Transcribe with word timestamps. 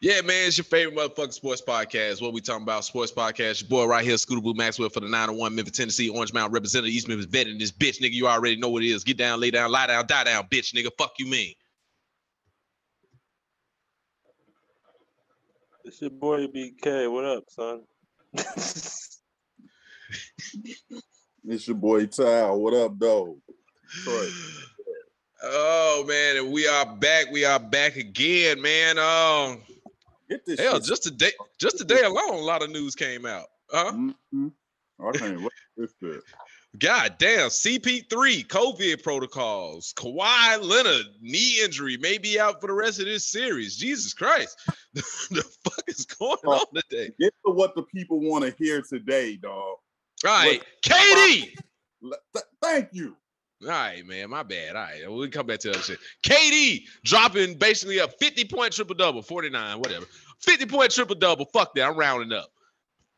Yeah, 0.00 0.20
man, 0.20 0.48
it's 0.48 0.58
your 0.58 0.64
favorite 0.64 0.94
motherfucking 0.94 1.32
sports 1.32 1.62
podcast. 1.66 2.20
What 2.20 2.34
we 2.34 2.42
talking 2.42 2.64
about? 2.64 2.84
Sports 2.84 3.12
podcast. 3.12 3.62
Your 3.62 3.70
boy 3.70 3.86
right 3.86 4.04
here, 4.04 4.18
Scooter 4.18 4.42
Blue 4.42 4.52
Maxwell 4.54 4.90
for 4.90 5.00
the 5.00 5.08
901 5.08 5.54
Memphis, 5.54 5.76
Tennessee, 5.76 6.10
Orange 6.10 6.34
Mountain 6.34 6.52
representative, 6.52 6.92
East 6.92 7.08
Memphis 7.08 7.26
vet 7.26 7.46
in 7.46 7.56
this 7.56 7.72
bitch, 7.72 8.00
nigga. 8.00 8.12
You 8.12 8.28
already 8.28 8.56
know 8.56 8.68
what 8.68 8.82
it 8.82 8.88
is. 8.88 9.04
Get 9.04 9.16
down, 9.16 9.40
lay 9.40 9.50
down, 9.50 9.70
lie 9.70 9.86
down, 9.86 10.06
die 10.06 10.24
down, 10.24 10.44
bitch, 10.44 10.74
nigga. 10.74 10.90
Fuck 10.98 11.14
you 11.18 11.26
mean. 11.26 11.54
It's 15.84 16.00
your 16.00 16.10
boy 16.10 16.46
BK. 16.46 17.10
What 17.10 17.24
up, 17.24 17.44
son? 17.48 17.82
It's 21.48 21.68
your 21.68 21.76
boy 21.76 22.06
Ty. 22.06 22.50
What 22.50 22.74
up, 22.74 22.98
though? 22.98 23.38
Oh 25.48 26.04
man, 26.08 26.38
and 26.38 26.50
we 26.50 26.66
are 26.66 26.86
back. 26.86 27.30
We 27.30 27.44
are 27.44 27.60
back 27.60 27.96
again, 27.96 28.60
man. 28.60 28.98
Um, 28.98 29.62
Get 30.28 30.44
this 30.46 30.58
hell, 30.60 30.74
shit. 30.76 30.84
just 30.84 31.02
today, 31.04 31.32
just 31.58 31.78
today 31.78 32.02
alone, 32.02 32.34
a 32.34 32.38
lot 32.38 32.62
of 32.62 32.70
news 32.70 32.94
came 32.94 33.24
out. 33.26 33.46
Huh? 33.70 33.92
Mhm. 34.34 34.52
I 35.00 35.12
can't 35.12 35.40
wait 35.40 35.50
this 35.76 35.92
shit. 36.00 36.22
God 36.78 37.16
damn, 37.18 37.48
CP3, 37.48 38.44
COVID 38.46 39.02
protocols, 39.02 39.94
Kawhi 39.96 40.62
Leonard, 40.62 41.06
knee 41.20 41.60
injury, 41.62 41.96
may 41.96 42.18
be 42.18 42.38
out 42.38 42.60
for 42.60 42.66
the 42.66 42.72
rest 42.74 42.98
of 43.00 43.06
this 43.06 43.24
series. 43.30 43.76
Jesus 43.76 44.12
Christ. 44.12 44.58
the 44.94 45.42
fuck 45.64 45.84
is 45.86 46.04
going 46.06 46.38
Oh. 46.44 46.52
on 46.52 46.66
today? 46.74 47.10
Get 47.18 47.32
to 47.46 47.52
what 47.52 47.74
the 47.74 47.82
people 47.84 48.20
want 48.20 48.44
to 48.44 48.54
hear 48.62 48.82
today, 48.82 49.36
dog. 49.36 49.76
All 50.24 50.30
right, 50.30 50.62
KD. 50.82 51.54
Le- 52.02 52.16
th- 52.34 52.44
thank 52.62 52.88
you. 52.92 53.16
All 53.62 53.68
right, 53.68 54.06
man, 54.06 54.30
my 54.30 54.42
bad. 54.42 54.76
All 54.76 54.82
right, 54.82 55.02
we'll 55.08 55.30
come 55.30 55.46
back 55.46 55.60
to 55.60 55.70
other 55.70 55.80
shit. 55.80 55.98
KD 56.22 56.84
dropping 57.04 57.54
basically 57.54 57.98
a 57.98 58.08
50 58.08 58.44
point 58.44 58.72
triple 58.72 58.94
double, 58.94 59.22
49, 59.22 59.78
whatever. 59.78 60.06
50 60.40 60.66
point 60.66 60.90
triple 60.90 61.16
double. 61.16 61.46
Fuck 61.46 61.74
that. 61.74 61.88
I'm 61.88 61.96
rounding 61.96 62.36
up. 62.36 62.50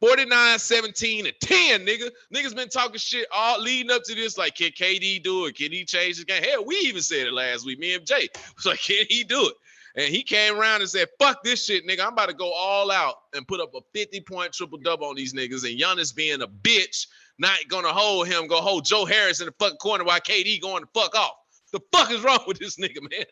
49, 0.01 0.59
17, 0.61 1.27
and 1.27 1.35
10, 1.41 1.85
nigga. 1.85 2.11
Niggas 2.33 2.55
been 2.55 2.69
talking 2.69 2.99
shit 2.99 3.27
all 3.35 3.61
leading 3.61 3.91
up 3.91 4.05
to 4.05 4.15
this. 4.15 4.39
Like, 4.39 4.55
can 4.55 4.71
KD 4.71 5.25
do 5.25 5.47
it? 5.47 5.57
Can 5.57 5.73
he 5.73 5.85
change 5.85 6.17
his 6.17 6.25
game? 6.25 6.43
Hell, 6.43 6.65
we 6.65 6.77
even 6.77 7.03
said 7.03 7.27
it 7.27 7.33
last 7.33 7.67
week. 7.67 7.81
Me 7.81 7.95
and 7.95 8.07
Jay 8.07 8.29
was 8.57 8.67
like, 8.67 8.81
can 8.81 9.07
he 9.09 9.25
do 9.25 9.49
it? 9.49 9.55
And 9.97 10.15
he 10.15 10.23
came 10.23 10.57
around 10.57 10.83
and 10.83 10.91
said, 10.91 11.09
fuck 11.19 11.43
this 11.43 11.65
shit, 11.65 11.85
nigga. 11.85 12.07
I'm 12.07 12.13
about 12.13 12.29
to 12.29 12.35
go 12.35 12.53
all 12.53 12.93
out 12.93 13.17
and 13.35 13.49
put 13.49 13.61
up 13.61 13.75
a 13.75 13.81
50 13.93 14.21
point 14.21 14.53
triple 14.53 14.79
double 14.79 15.09
on 15.09 15.17
these 15.17 15.35
niggas. 15.35 15.69
And 15.69 15.81
Giannis 15.81 16.15
being 16.15 16.43
a 16.43 16.47
bitch, 16.47 17.09
not 17.39 17.59
gonna 17.69 17.93
hold 17.93 18.29
him, 18.29 18.47
go 18.47 18.61
hold 18.61 18.85
Joe 18.85 19.05
Harris 19.05 19.41
in 19.41 19.47
the 19.47 19.55
fucking 19.59 19.79
corner 19.79 20.05
while 20.05 20.21
KD 20.21 20.61
going 20.61 20.83
to 20.85 20.89
fuck 20.95 21.15
off. 21.15 21.35
The 21.73 21.81
fuck 21.93 22.11
is 22.11 22.23
wrong 22.23 22.41
with 22.47 22.59
this 22.59 22.77
nigga, 22.77 23.01
man? 23.03 23.25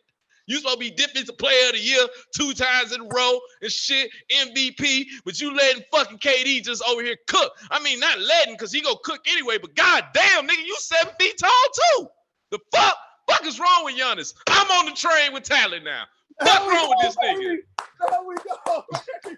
You 0.48 0.58
supposed 0.58 0.74
to 0.76 0.80
be 0.80 0.90
defensive 0.92 1.38
player 1.38 1.66
of 1.66 1.72
the 1.72 1.80
year 1.80 2.06
two 2.36 2.52
times 2.52 2.92
in 2.92 3.00
a 3.00 3.04
row 3.04 3.40
and 3.62 3.70
shit, 3.72 4.10
MVP, 4.30 5.06
but 5.24 5.40
you 5.40 5.52
letting 5.52 5.82
fucking 5.92 6.18
KD 6.18 6.62
just 6.62 6.84
over 6.88 7.02
here 7.02 7.16
cook. 7.26 7.52
I 7.70 7.82
mean, 7.82 7.98
not 7.98 8.20
letting 8.20 8.54
because 8.54 8.70
he 8.72 8.80
go 8.80 8.94
cook 9.02 9.20
anyway, 9.26 9.58
but 9.58 9.74
god 9.74 10.04
damn, 10.14 10.46
nigga, 10.46 10.64
you 10.64 10.76
seven 10.78 11.12
feet 11.18 11.36
tall 11.38 11.50
too. 11.98 12.06
The 12.52 12.58
fuck? 12.72 12.96
Fuck 13.28 13.44
is 13.44 13.58
wrong 13.58 13.84
with 13.86 13.96
Giannis? 13.96 14.34
I'm 14.48 14.70
on 14.70 14.86
the 14.86 14.92
train 14.92 15.32
with 15.32 15.42
Tyler 15.42 15.80
now. 15.80 16.04
Fuck 16.44 16.60
There 16.60 16.68
we 16.68 16.74
wrong 16.74 16.88
with 16.90 16.98
go, 17.02 17.08
this 17.08 17.16
nigga? 17.16 17.38
baby. 17.38 17.62
There 18.08 18.20
we 18.24 18.34
go. 18.36 18.84
baby. 19.24 19.36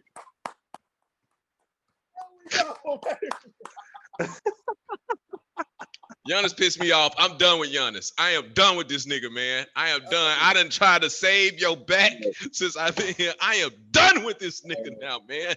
There 2.50 2.64
we 2.64 2.80
go, 2.84 3.00
baby. 3.05 4.30
Giannis 6.28 6.56
pissed 6.56 6.80
me 6.80 6.92
off. 6.92 7.14
I'm 7.18 7.38
done 7.38 7.60
with 7.60 7.72
Giannis. 7.72 8.12
I 8.18 8.30
am 8.30 8.52
done 8.54 8.76
with 8.76 8.88
this 8.88 9.06
nigga, 9.06 9.32
man. 9.32 9.66
I 9.76 9.90
am 9.90 10.02
done. 10.10 10.38
I 10.40 10.54
done 10.54 10.70
tried 10.70 11.02
to 11.02 11.10
save 11.10 11.60
your 11.60 11.76
back 11.76 12.12
since 12.52 12.76
I've 12.76 12.96
been 12.96 13.14
here. 13.14 13.34
I 13.40 13.56
am 13.56 13.70
done 13.92 14.24
with 14.24 14.38
this 14.38 14.62
nigga 14.62 14.98
now, 15.00 15.20
man. 15.28 15.54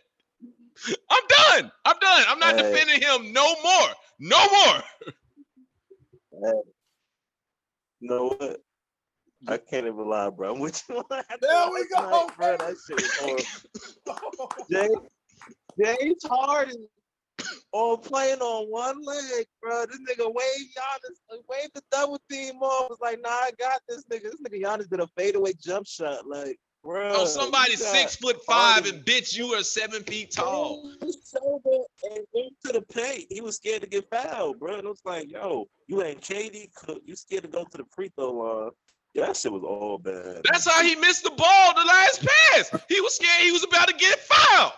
I'm 1.10 1.24
done. 1.30 1.72
I'm 1.86 1.98
done. 2.00 2.24
I'm 2.28 2.40
not 2.40 2.58
Hey. 2.58 2.72
defending 2.72 3.02
him 3.02 3.34
no 3.34 3.56
more. 3.64 3.90
No 4.20 4.40
more. 4.52 4.84
You 8.02 8.10
know 8.10 8.28
what? 8.30 8.62
I 9.48 9.58
can't 9.58 9.88
even 9.88 10.10
lie, 10.10 10.30
bro. 10.30 10.54
I'm 10.54 10.60
with 10.60 10.84
you. 10.90 10.98
on 10.98 11.04
There 11.42 11.70
we 11.72 11.88
go, 11.90 12.02
night, 12.10 12.38
bro. 12.38 12.58
That 12.58 12.76
shit 12.88 13.02
was 13.02 13.18
horrible. 13.18 14.52
Jay, 14.72 14.90
James 15.84 16.24
Harden 16.26 16.88
on 17.72 18.00
playing 18.00 18.40
on 18.40 18.68
one 18.70 19.02
leg, 19.04 19.46
bro. 19.62 19.86
This 19.86 20.00
nigga 20.00 20.26
wave 20.34 20.68
Giannis, 20.76 21.40
wave 21.50 21.70
the 21.74 21.82
double 21.92 22.20
team 22.30 22.56
off. 22.62 22.90
Was 22.90 23.00
like, 23.02 23.22
nah, 23.22 23.30
I 23.30 23.52
got 23.60 23.82
this 23.88 24.04
nigga. 24.06 24.24
This 24.24 24.42
nigga 24.42 24.62
Giannis 24.62 24.90
did 24.90 25.00
a 25.00 25.08
fadeaway 25.18 25.54
jump 25.60 25.88
shot, 25.88 26.28
like, 26.28 26.58
bro. 26.84 27.12
Oh, 27.14 27.26
somebody 27.26 27.76
six 27.76 28.16
foot 28.16 28.38
five 28.46 28.86
and 28.86 29.06
bitch, 29.06 29.36
you 29.36 29.48
are 29.54 29.64
seven 29.64 30.04
feet 30.04 30.32
tall. 30.32 30.92
He 31.00 31.06
was 31.06 31.18
sober 31.24 31.86
and 32.04 32.26
went 32.34 32.54
to 32.66 32.74
the 32.74 32.82
paint. 32.82 33.26
He 33.30 33.42
was 33.42 33.58
scared 33.58 33.82
to 33.82 33.88
get 33.88 34.10
fouled, 34.10 34.60
bro. 34.60 34.76
And 34.76 34.86
it 34.86 34.90
was 34.90 35.02
like, 35.06 35.30
yo, 35.32 35.68
you 35.88 36.04
ain't 36.04 36.22
KD 36.22 36.74
Cook. 36.74 37.02
You 37.06 37.16
scared 37.16 37.44
to 37.44 37.50
go 37.50 37.64
to 37.64 37.78
the 37.78 37.86
free 37.92 38.12
throw 38.16 38.32
line. 38.32 38.72
Yeah, 39.14 39.26
that 39.26 39.36
shit 39.36 39.52
was 39.52 39.64
all 39.64 39.98
bad. 39.98 40.42
That's 40.50 40.70
how 40.70 40.82
he 40.84 40.96
missed 40.96 41.24
the 41.24 41.32
ball 41.32 41.74
the 41.76 41.84
last 41.86 42.26
pass. 42.26 42.82
He 42.88 43.02
was 43.02 43.16
scared 43.16 43.42
he 43.42 43.52
was 43.52 43.64
about 43.64 43.90
to 43.90 43.94
get 43.94 44.20
fouled. 44.20 44.72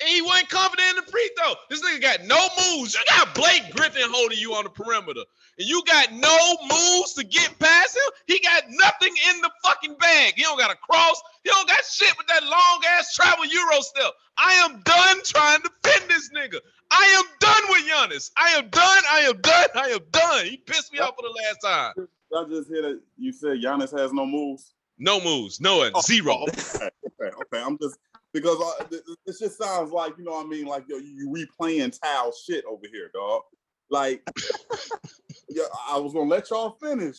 And 0.00 0.10
he 0.10 0.20
wasn't 0.20 0.50
confident 0.50 0.90
in 0.90 0.96
the 0.96 1.10
free 1.10 1.30
throw. 1.38 1.54
This 1.70 1.82
nigga 1.82 2.02
got 2.02 2.24
no 2.26 2.36
moves. 2.60 2.94
You 2.94 3.00
got 3.08 3.34
Blake 3.34 3.62
Griffin 3.74 4.10
holding 4.10 4.38
you 4.38 4.52
on 4.52 4.64
the 4.64 4.70
perimeter. 4.70 5.22
And 5.58 5.66
you 5.66 5.82
got 5.86 6.12
no 6.12 6.56
moves 6.62 7.14
to 7.14 7.24
get 7.24 7.58
past 7.58 7.96
him. 7.96 8.12
He 8.26 8.38
got 8.40 8.64
nothing 8.68 9.14
in 9.30 9.40
the 9.40 9.50
fucking 9.64 9.96
bag. 9.96 10.34
He 10.36 10.42
don't 10.42 10.58
got 10.58 10.70
a 10.70 10.76
cross. 10.76 11.22
He 11.44 11.50
don't 11.50 11.66
got 11.66 11.82
shit 11.84 12.12
with 12.18 12.26
that 12.26 12.42
long 12.44 12.82
ass 12.98 13.14
travel 13.14 13.46
Euro 13.46 13.80
step. 13.80 14.12
I 14.36 14.52
am 14.68 14.82
done 14.82 15.22
trying 15.24 15.62
to 15.62 15.70
defend 15.82 16.10
this 16.10 16.28
nigga. 16.36 16.58
I 16.90 17.04
am 17.18 17.24
done 17.40 17.62
with 17.70 17.90
Giannis. 17.90 18.30
I 18.36 18.50
am 18.50 18.68
done. 18.68 19.02
I 19.10 19.20
am 19.20 19.40
done. 19.40 19.68
I 19.74 19.88
am 19.88 20.00
done. 20.12 20.44
He 20.44 20.58
pissed 20.58 20.92
me 20.92 20.98
off 20.98 21.14
for 21.16 21.22
the 21.22 21.34
last 21.42 21.94
time. 21.96 22.06
I 22.36 22.44
just 22.50 22.68
hear 22.68 22.82
that 22.82 23.00
you 23.16 23.32
said 23.32 23.62
Giannis 23.62 23.98
has 23.98 24.12
no 24.12 24.26
moves. 24.26 24.74
No 24.98 25.20
moves. 25.22 25.60
No 25.60 25.78
one. 25.78 25.92
Oh, 25.94 26.00
Zero. 26.02 26.42
okay, 26.42 26.90
okay, 27.20 27.36
okay. 27.42 27.62
I'm 27.62 27.78
just 27.78 27.98
because 28.36 28.60
uh, 28.60 28.84
this 29.24 29.38
just 29.38 29.56
sounds 29.56 29.92
like 29.92 30.12
you 30.18 30.24
know 30.24 30.32
what 30.32 30.44
I 30.44 30.48
mean, 30.48 30.66
like 30.66 30.84
yo, 30.88 30.98
you 30.98 31.34
replaying 31.34 31.98
towel 31.98 32.32
shit 32.32 32.64
over 32.66 32.84
here, 32.92 33.10
dog. 33.14 33.42
Like, 33.90 34.22
yeah, 35.48 35.64
I 35.88 35.96
was 35.96 36.12
gonna 36.12 36.28
let 36.28 36.50
y'all 36.50 36.76
finish, 36.82 37.16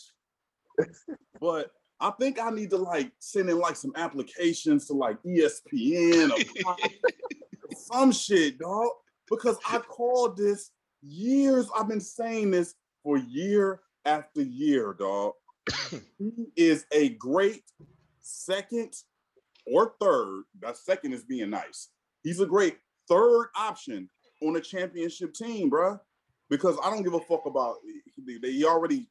but 1.40 1.72
I 1.98 2.12
think 2.20 2.40
I 2.40 2.50
need 2.50 2.70
to 2.70 2.76
like 2.76 3.10
send 3.18 3.50
in 3.50 3.58
like 3.58 3.74
some 3.74 3.92
applications 3.96 4.86
to 4.86 4.92
like 4.92 5.20
ESPN 5.24 6.30
or 6.30 6.76
some 7.76 8.12
shit, 8.12 8.60
dog. 8.60 8.86
Because 9.28 9.58
I 9.68 9.78
called 9.78 10.36
this 10.36 10.70
years. 11.02 11.68
I've 11.76 11.88
been 11.88 12.00
saying 12.00 12.52
this 12.52 12.76
for 13.02 13.18
year 13.18 13.80
after 14.04 14.42
year, 14.42 14.94
dog. 14.96 15.32
he 16.18 16.46
is 16.54 16.86
a 16.92 17.08
great 17.10 17.64
second 18.20 18.94
or 19.72 19.94
third. 20.00 20.44
That 20.60 20.76
second 20.76 21.12
is 21.12 21.24
being 21.24 21.50
nice. 21.50 21.88
He's 22.22 22.40
a 22.40 22.46
great 22.46 22.78
third 23.08 23.48
option 23.56 24.08
on 24.42 24.56
a 24.56 24.60
championship 24.60 25.34
team, 25.34 25.70
bruh. 25.70 25.98
Because 26.50 26.76
I 26.82 26.90
don't 26.90 27.02
give 27.02 27.14
a 27.14 27.20
fuck 27.20 27.44
about 27.46 27.76
they- 28.26 28.64
already 28.64 29.08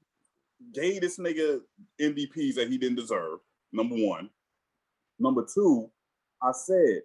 gave 0.74 1.02
this 1.02 1.18
nigga 1.20 1.62
MVPs 2.00 2.56
that 2.56 2.70
he 2.70 2.78
didn't 2.78 2.98
deserve. 2.98 3.40
Number 3.72 3.96
one. 3.96 4.30
Number 5.20 5.46
two, 5.52 5.92
I 6.42 6.52
said, 6.52 7.02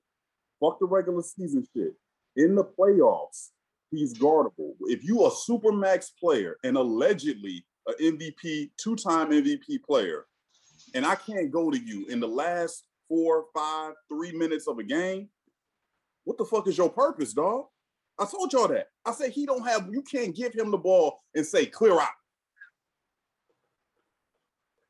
fuck 0.61 0.79
the 0.79 0.87
regular 0.87 1.23
season 1.23 1.67
shit. 1.75 1.95
In 2.37 2.55
the 2.55 2.65
playoffs, 2.65 3.51
he's 3.91 4.15
guardable. 4.15 4.75
If 4.83 5.05
you 5.05 5.27
a 5.27 5.31
super 5.31 5.73
max 5.73 6.11
player 6.11 6.57
and 6.65 6.77
allegedly 6.77 7.65
an 7.87 7.95
MVP, 8.01 8.71
two-time 8.79 9.31
MVP 9.31 9.83
player, 9.85 10.27
and 10.95 11.05
I 11.05 11.15
can't 11.15 11.51
go 11.51 11.71
to 11.71 11.79
you 11.79 12.07
in 12.07 12.21
the 12.21 12.29
last 12.29 12.85
four, 13.13 13.45
five, 13.55 13.93
three 14.09 14.33
minutes 14.33 14.67
of 14.67 14.79
a 14.79 14.83
game, 14.83 15.29
what 16.25 16.39
the 16.39 16.47
fuck 16.47 16.67
is 16.67 16.79
your 16.79 16.89
purpose, 16.89 17.35
dog? 17.35 17.67
I 18.19 18.25
told 18.25 18.51
y'all 18.55 18.69
that. 18.69 18.87
I 19.05 19.13
said 19.13 19.33
he 19.33 19.45
don't 19.45 19.67
have, 19.67 19.89
you 19.93 20.01
can't 20.01 20.35
give 20.35 20.55
him 20.55 20.71
the 20.71 20.79
ball 20.79 21.21
and 21.35 21.45
say 21.45 21.67
clear 21.67 22.01
out. 22.01 22.09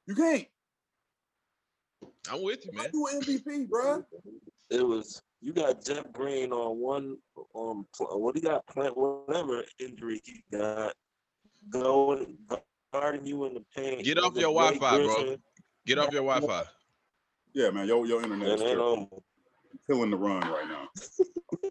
You 0.06 0.14
can't. 0.14 0.46
I'm 2.30 2.44
with 2.44 2.64
you, 2.64 2.72
man. 2.72 2.86
you 2.94 3.08
an 3.08 3.22
MVP, 3.22 3.68
bruh? 3.68 4.04
It 4.70 4.86
was 4.86 5.20
you 5.40 5.52
got 5.52 5.84
Jeff 5.84 6.12
Green 6.12 6.52
on 6.52 6.78
one 6.78 7.16
um 7.56 7.86
what 7.98 8.36
he 8.36 8.40
got 8.40 8.66
plant 8.68 8.96
whatever 8.96 9.64
injury 9.78 10.20
he 10.24 10.42
got 10.56 10.94
going 11.68 12.38
guarding 12.92 13.26
you 13.26 13.44
in 13.46 13.54
the 13.54 13.64
paint. 13.76 14.04
Get 14.04 14.18
off 14.18 14.34
your 14.34 14.54
Wi-Fi, 14.54 15.04
bro. 15.04 15.36
Get 15.84 15.98
off 15.98 16.12
your 16.12 16.22
Wi-Fi. 16.22 16.64
Yeah, 17.54 17.70
man, 17.70 17.86
your 17.86 18.06
your 18.06 18.22
internet 18.22 18.48
is 18.48 18.52
And 18.52 18.60
then 18.60 18.76
terrible. 18.76 19.08
um 19.12 19.20
killing 19.86 20.10
the 20.10 20.16
run 20.16 20.40
right 20.40 20.68
now. 20.68 20.88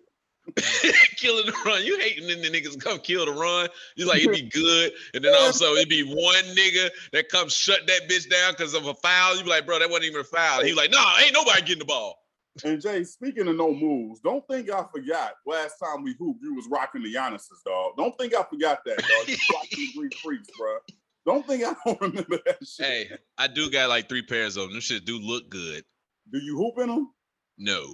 Killing 1.16 1.46
the 1.46 1.54
run. 1.66 1.86
You 1.86 1.98
hating 2.00 2.28
when 2.28 2.42
the 2.42 2.50
niggas 2.50 2.80
come 2.80 3.00
kill 3.00 3.26
the 3.26 3.32
run. 3.32 3.70
You 3.96 4.06
like 4.06 4.20
it'd 4.20 4.32
be 4.32 4.42
good, 4.50 4.92
and 5.14 5.24
then 5.24 5.34
also 5.36 5.74
it'd 5.76 5.88
be 5.88 6.04
one 6.04 6.44
nigga 6.56 6.90
that 7.14 7.30
comes 7.30 7.54
shut 7.54 7.88
that 7.88 8.10
bitch 8.10 8.30
down 8.30 8.52
because 8.54 8.74
of 8.74 8.86
a 8.86 8.94
foul. 8.96 9.38
You 9.38 9.44
be 9.44 9.50
like, 9.50 9.66
bro, 9.66 9.80
that 9.80 9.90
wasn't 9.90 10.06
even 10.06 10.22
a 10.22 10.26
foul. 10.26 10.60
And 10.60 10.68
he 10.68 10.74
like, 10.74 10.92
nah, 10.92 11.20
ain't 11.20 11.34
nobody 11.34 11.62
getting 11.62 11.80
the 11.80 11.86
ball. 11.86 12.18
And 12.66 12.82
Jay, 12.82 13.06
speaking 13.06 13.48
of 13.48 13.56
no 13.56 13.74
moves, 13.74 14.20
don't 14.20 14.46
think 14.48 14.70
I 14.70 14.84
forgot 14.92 15.36
last 15.46 15.76
time 15.80 16.04
we 16.04 16.16
hooped, 16.20 16.42
you 16.44 16.54
was 16.54 16.68
rocking 16.70 17.02
the 17.02 17.14
Giannis's, 17.14 17.62
dog. 17.66 17.94
Don't 17.98 18.18
think 18.18 18.36
I 18.36 18.44
forgot 18.44 18.80
that, 18.86 18.98
dog. 18.98 19.28
You 19.28 19.38
rocking 19.54 19.70
the 19.80 20.00
Greek 20.00 20.18
freaks, 20.18 20.50
bro. 20.58 20.78
Don't 21.26 21.46
think 21.46 21.64
I 21.64 21.74
don't 21.86 22.02
remember 22.02 22.40
that 22.46 22.66
shit. 22.66 22.86
Hey, 22.86 23.18
I 23.38 23.48
do 23.48 23.70
got 23.70 23.90
like 23.90 24.10
three 24.10 24.24
pairs 24.24 24.58
of 24.58 24.64
them. 24.64 24.74
Them 24.74 24.82
shit 24.82 25.06
do 25.06 25.20
look 25.20 25.50
good. 25.50 25.84
Do 26.32 26.40
you 26.40 26.58
hoop 26.58 26.80
in 26.80 26.88
them? 26.88 27.12
No. 27.58 27.86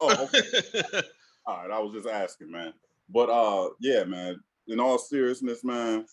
Oh, 0.00 0.24
okay. 0.24 0.40
all 1.46 1.58
right. 1.58 1.70
I 1.70 1.78
was 1.80 1.92
just 1.92 2.08
asking, 2.08 2.50
man. 2.50 2.72
But 3.08 3.28
uh, 3.30 3.70
yeah, 3.80 4.04
man. 4.04 4.40
In 4.68 4.78
all 4.78 4.98
seriousness, 4.98 5.64
man, 5.64 6.06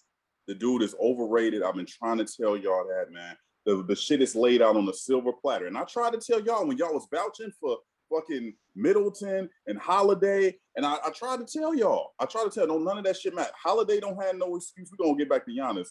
the 0.47 0.55
dude 0.55 0.81
is 0.81 0.95
overrated. 0.99 1.61
I've 1.61 1.75
been 1.75 1.85
trying 1.85 2.17
to 2.17 2.25
tell 2.25 2.57
y'all 2.57 2.87
that, 2.87 3.11
man. 3.11 3.35
The, 3.65 3.83
the 3.83 3.95
shit 3.95 4.21
is 4.21 4.35
laid 4.35 4.61
out 4.61 4.77
on 4.77 4.87
a 4.89 4.93
silver 4.93 5.31
platter. 5.31 5.67
And 5.67 5.77
I 5.77 5.83
tried 5.83 6.13
to 6.13 6.19
tell 6.19 6.41
y'all 6.41 6.65
when 6.65 6.77
y'all 6.77 6.93
was 6.93 7.07
vouching 7.13 7.51
for 7.59 7.77
fucking 8.09 8.53
Middleton 8.75 9.49
and 9.67 9.77
Holiday. 9.77 10.57
And 10.75 10.85
I, 10.85 10.97
I 11.05 11.11
tried 11.11 11.45
to 11.45 11.45
tell 11.45 11.75
y'all. 11.75 12.13
I 12.19 12.25
tried 12.25 12.45
to 12.45 12.49
tell 12.49 12.67
no 12.67 12.79
none 12.79 12.97
of 12.97 13.03
that 13.03 13.17
shit 13.17 13.35
matter. 13.35 13.51
Holiday 13.61 13.99
don't 13.99 14.21
have 14.21 14.37
no 14.37 14.55
excuse. 14.55 14.89
We're 14.91 15.05
gonna 15.05 15.17
get 15.17 15.29
back 15.29 15.45
to 15.45 15.51
Giannis. 15.51 15.89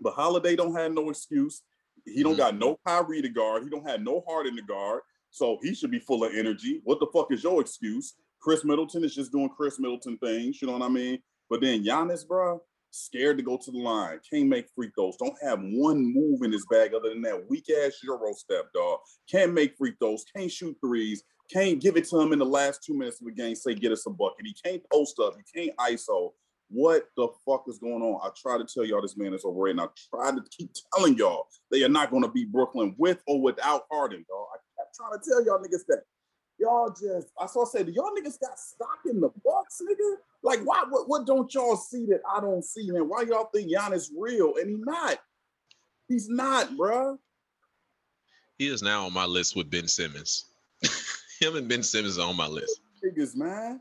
But 0.00 0.14
Holiday 0.14 0.56
don't 0.56 0.74
have 0.74 0.92
no 0.92 1.10
excuse. 1.10 1.62
He 2.04 2.22
don't 2.22 2.34
Mhm. 2.34 2.38
got 2.38 2.56
no 2.56 2.78
Kyrie 2.86 3.22
to 3.22 3.28
guard. 3.28 3.64
He 3.64 3.70
don't 3.70 3.86
have 3.86 4.00
no 4.00 4.20
heart 4.26 4.46
in 4.46 4.56
the 4.56 4.62
guard. 4.62 5.02
So 5.30 5.58
he 5.62 5.74
should 5.74 5.90
be 5.90 5.98
full 5.98 6.24
of 6.24 6.34
energy. 6.34 6.80
What 6.84 7.00
the 7.00 7.06
fuck 7.12 7.32
is 7.32 7.42
your 7.42 7.60
excuse? 7.60 8.14
Khris 8.40 8.64
Middleton 8.64 9.04
is 9.04 9.14
just 9.14 9.32
doing 9.32 9.50
Khris 9.50 9.78
Middleton 9.78 10.16
things. 10.18 10.62
You 10.62 10.68
know 10.68 10.74
what 10.74 10.82
I 10.82 10.88
mean? 10.88 11.22
But 11.50 11.60
then 11.60 11.82
Giannis, 11.84 12.26
bro, 12.26 12.62
scared 12.90 13.36
to 13.36 13.42
go 13.42 13.58
to 13.58 13.70
the 13.70 13.78
line. 13.78 14.20
Can't 14.30 14.48
make 14.48 14.70
free 14.74 14.90
throws. 14.94 15.16
Don't 15.18 15.36
have 15.42 15.60
one 15.60 16.00
move 16.02 16.42
in 16.42 16.52
his 16.52 16.64
bag 16.70 16.94
other 16.94 17.10
than 17.10 17.20
that 17.22 17.48
weak 17.50 17.68
ass 17.70 18.00
Euro 18.04 18.32
step, 18.32 18.72
dog. 18.72 19.00
Can't 19.30 19.52
make 19.52 19.76
free 19.76 19.94
throws. 19.98 20.24
Can't 20.34 20.50
shoot 20.50 20.76
threes. 20.80 21.24
Can't 21.52 21.80
give 21.80 21.96
it 21.96 22.04
to 22.08 22.20
him 22.20 22.32
in 22.32 22.38
the 22.38 22.44
last 22.46 22.82
two 22.82 22.94
minutes 22.94 23.20
of 23.20 23.26
the 23.26 23.32
game. 23.32 23.54
Say 23.54 23.74
get 23.74 23.92
us 23.92 24.06
a 24.06 24.10
bucket. 24.10 24.46
He 24.46 24.54
can't 24.54 24.82
post 24.90 25.18
up. 25.18 25.34
He 25.36 25.66
can't 25.66 25.76
ISO. 25.78 26.32
What 26.70 27.04
the 27.16 27.28
fuck 27.46 27.64
is 27.66 27.78
going 27.78 28.02
on? 28.02 28.20
I 28.22 28.30
try 28.36 28.58
to 28.58 28.64
tell 28.64 28.84
y'all 28.84 29.00
this 29.00 29.16
man 29.16 29.32
is 29.32 29.44
overrated. 29.44 29.80
And 29.80 29.88
I 29.88 30.14
try 30.14 30.30
to 30.32 30.44
keep 30.50 30.70
telling 30.94 31.16
y'all 31.16 31.46
they 31.70 31.82
are 31.82 31.88
not 31.88 32.10
going 32.10 32.22
to 32.22 32.28
beat 32.28 32.52
Brooklyn 32.52 32.94
with 32.98 33.22
or 33.26 33.40
without 33.40 33.86
Harden, 33.90 34.24
dog. 34.28 34.46
I 34.54 34.58
kept 34.76 34.94
trying 34.94 35.18
to 35.18 35.30
tell 35.30 35.44
y'all 35.44 35.58
niggas 35.58 35.86
that. 35.88 36.02
Y'all 36.60 36.90
just, 36.90 37.28
I 37.40 37.46
saw 37.46 37.64
say, 37.64 37.84
do 37.84 37.92
y'all 37.92 38.10
niggas 38.18 38.40
got 38.40 38.58
stock 38.58 38.98
in 39.08 39.20
the 39.20 39.30
Bucks, 39.44 39.80
nigga? 39.80 40.16
Like, 40.42 40.60
why? 40.64 40.84
What, 40.88 41.08
what 41.08 41.24
don't 41.24 41.52
y'all 41.54 41.76
see 41.76 42.04
that 42.06 42.20
I 42.28 42.40
don't 42.40 42.64
see, 42.64 42.90
man? 42.90 43.08
Why 43.08 43.22
y'all 43.22 43.48
think 43.54 43.72
Giannis 43.72 44.08
real 44.16 44.54
and 44.56 44.68
he 44.68 44.76
not? 44.76 45.18
He's 46.08 46.28
not, 46.28 46.70
bruh. 46.70 47.16
he 48.58 48.68
is 48.68 48.82
now 48.82 49.06
on 49.06 49.12
my 49.12 49.24
list 49.24 49.54
with 49.54 49.70
Ben 49.70 49.86
Simmons. 49.86 50.46
Him 51.40 51.56
and 51.56 51.68
Ben 51.68 51.82
Simmons 51.82 52.18
are 52.18 52.28
on 52.28 52.36
my 52.36 52.46
list. 52.48 52.80
Niggas, 53.04 53.36
man. 53.36 53.80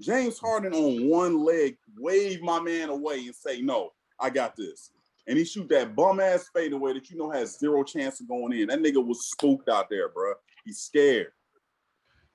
James 0.00 0.38
Harden 0.38 0.74
on 0.74 1.08
one 1.08 1.44
leg, 1.44 1.76
wave 1.98 2.42
my 2.42 2.60
man 2.60 2.90
away 2.90 3.26
and 3.26 3.34
say, 3.34 3.62
no, 3.62 3.92
I 4.20 4.30
got 4.30 4.56
this. 4.56 4.90
And 5.26 5.38
he 5.38 5.44
shoot 5.44 5.68
that 5.70 5.96
bum 5.96 6.20
ass 6.20 6.48
fadeaway 6.54 6.92
that 6.94 7.10
you 7.10 7.16
know 7.16 7.30
has 7.30 7.58
zero 7.58 7.82
chance 7.82 8.20
of 8.20 8.28
going 8.28 8.52
in. 8.52 8.68
That 8.68 8.80
nigga 8.80 9.04
was 9.04 9.26
spooked 9.26 9.68
out 9.68 9.88
there, 9.90 10.08
bro. 10.08 10.34
He's 10.64 10.78
scared. 10.78 11.32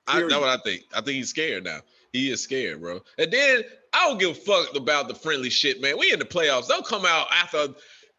I, 0.08 0.22
that's 0.22 0.34
what 0.34 0.50
I 0.50 0.58
think. 0.64 0.84
I 0.94 0.98
think 0.98 1.16
he's 1.16 1.30
scared 1.30 1.64
now. 1.64 1.80
He 2.12 2.32
is 2.32 2.42
scared, 2.42 2.82
bro. 2.82 3.00
And 3.18 3.32
then 3.32 3.62
I 3.94 4.08
don't 4.08 4.20
give 4.20 4.32
a 4.32 4.34
fuck 4.34 4.76
about 4.76 5.08
the 5.08 5.16
friendly 5.16 5.50
shit, 5.50 5.82
man. 5.82 5.98
We 5.98 6.12
in 6.12 6.20
the 6.20 6.26
playoffs. 6.26 6.68
Don't 6.68 6.86
come 6.86 7.06
out 7.06 7.28
after 7.32 7.68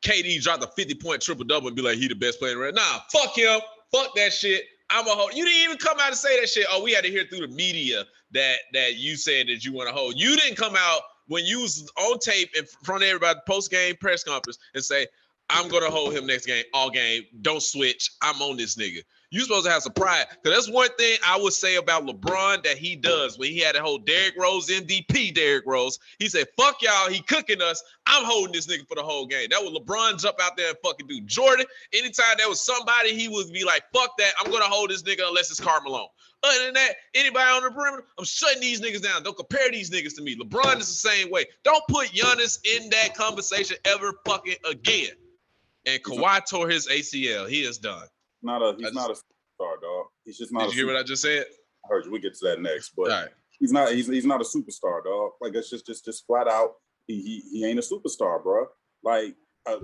KD 0.03 0.41
dropped 0.41 0.65
a 0.65 0.69
50 0.69 0.95
point 0.95 1.21
triple 1.21 1.45
double 1.45 1.69
and 1.69 1.77
be 1.77 1.83
like, 1.83 1.99
he 1.99 2.09
the 2.09 2.15
best 2.15 2.39
player 2.39 2.53
in 2.53 2.59
the 2.59 2.65
red. 2.65 2.75
Nah, 2.75 3.01
fuck 3.13 3.37
him. 3.37 3.61
Fuck 3.93 4.15
that 4.17 4.33
shit. 4.33 4.65
I'm 4.93 5.07
a 5.07 5.11
hold. 5.11 5.35
You 5.35 5.45
didn't 5.45 5.65
even 5.65 5.79
come 5.79 5.99
out 5.99 6.09
and 6.09 6.17
say 6.17 6.39
that 6.41 6.49
shit. 6.49 6.67
Oh, 6.71 6.83
we 6.83 6.93
had 6.93 7.05
to 7.05 7.11
hear 7.11 7.25
through 7.25 7.47
the 7.47 7.55
media 7.55 8.05
that 8.33 8.57
that 8.75 8.97
you 8.97 9.17
said 9.17 9.49
that 9.49 9.65
you 9.65 9.73
want 9.73 9.89
to 9.89 9.95
hold. 9.95 10.19
You 10.19 10.37
didn't 10.37 10.57
come 10.57 10.75
out 10.77 11.01
when 11.29 11.45
you 11.47 11.61
was 11.61 11.91
on 11.99 12.19
tape 12.19 12.51
in 12.57 12.65
front 12.83 13.03
of 13.03 13.09
everybody, 13.09 13.39
post 13.47 13.71
game 13.71 13.97
press 14.01 14.23
conference, 14.23 14.59
and 14.75 14.85
say, 14.85 15.07
I'm 15.49 15.69
gonna 15.69 15.91
hold 15.91 16.15
him 16.15 16.27
next 16.27 16.47
game, 16.47 16.65
all 16.75 16.91
game. 16.91 17.25
Don't 17.41 17.63
switch. 17.63 18.11
I'm 18.21 18.41
on 18.43 18.57
this 18.57 18.77
nigga. 18.77 19.03
You 19.33 19.41
supposed 19.41 19.65
to 19.65 19.73
have 19.73 19.83
some 19.83 19.95
pride. 19.95 20.27
Cause 20.45 20.53
that's 20.53 20.71
one 20.71 20.91
thing 20.99 21.17
I 21.27 21.41
would 21.41 21.55
say 21.55 21.77
about 21.77 22.05
LeBron 22.07 22.63
that 22.65 22.77
he 22.77 22.97
does 22.97 23.39
when 23.39 23.51
he 23.51 23.61
had 23.61 23.75
to 23.75 23.81
hold 23.81 24.05
Derrick 24.05 24.35
Rose 24.39 24.69
MVP, 24.69 25.35
Derrick 25.35 25.65
Rose. 25.67 25.99
He 26.19 26.29
said, 26.29 26.49
fuck 26.55 26.83
y'all, 26.83 27.09
he 27.09 27.23
cooking 27.23 27.63
us. 27.63 27.83
I'm 28.07 28.27
holding 28.27 28.53
this 28.53 28.67
nigga 28.67 28.87
for 28.87 28.95
the 28.95 29.03
whole 29.03 29.25
game. 29.25 29.49
That 29.51 29.63
was 29.63 29.73
LeBron 29.73 30.21
jump 30.21 30.37
out 30.39 30.59
there 30.59 30.69
and 30.69 30.77
fucking 30.85 31.07
do. 31.07 31.23
Jordan, 31.23 31.65
anytime 31.95 32.35
there 32.37 32.49
was 32.51 32.61
somebody, 32.61 33.15
he 33.15 33.29
would 33.29 33.51
be 33.51 33.65
like, 33.65 33.85
fuck 33.95 34.11
that. 34.19 34.33
I'm 34.39 34.53
gonna 34.53 34.65
hold 34.65 34.91
this 34.91 35.03
nigga 35.03 35.27
unless 35.27 35.51
it's 35.51 35.61
Carmelo. 35.61 36.09
Other 36.43 36.67
than 36.67 36.75
that, 36.75 36.97
anybody 37.15 37.51
on 37.51 37.63
the 37.63 37.71
perimeter, 37.71 38.05
I'm 38.19 38.27
shutting 38.27 38.61
these 38.61 38.83
niggas 38.83 39.03
down. 39.03 39.23
Don't 39.23 39.37
compare 39.37 39.71
these 39.71 39.91
niggas 39.91 40.15
to 40.17 40.23
me. 40.23 40.37
LeBron 40.37 40.79
is 40.79 40.89
the 40.89 41.09
same 41.09 41.31
way. 41.31 41.47
Don't 41.65 41.83
put 41.89 42.09
Giannis 42.09 42.59
in 42.67 42.91
that 42.91 43.15
conversation 43.17 43.79
ever 43.87 44.13
fucking 44.27 44.57
again. 44.69 45.13
And 45.87 46.03
Kawhi 46.03 46.45
tore 46.45 46.69
his 46.69 46.87
ACL. 46.87 47.49
He 47.49 47.63
is 47.63 47.79
done. 47.79 48.07
Not 48.43 48.63
a 48.63 48.73
he's 48.77 48.83
just- 48.83 48.95
not 48.95 49.11
a 49.11 49.15
star, 49.15 49.77
dog. 49.81 50.07
He's 50.25 50.39
just 50.39 50.53
not 50.53 50.65
Did 50.65 50.75
you 50.75 50.85
hear 50.85 50.95
what 50.95 51.01
I 51.01 51.05
just 51.05 51.23
said? 51.23 51.47
I 51.85 51.89
heard 51.89 52.05
you. 52.05 52.13
We 52.13 52.21
get 52.21 52.35
to 52.35 52.49
that 52.49 52.61
next, 52.61 52.93
but 52.97 53.09
right. 53.09 53.29
he's 53.59 53.73
not 53.73 53.93
he's 53.93 54.07
he's 54.07 54.27
not 54.27 54.41
a 54.41 54.45
superstar, 54.45 55.05
dog. 55.05 55.33
Like 55.41 55.55
it's 55.55 55.71
just 55.71 55.87
just 55.87 56.05
just 56.05 56.27
flat 56.27 56.49
out. 56.49 56.75
He 57.07 57.21
he, 57.21 57.59
he 57.59 57.67
ain't 57.67 57.79
a 57.79 57.83
superstar, 57.83 58.43
bro. 58.43 58.67
Like 59.03 59.35
uh, 59.67 59.79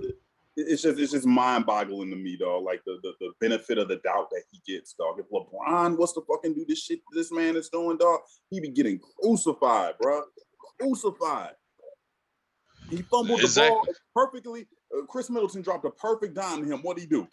it's 0.55 0.81
just 0.81 0.99
it's 0.99 1.11
just 1.11 1.25
mind 1.25 1.65
boggling 1.65 2.09
to 2.09 2.15
me, 2.15 2.37
dog. 2.37 2.63
Like 2.63 2.81
the, 2.85 2.99
the 3.03 3.13
the 3.19 3.31
benefit 3.41 3.77
of 3.77 3.87
the 3.87 3.97
doubt 3.97 4.29
that 4.31 4.43
he 4.51 4.61
gets, 4.65 4.93
dog. 4.93 5.19
If 5.19 5.29
LeBron 5.29 5.97
was 5.97 6.13
to 6.13 6.21
fucking 6.21 6.53
do 6.53 6.65
this 6.67 6.83
shit 6.83 7.01
this 7.13 7.31
man 7.31 7.55
is 7.55 7.69
doing, 7.69 7.97
dog, 7.97 8.21
he 8.49 8.59
be 8.59 8.69
getting 8.69 8.99
crucified, 8.99 9.95
bro. 9.99 10.23
Crucified. 10.79 11.51
He 12.89 13.01
fumbled 13.03 13.41
the 13.41 13.67
ball 13.69 13.85
perfectly. 14.15 14.67
Uh, 14.95 15.05
Khris 15.05 15.29
Middleton 15.29 15.61
dropped 15.61 15.85
a 15.85 15.91
perfect 15.91 16.33
dime 16.33 16.63
to 16.63 16.65
him. 16.65 16.79
What 16.81 16.95
would 16.95 17.01
he 17.01 17.07
do? 17.07 17.27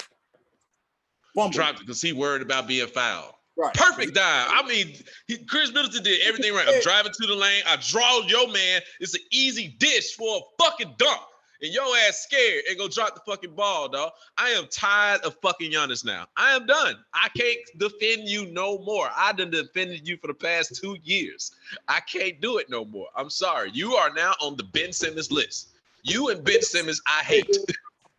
Fumble. 1.37 1.53
Dropped 1.53 1.81
because 1.81 2.01
he 2.01 2.13
worried 2.13 2.43
about 2.43 2.67
being 2.67 2.89
fouled. 2.89 3.35
Right. 3.57 3.73
Perfect 3.75 4.15
dime. 4.15 4.49
I 4.51 4.67
mean, 4.67 4.95
he, 5.29 5.39
Khris 5.39 5.73
Middleton 5.73 6.03
did 6.03 6.21
everything 6.27 6.53
right. 6.53 6.67
I'm 6.69 6.83
driving 6.83 7.13
to 7.13 7.27
the 7.27 7.35
lane. 7.35 7.63
I 7.67 7.77
draw 7.77 8.23
your 8.27 8.49
man. 8.49 8.83
It's 9.01 9.15
an 9.15 9.21
easy 9.31 9.77
dish 9.79 10.15
for 10.17 10.39
a 10.39 10.63
fucking 10.63 10.95
dunk. 10.99 11.21
And 11.63 11.73
your 11.73 11.87
ass 12.07 12.23
scared 12.23 12.65
and 12.69 12.77
go 12.77 12.87
drop 12.87 13.15
the 13.15 13.23
fucking 13.27 13.55
ball, 13.55 13.89
dog. 13.89 14.13
I 14.37 14.51
am 14.51 14.67
tired 14.71 15.23
of 15.23 15.37
fucking 15.41 15.73
Giannis 15.73 16.05
now. 16.05 16.27
I 16.37 16.55
am 16.55 16.67
done. 16.67 16.97
I 17.15 17.29
can't 17.35 17.59
defend 17.79 18.29
you 18.29 18.45
no 18.47 18.79
more. 18.81 19.09
I 19.17 19.33
done 19.33 19.51
defended 19.51 20.07
you 20.07 20.19
for 20.19 20.27
the 20.27 20.35
past 20.35 20.77
two 20.77 20.99
years. 21.03 21.53
I 21.89 22.01
can't 22.01 22.41
do 22.43 22.59
it 22.59 22.69
no 22.69 22.85
more. 22.85 23.07
I'm 23.17 23.31
sorry. 23.31 23.71
You 23.73 23.95
are 23.95 24.13
now 24.13 24.33
on 24.43 24.57
the 24.57 24.65
Ben 24.65 24.93
Simmons 24.93 25.33
list. 25.33 25.71
You 26.03 26.29
and 26.29 26.45
Ben 26.45 26.61
Simmons, 26.61 27.01
I 27.07 27.23
hate. 27.23 27.57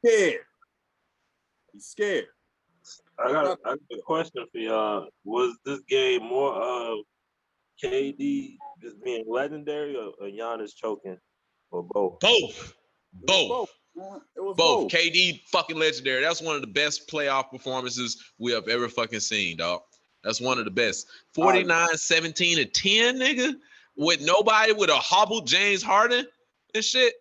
Scared. 0.03 0.41
He's 1.74 1.86
scared. 1.86 2.25
I 3.19 3.31
got, 3.31 3.45
a, 3.45 3.57
I 3.65 3.69
got 3.71 3.79
a 4.00 4.01
question 4.05 4.45
for 4.51 4.57
y'all. 4.57 5.07
Was 5.24 5.57
this 5.65 5.79
game 5.89 6.24
more 6.24 6.53
of 6.53 7.00
KD 7.83 8.57
just 8.81 9.03
being 9.03 9.25
legendary 9.27 9.95
or, 9.95 10.12
or 10.19 10.27
Giannis 10.27 10.75
choking 10.75 11.17
or 11.71 11.83
both? 11.83 12.19
Both. 12.19 12.74
It 13.13 13.31
was 13.31 13.47
Both. 13.47 13.69
It 14.36 14.41
was 14.41 14.55
Both. 14.55 14.91
KD 14.91 15.41
fucking 15.47 15.77
legendary. 15.77 16.21
That's 16.21 16.41
one 16.41 16.55
of 16.55 16.62
the 16.62 16.67
best 16.67 17.09
playoff 17.09 17.50
performances 17.50 18.24
we 18.38 18.51
have 18.51 18.67
ever 18.67 18.88
fucking 18.88 19.19
seen, 19.19 19.57
dog. 19.57 19.81
That's 20.24 20.41
one 20.41 20.59
of 20.59 20.65
the 20.65 20.71
best. 20.71 21.07
49, 21.33 21.88
17, 21.95 22.59
and 22.59 22.74
10, 22.74 23.15
nigga. 23.15 23.55
With 23.95 24.21
nobody 24.21 24.74
with 24.74 24.89
a 24.89 24.95
hobbled 24.95 25.47
James 25.47 25.81
Harden 25.81 26.27
and 26.75 26.83
shit. 26.83 27.15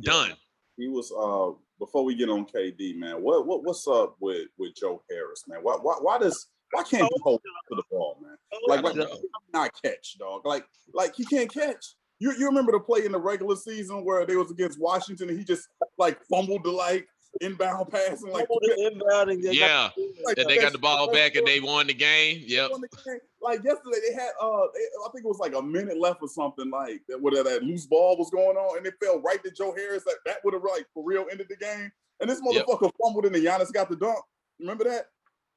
Done. 0.00 0.32
He 0.76 0.88
was 0.88 1.12
uh 1.12 1.56
before 1.78 2.04
we 2.04 2.14
get 2.14 2.28
on 2.28 2.46
KD, 2.46 2.96
man. 2.96 3.22
What 3.22 3.46
what 3.46 3.64
what's 3.64 3.86
up 3.86 4.16
with 4.20 4.48
with 4.58 4.74
Joe 4.74 5.02
Harris, 5.10 5.44
man? 5.48 5.60
Why 5.62 5.76
why, 5.80 5.94
why 6.00 6.18
does 6.18 6.48
why 6.72 6.82
can't 6.82 7.04
he 7.04 7.20
hold 7.22 7.40
to 7.42 7.76
the 7.76 7.82
ball, 7.90 8.18
man? 8.22 8.36
Oh, 8.52 8.58
like, 8.68 8.80
I 8.80 8.82
like 8.82 8.94
don't 8.96 9.20
not 9.52 9.70
catch, 9.82 10.18
dog. 10.18 10.44
Like 10.44 10.64
like 10.94 11.14
he 11.16 11.24
can't 11.24 11.52
catch. 11.52 11.94
You 12.18 12.32
you 12.32 12.46
remember 12.46 12.72
the 12.72 12.80
play 12.80 13.04
in 13.04 13.12
the 13.12 13.18
regular 13.18 13.56
season 13.56 14.04
where 14.04 14.26
they 14.26 14.36
was 14.36 14.50
against 14.50 14.80
Washington 14.80 15.28
and 15.28 15.38
he 15.38 15.44
just 15.44 15.68
like 15.98 16.18
fumbled 16.26 16.64
the 16.64 16.70
like 16.70 17.06
inbound 17.40 17.88
passing, 17.90 18.24
and 18.28 18.32
like, 18.32 18.48
Fumbled 18.48 18.62
the 18.64 18.86
inbound 18.92 19.30
and 19.30 19.42
they 19.42 19.46
got- 19.48 19.54
Yeah. 19.54 19.90
like 20.24 20.36
That 20.36 20.48
they 20.48 20.58
got 20.58 20.72
the 20.72 20.78
ball 20.78 21.12
back 21.12 21.34
and 21.36 21.46
they 21.46 21.60
won 21.60 21.86
the 21.86 21.94
game. 21.94 22.42
Yep. 22.46 22.70
the 22.70 22.88
game. 23.04 23.18
Like 23.40 23.62
yesterday, 23.64 23.98
they 24.08 24.14
had 24.14 24.30
uh, 24.40 24.66
they, 24.74 24.80
I 25.06 25.08
think 25.12 25.24
it 25.24 25.28
was 25.28 25.38
like 25.38 25.54
a 25.54 25.62
minute 25.62 25.98
left 25.98 26.20
or 26.22 26.28
something 26.28 26.70
like 26.70 27.02
that. 27.08 27.20
Where 27.20 27.42
that 27.42 27.62
loose 27.62 27.86
ball 27.86 28.16
was 28.18 28.30
going 28.30 28.56
on, 28.56 28.78
and 28.78 28.86
it 28.86 28.94
fell 29.02 29.20
right 29.20 29.42
to 29.44 29.50
Joe 29.50 29.72
Harris. 29.76 30.04
That 30.04 30.16
that 30.26 30.38
would 30.44 30.54
have 30.54 30.64
like 30.64 30.86
for 30.94 31.04
real 31.04 31.26
ended 31.30 31.46
the 31.48 31.56
game. 31.56 31.92
And 32.20 32.28
this 32.28 32.40
Yep. 32.44 32.66
motherfucker 32.66 32.90
fumbled 33.00 33.26
and 33.26 33.34
the 33.34 33.44
Giannis 33.44 33.72
got 33.72 33.88
the 33.88 33.96
dunk. 33.96 34.18
Remember 34.58 34.84
that? 34.84 35.06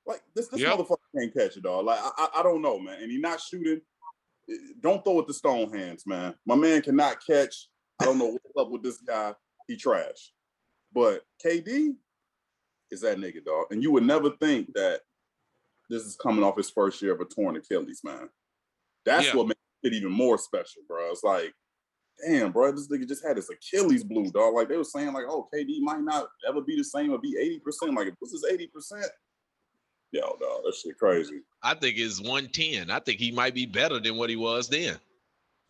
Like 0.05 0.21
this 0.35 0.47
this 0.49 0.61
Yep. 0.61 0.77
motherfucker 0.77 0.97
can't 1.17 1.33
catch 1.33 1.57
it, 1.57 1.63
dog. 1.63 1.85
Like 1.85 1.99
I, 1.99 2.11
I 2.17 2.39
I 2.39 2.43
don't 2.43 2.61
know, 2.61 2.77
man. 2.79 3.01
And 3.01 3.11
he 3.11 3.17
not 3.17 3.39
shooting. 3.41 3.81
Eh, 4.49 4.53
Don't 4.79 5.03
throw 5.03 5.19
it 5.19 5.27
to 5.27 5.33
stone 5.33 5.71
hands, 5.75 6.05
man. 6.05 6.35
My 6.45 6.55
man 6.55 6.81
cannot 6.81 7.25
catch. 7.25 7.67
I 7.99 8.05
don't 8.05 8.17
know 8.19 8.37
what's 8.41 8.57
up 8.57 8.69
with 8.71 8.83
this 8.83 8.97
guy. 9.01 9.33
He 9.67 9.75
trash. 9.77 10.33
But 10.93 11.21
KD 11.45 11.95
is 12.91 13.01
that 13.01 13.17
nigga, 13.17 13.43
dog. 13.43 13.67
And 13.71 13.81
you 13.81 13.91
would 13.91 14.03
never 14.03 14.31
think 14.41 14.73
that 14.73 15.01
this 15.89 16.03
is 16.03 16.15
coming 16.15 16.43
off 16.43 16.57
his 16.57 16.69
first 16.69 17.01
year 17.01 17.13
of 17.13 17.21
a 17.21 17.25
torn 17.25 17.55
Achilles, 17.55 18.01
man. 18.03 18.29
That's 19.05 19.27
Yeah. 19.27 19.35
what 19.35 19.47
makes 19.47 19.59
it 19.83 19.93
even 19.93 20.11
more 20.11 20.37
special, 20.37 20.83
bro. 20.87 21.09
It's 21.11 21.23
like, 21.23 21.53
damn, 22.25 22.51
bro, 22.51 22.71
this 22.71 22.87
nigga 22.87 23.07
just 23.07 23.25
had 23.25 23.37
his 23.37 23.49
Achilles 23.49 24.03
blew, 24.03 24.29
dog. 24.31 24.53
Like 24.53 24.69
they 24.69 24.77
were 24.77 24.83
saying, 24.83 25.13
like, 25.13 25.25
oh, 25.27 25.49
KD 25.53 25.79
might 25.81 26.01
not 26.01 26.29
ever 26.47 26.61
be 26.61 26.75
the 26.77 26.83
same 26.83 27.11
or 27.11 27.17
be 27.17 27.35
80%. 27.37 27.95
Like, 27.95 28.07
if 28.07 28.15
this 28.21 28.33
is 28.33 28.45
80%, 28.49 29.09
yo, 30.11 30.21
dog, 30.21 30.63
that 30.63 30.75
shit 30.75 30.97
crazy. 30.97 31.41
I 31.63 31.73
think 31.73 31.97
it's 31.97 32.19
110. 32.21 32.91
I 32.91 32.99
think 32.99 33.19
he 33.19 33.31
might 33.31 33.55
be 33.55 33.65
better 33.65 33.99
than 33.99 34.17
what 34.17 34.29
he 34.29 34.35
was 34.35 34.69
then, 34.69 34.99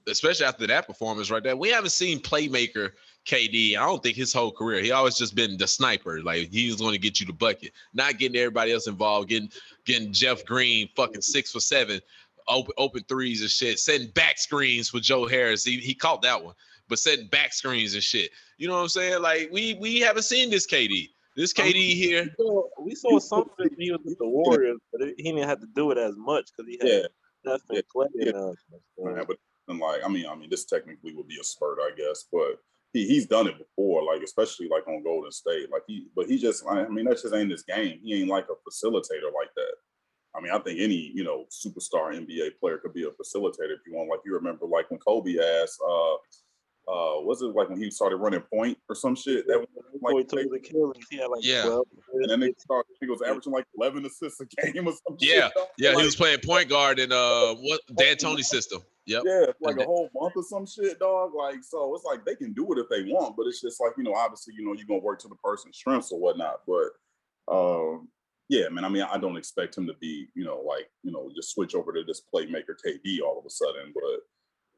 especially 0.08 0.46
after 0.46 0.68
that 0.68 0.88
performance 0.88 1.30
right 1.32 1.44
there. 1.44 1.56
We 1.56 1.70
haven't 1.70 1.92
seen 1.92 2.20
playmaker 2.20 2.92
KD. 3.26 3.78
I 3.78 3.86
don't 3.86 4.02
think 4.02 4.18
his 4.18 4.34
whole 4.34 4.52
career. 4.52 4.82
He 4.82 4.92
always 4.92 5.18
just 5.18 5.36
been 5.36 5.58
the 5.58 5.68
sniper. 5.68 6.22
Like 6.22 6.50
he's 6.50 6.78
going 6.78 6.94
to 6.94 7.00
get 7.00 7.20
you 7.20 7.26
the 7.26 7.34
bucket, 7.34 7.72
not 7.94 8.18
getting 8.18 8.38
everybody 8.38 8.72
else 8.72 8.88
involved. 8.88 9.30
Getting 9.30 9.52
getting 9.86 10.12
Jeff 10.14 10.46
Green 10.46 10.90
fucking 10.96 11.22
six 11.22 11.52
for 11.52 11.60
seven, 11.60 12.02
open 12.48 12.74
open 12.78 13.04
threes 13.08 13.42
and 13.42 13.50
shit. 13.50 13.80
Setting 13.80 14.10
back 14.10 14.38
screens 14.38 14.90
for 14.90 15.00
Joe 15.00 15.28
Harris. 15.28 15.64
He 15.64 15.78
he 15.78 15.94
caught 15.94 16.22
that 16.24 16.44
one, 16.44 16.56
but 16.90 17.00
setting 17.00 17.28
back 17.28 17.54
screens 17.54 17.94
and 17.94 18.04
shit. 18.04 18.32
You 18.58 18.68
know 18.68 18.76
what 18.76 18.82
I'm 18.82 18.90
saying? 18.90 19.22
Like 19.22 19.50
we 19.52 19.76
we 19.76 20.00
haven't 20.00 20.24
seen 20.24 20.50
this 20.50 20.68
KD. 20.68 21.10
This 21.36 21.54
KD 21.54 21.94
here. 21.94 22.24
We 22.24 22.44
saw, 22.44 22.64
we 22.84 22.96
saw 22.96 23.20
some 23.20 23.40
of 23.42 23.70
he 23.78 23.92
was 23.92 24.02
with 24.04 24.18
the 24.18 24.28
Warriors, 24.28 24.80
but 24.92 25.02
he 25.16 25.24
didn't 25.24 25.48
have 25.48 25.62
to 25.62 25.68
do 25.76 25.92
it 25.92 25.98
as 25.98 26.14
much 26.18 26.50
because 26.56 26.70
he 26.70 26.78
had 26.82 26.88
Yeah, 27.46 27.58
Steph 27.58 27.62
and 27.70 27.78
Yeah. 27.78 27.82
Clay. 27.90 28.08
Yeah. 28.16 28.30
And, 28.30 28.36
uh, 28.36 29.12
man, 29.16 29.24
but 29.28 29.38
and 29.72 29.80
like, 29.80 30.02
I 30.06 30.10
mean, 30.10 30.26
I 30.28 30.36
mean, 30.36 30.50
this 30.50 30.66
technically 30.66 31.14
would 31.16 31.28
be 31.28 31.40
a 31.42 31.44
spurt, 31.44 31.80
I 31.82 31.92
guess, 31.98 32.26
but 32.32 32.60
he, 32.94 33.08
he's 33.08 33.26
done 33.26 33.48
it 33.48 33.58
before, 33.58 34.04
like 34.04 34.22
especially 34.22 34.68
like 34.68 34.88
on 34.88 35.04
Golden 35.04 35.32
State. 35.32 35.72
Like 35.72 35.84
he, 35.88 36.08
but 36.16 36.28
he 36.28 36.38
just, 36.38 36.64
I 36.70 36.88
mean, 36.88 37.06
that 37.06 37.22
just 37.22 37.34
ain't 37.34 37.50
his 37.52 37.64
game. 37.64 38.00
He 38.04 38.22
ain't 38.22 38.30
like 38.30 38.46
a 38.46 38.70
facilitator 38.70 39.32
like 39.34 39.50
that. 39.56 39.74
I 40.36 40.42
mean, 40.42 40.52
I 40.52 40.60
think 40.60 40.80
any 40.80 41.12
you 41.14 41.24
know 41.24 41.46
superstar 41.52 42.14
NBA 42.16 42.60
player 42.60 42.78
could 42.78 42.94
be 42.94 43.04
a 43.04 43.08
facilitator 43.08 43.74
if 43.74 43.82
you 43.86 43.94
want. 43.94 44.10
Like 44.10 44.22
you 44.26 44.34
remember, 44.34 44.66
like 44.66 44.90
when 44.90 45.00
Kobe 45.00 45.36
asked, 45.38 45.80
uh, 45.86 46.14
uh, 46.88 47.22
was 47.22 47.42
it 47.42 47.48
like 47.48 47.70
when 47.70 47.82
he 47.82 47.92
started 47.92 48.18
running 48.18 48.42
point 48.54 48.78
or 48.90 48.96
some 48.96 49.16
shit? 49.16 49.46
That 49.48 49.60
was 49.60 49.68
before 49.92 50.14
like, 50.20 50.28
took 50.30 50.40
his 50.40 50.52
Achilles, 50.54 50.96
he 51.10 51.18
had 51.18 51.28
like 51.28 51.44
Yeah. 51.44 51.64
12. 51.64 51.86
and 52.14 52.30
then 52.30 52.40
they 52.40 52.54
started. 52.58 52.88
He 53.02 53.08
was 53.08 53.22
averaging 53.22 53.52
like 53.52 53.66
eleven 53.78 54.06
assists 54.06 54.40
a 54.40 54.46
game 54.72 54.88
or 54.88 54.94
some 55.06 55.18
Yeah, 55.20 55.48
shit. 55.48 55.54
dog. 55.56 55.68
Yeah, 55.78 55.96
he 55.96 56.04
was 56.04 56.16
playing 56.16 56.40
point 56.46 56.70
guard 56.70 57.00
in 57.00 57.12
uh 57.12 57.54
what 57.56 57.82
D'Antoni 57.94 58.44
system. 58.46 58.82
Yep. 59.12 59.24
Yeah, 59.26 59.46
like 59.62 59.76
Okay. 59.76 59.84
a 59.84 59.86
whole 59.86 60.10
month 60.14 60.34
or 60.36 60.44
some 60.44 60.66
shit, 60.66 61.00
dog. 61.00 61.34
Like, 61.34 61.64
so 61.64 61.94
it's 61.96 62.06
like 62.06 62.26
they 62.26 62.36
can 62.36 62.54
do 62.54 62.72
it 62.74 62.80
if 62.80 62.90
they 62.90 63.04
want, 63.12 63.36
but 63.38 63.48
it's 63.48 63.62
just 63.62 63.80
like, 63.82 63.94
you 63.98 64.04
know, 64.04 64.14
obviously, 64.16 64.54
you 64.58 64.66
know, 64.66 64.74
you're 64.74 64.88
gonna 64.88 65.00
work 65.02 65.20
to 65.20 65.28
the 65.28 65.36
person's 65.36 65.78
strengths 65.78 66.12
or 66.12 66.20
whatnot. 66.20 66.62
But 66.68 66.90
um, 67.54 68.10
yeah, 68.50 68.70
man, 68.70 68.86
I 68.86 68.90
mean, 68.90 69.04
I 69.04 69.18
don't 69.18 69.38
expect 69.38 69.78
him 69.78 69.88
to 69.88 69.94
be, 69.96 70.30
you 70.36 70.44
know, 70.46 70.60
like, 70.62 70.90
you 71.04 71.12
know, 71.12 71.32
just 71.36 71.52
switch 71.54 71.76
over 71.76 71.94
to 71.94 72.04
this 72.04 72.22
playmaker 72.34 72.76
KD 72.86 73.22
all 73.22 73.40
of 73.40 73.46
a 73.46 73.50
sudden, 73.50 73.92
but 73.94 74.22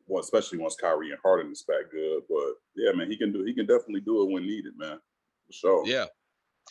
well, 0.08 0.22
especially 0.22 0.60
once 0.60 0.76
Kyrie 0.76 1.12
and 1.12 1.20
Harden 1.24 1.52
is 1.52 1.64
back 1.64 1.92
good. 1.92 2.24
But 2.30 2.54
yeah, 2.76 2.92
man, 2.94 3.10
he 3.12 3.18
can 3.18 3.32
do 3.34 3.44
he 3.44 3.54
can 3.54 3.66
definitely 3.68 4.02
do 4.02 4.24
it 4.24 4.32
when 4.32 4.46
needed, 4.46 4.78
man. 4.78 5.00
For 5.48 5.54
sure. 5.54 5.86
Yeah. 5.88 6.08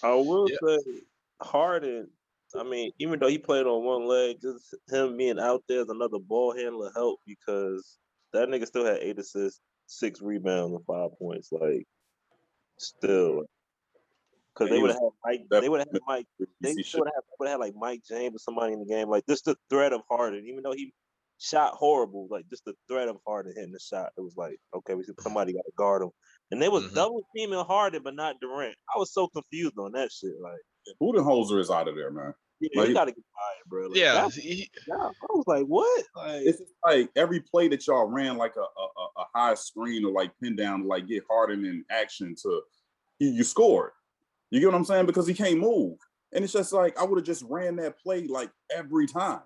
I 0.03 0.15
will 0.15 0.49
Yeah. 0.49 0.59
say 0.63 1.03
Harden. 1.43 2.11
I 2.55 2.65
mean, 2.65 2.93
even 2.99 3.19
though 3.19 3.29
he 3.29 3.39
played 3.39 3.67
on 3.67 3.85
one 3.85 4.07
leg, 4.07 4.39
just 4.41 4.75
him 4.91 5.17
being 5.17 5.39
out 5.39 5.63
there 5.69 5.83
as 5.83 5.89
another 5.89 6.19
ball 6.19 6.55
handler 6.55 6.91
helped 6.95 7.23
because 7.27 7.99
that 8.33 8.49
nigga 8.49 8.67
still 8.67 8.85
had 8.85 8.99
eight 8.99 9.19
assists, 9.19 9.61
six 9.87 10.21
rebounds, 10.21 10.75
and 10.75 10.85
five 10.85 11.11
points. 11.19 11.51
Like, 11.53 11.87
still, 12.79 13.45
because 14.53 14.71
they 14.71 14.79
would 14.79 14.91
have 14.91 15.01
had 15.01 15.11
Mike. 15.25 15.47
They 15.51 15.69
would 15.69 15.81
have 15.81 15.89
had 15.93 16.01
Mike. 16.07 16.27
They 16.61 16.75
would 16.95 17.09
have 17.15 17.25
would 17.39 17.49
have 17.49 17.55
had 17.55 17.61
like 17.61 17.75
Mike 17.75 18.03
James 18.07 18.37
or 18.37 18.39
somebody 18.39 18.75
in 18.75 18.81
the 18.81 18.87
game. 18.87 19.09
Like, 19.09 19.25
just 19.29 19.45
the 19.45 19.57
threat 19.71 19.93
of 19.93 20.03
Harden, 20.11 20.47
even 20.47 20.63
though 20.63 20.73
he 20.73 20.93
shot 21.39 21.75
horrible, 21.75 22.29
like 22.31 22.49
just 22.49 22.65
the 22.65 22.75
threat 22.89 23.09
of 23.09 23.17
Harden 23.27 23.53
hitting 23.55 23.73
the 23.73 23.81
shot, 23.81 24.13
it 24.17 24.21
was 24.21 24.37
like, 24.37 24.59
okay, 24.75 24.95
we 24.95 25.03
see 25.03 25.13
somebody 25.19 25.53
got 25.53 25.65
to 25.65 25.73
guard 25.77 26.03
him. 26.03 26.11
And 26.51 26.61
they 26.61 26.69
was 26.69 26.85
Mhm. 26.85 26.95
double 26.95 27.23
teaming 27.35 27.65
Harden, 27.65 28.03
but 28.03 28.15
not 28.15 28.41
Durant. 28.41 28.77
I 28.95 28.99
was 28.99 29.13
so 29.13 29.27
confused 29.29 29.79
on 29.79 29.93
that 29.93 30.13
shit. 30.13 30.39
Like, 30.41 30.61
Budenholzer 31.01 31.59
is 31.59 31.71
out 31.71 31.89
of 31.89 31.95
there, 31.97 32.11
man. 32.11 32.35
yeah, 32.61 32.69
Like- 32.81 32.89
you 32.89 32.95
got 32.95 33.05
to 33.07 33.13
get 33.13 33.25
fired, 33.35 33.69
bro. 33.69 33.87
Like, 33.89 33.97
Yeah. 33.99 34.15
that- 34.29 34.33
he- 34.35 34.71
yeah, 34.87 34.95
I 34.97 35.27
was 35.31 35.45
like, 35.47 35.65
what? 35.67 36.05
Like, 36.15 36.43
it's 36.43 36.63
like 36.85 37.11
every 37.17 37.41
play 37.41 37.69
that 37.69 37.87
y'all 37.87 38.05
ran 38.07 38.37
like 38.37 38.55
a, 38.57 38.61
a, 38.61 38.65
a- 38.65 39.23
a 39.23 39.25
high 39.35 39.55
screen 39.55 40.05
or 40.05 40.13
like 40.13 40.31
pin 40.41 40.55
down 40.57 40.87
like 40.87 41.07
get 41.09 41.25
Harden 41.29 41.65
in 41.65 41.85
action 41.91 42.35
to 42.43 42.63
you, 43.19 43.31
you 43.31 43.45
scored. 43.45 43.91
You 44.51 44.61
get 44.61 44.67
what 44.67 44.75
I'm 44.77 44.85
saying? 44.85 45.07
Because 45.07 45.27
he 45.27 45.35
can't 45.35 45.59
move. 45.59 45.99
And 46.33 46.45
it's 46.45 46.53
just 46.53 46.73
like 46.73 46.99
I 46.99 47.05
would 47.05 47.19
have 47.19 47.27
just 47.27 47.43
ran 47.49 47.77
that 47.77 47.99
play 47.99 48.27
like 48.27 48.51
every 48.75 49.07
time. 49.07 49.41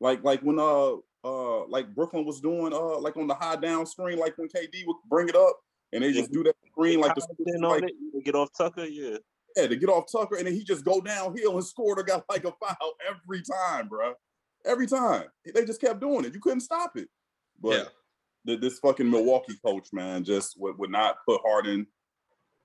Like 0.00 0.22
like 0.24 0.40
when 0.40 0.58
uh 0.58 0.94
uh 1.24 1.66
like 1.66 1.94
Brooklyn 1.94 2.24
was 2.24 2.40
doing 2.40 2.72
uh 2.72 2.98
like 3.00 3.16
on 3.16 3.26
the 3.26 3.34
high 3.34 3.56
down 3.56 3.86
screen, 3.86 4.18
like 4.18 4.36
when 4.38 4.48
KD 4.48 4.86
would 4.86 4.96
bring 5.08 5.28
it 5.28 5.36
up 5.36 5.58
and 5.92 6.02
they 6.02 6.12
just 6.12 6.32
do 6.32 6.42
that 6.44 6.56
screen 6.70 7.00
like 7.00 7.14
the 7.14 7.26
Didn't 7.44 7.62
like, 7.62 7.84
it, 7.84 8.24
get 8.24 8.34
off 8.34 8.50
Tucker, 8.56 8.84
yeah. 8.84 9.18
Yeah, 9.56 9.68
to 9.68 9.76
get 9.76 9.88
off 9.88 10.04
Tucker, 10.12 10.36
and 10.36 10.46
then 10.46 10.54
he 10.54 10.62
just 10.62 10.84
go 10.84 11.00
downhill 11.00 11.56
and 11.56 11.64
scored 11.64 11.98
or 11.98 12.02
got 12.02 12.24
like 12.28 12.44
a 12.44 12.52
foul 12.52 12.92
every 13.08 13.42
time, 13.42 13.88
bro. 13.88 14.12
Every 14.66 14.86
time. 14.86 15.24
They 15.54 15.64
just 15.64 15.80
kept 15.80 16.00
doing 16.00 16.24
it. 16.26 16.34
You 16.34 16.40
couldn't 16.40 16.60
stop 16.60 16.96
it. 16.96 17.08
But 17.60 17.72
Yeah. 17.72 17.84
th- 18.46 18.60
this 18.60 18.78
fucking 18.80 19.10
Milwaukee 19.10 19.58
coach, 19.64 19.88
man, 19.92 20.24
just 20.24 20.60
would, 20.60 20.76
would 20.78 20.90
not 20.90 21.16
put 21.26 21.40
Harden 21.44 21.86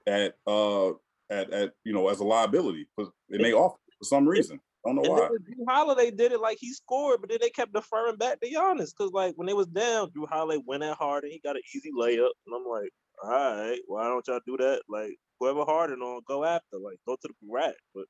at 0.07 0.35
uh 0.47 0.89
at 1.29 1.51
at 1.53 1.73
you 1.85 1.93
know 1.93 2.09
as 2.09 2.19
a 2.19 2.23
liability 2.23 2.87
for 2.95 3.09
in 3.29 3.41
offer 3.53 3.77
for 3.99 4.03
some 4.05 4.27
reason. 4.27 4.59
I 4.85 4.89
don't 4.89 4.95
know 4.95 5.03
And 5.03 5.11
why. 5.13 5.27
Jrue 5.27 5.65
Holiday 5.71 6.09
did 6.11 6.31
it 6.31 6.41
like 6.41 6.57
he 6.59 6.73
scored, 6.73 7.21
but 7.21 7.29
then 7.29 7.37
they 7.39 7.51
kept 7.51 7.71
deferring 7.71 8.15
back 8.17 8.39
to 8.41 8.49
Giannis 8.49 8.89
because 8.97 9.11
like 9.13 9.35
when 9.35 9.45
they 9.45 9.53
was 9.53 9.67
down, 9.67 10.09
Jrue 10.09 10.27
Holiday 10.27 10.61
went 10.65 10.83
at 10.83 10.97
Harden, 10.97 11.29
he 11.29 11.39
got 11.39 11.55
an 11.55 11.61
easy 11.75 11.91
layup, 11.91 12.31
and 12.47 12.55
I'm 12.55 12.65
like, 12.65 12.89
all 13.23 13.29
right, 13.31 13.79
why 13.87 14.03
don't 14.07 14.25
y'all 14.27 14.39
do 14.45 14.57
that? 14.57 14.81
Like 14.89 15.15
whoever 15.39 15.63
Harden 15.65 16.01
on, 16.01 16.21
go 16.27 16.43
after, 16.43 16.77
like 16.77 16.97
go 17.07 17.15
to 17.15 17.27
the 17.27 17.33
rack. 17.49 17.75
But 17.95 18.05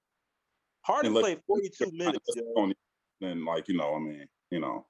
Harden 0.83 1.07
And 1.07 1.15
look- 1.15 1.23
played 1.23 1.41
42 1.47 1.91
minutes, 1.93 2.25
yo. 2.35 2.43
On- 2.57 2.73
And 3.21 3.45
like 3.45 3.67
you 3.67 3.77
know, 3.77 3.95
I 3.95 3.99
mean, 3.99 4.25
you 4.49 4.59
know, 4.59 4.85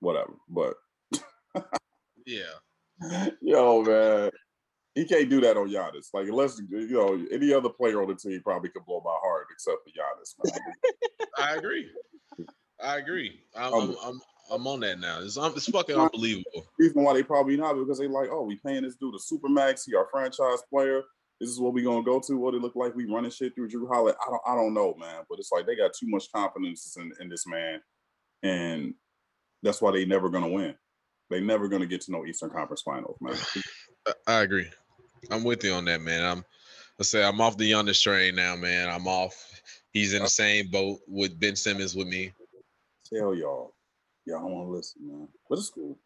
whatever. 0.00 0.32
But 0.48 0.74
yeah. 2.26 2.54
yo, 3.42 3.82
man, 3.82 4.30
he 4.94 5.04
can't 5.04 5.28
do 5.28 5.40
that 5.40 5.56
on 5.56 5.68
Giannis. 5.68 6.08
Like 6.14 6.28
unless 6.28 6.60
you 6.70 6.88
know 6.90 7.24
any 7.32 7.52
other 7.52 7.68
player 7.68 8.00
on 8.02 8.08
the 8.08 8.14
team 8.14 8.40
probably 8.44 8.70
could 8.70 8.86
blow 8.86 9.02
my 9.04 9.16
heart 9.22 9.46
except 9.52 9.78
for 9.84 9.90
Giannis, 9.90 10.34
man. 10.44 10.74
I 11.38 11.56
agree. 11.56 11.88
I 12.82 12.98
agree. 12.98 13.40
I'm, 13.56 13.72
Um, 13.74 13.96
I'm, 14.02 14.08
I'm, 14.08 14.20
I'm 14.50 14.66
on 14.66 14.80
that 14.80 14.98
now. 15.00 15.20
It's, 15.20 15.36
it's 15.36 15.70
fucking 15.70 15.96
unbelievable. 15.96 16.66
reason 16.78 17.02
why 17.02 17.14
they 17.14 17.22
probably 17.22 17.56
not 17.56 17.74
because 17.74 17.98
they 17.98 18.08
like, 18.08 18.28
oh, 18.30 18.42
we 18.42 18.56
paying 18.56 18.82
this 18.82 18.96
dude 18.96 19.14
a 19.14 19.18
super 19.18 19.48
max. 19.48 19.84
He 19.84 19.94
our 19.94 20.08
franchise 20.10 20.62
player. 20.70 21.02
This 21.40 21.50
is 21.50 21.58
what 21.58 21.72
we 21.72 21.82
gonna 21.82 22.04
go 22.04 22.20
to. 22.20 22.36
What 22.36 22.54
it 22.54 22.62
look 22.62 22.76
like? 22.76 22.94
We 22.94 23.06
running 23.06 23.30
shit 23.30 23.54
through 23.54 23.68
Jrue 23.68 23.88
Holiday. 23.88 24.16
I 24.20 24.30
don't, 24.30 24.42
I 24.46 24.54
don't 24.54 24.74
know, 24.74 24.94
man. 24.98 25.24
But 25.28 25.38
it's 25.38 25.50
like 25.52 25.66
they 25.66 25.76
got 25.76 25.92
too 25.92 26.06
much 26.08 26.30
confidence 26.32 26.96
in, 26.96 27.10
in 27.20 27.28
this 27.28 27.46
man, 27.46 27.80
and 28.42 28.94
that's 29.62 29.82
why 29.82 29.90
they 29.90 30.04
never 30.04 30.28
gonna 30.28 30.48
win. 30.48 30.74
They 31.30 31.40
never 31.40 31.68
gonna 31.68 31.86
get 31.86 32.02
to 32.02 32.12
no 32.12 32.24
Eastern 32.24 32.50
Conference 32.50 32.82
Finals, 32.82 33.16
man. 33.20 33.36
I- 34.06 34.12
I 34.26 34.42
agree. 34.42 34.70
I'm 35.30 35.42
with 35.44 35.64
you 35.64 35.72
on 35.72 35.86
that, 35.86 36.02
man. 36.02 36.24
I'm 36.24 36.44
let's 36.98 37.10
say 37.10 37.24
I'm 37.24 37.40
off 37.40 37.56
the 37.56 37.70
Giannis 37.70 38.02
train 38.02 38.36
now, 38.36 38.54
man. 38.54 38.88
I'm 38.88 39.06
off. 39.08 39.34
He's 39.92 40.12
in 40.14 40.22
the 40.22 40.28
same 40.28 40.68
boat 40.70 40.98
with 41.08 41.38
Ben 41.40 41.56
Simmons 41.56 41.94
with 41.94 42.08
me. 42.08 42.32
Tell 43.12 43.34
y'all, 43.34 43.73
y'all 44.26 44.40
don't 44.40 44.52
want 44.52 44.68
to 44.68 44.72
listen, 44.72 45.06
man. 45.06 45.28
But 45.48 45.58
it's 45.58 45.70
cool. 45.70 45.98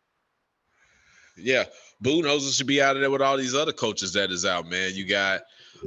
Yeah, 1.37 1.65
Budenholzer 2.03 2.57
should 2.57 2.67
be 2.67 2.83
out 2.83 2.97
of 2.97 3.01
there 3.03 3.11
with 3.11 3.23
all 3.23 3.37
these 3.37 3.55
other 3.55 3.73
coaches 3.73 4.13
that 4.15 4.31
is 4.31 4.45
out, 4.45 4.69
man. 4.69 4.93
You 4.95 5.07
got 5.07 5.43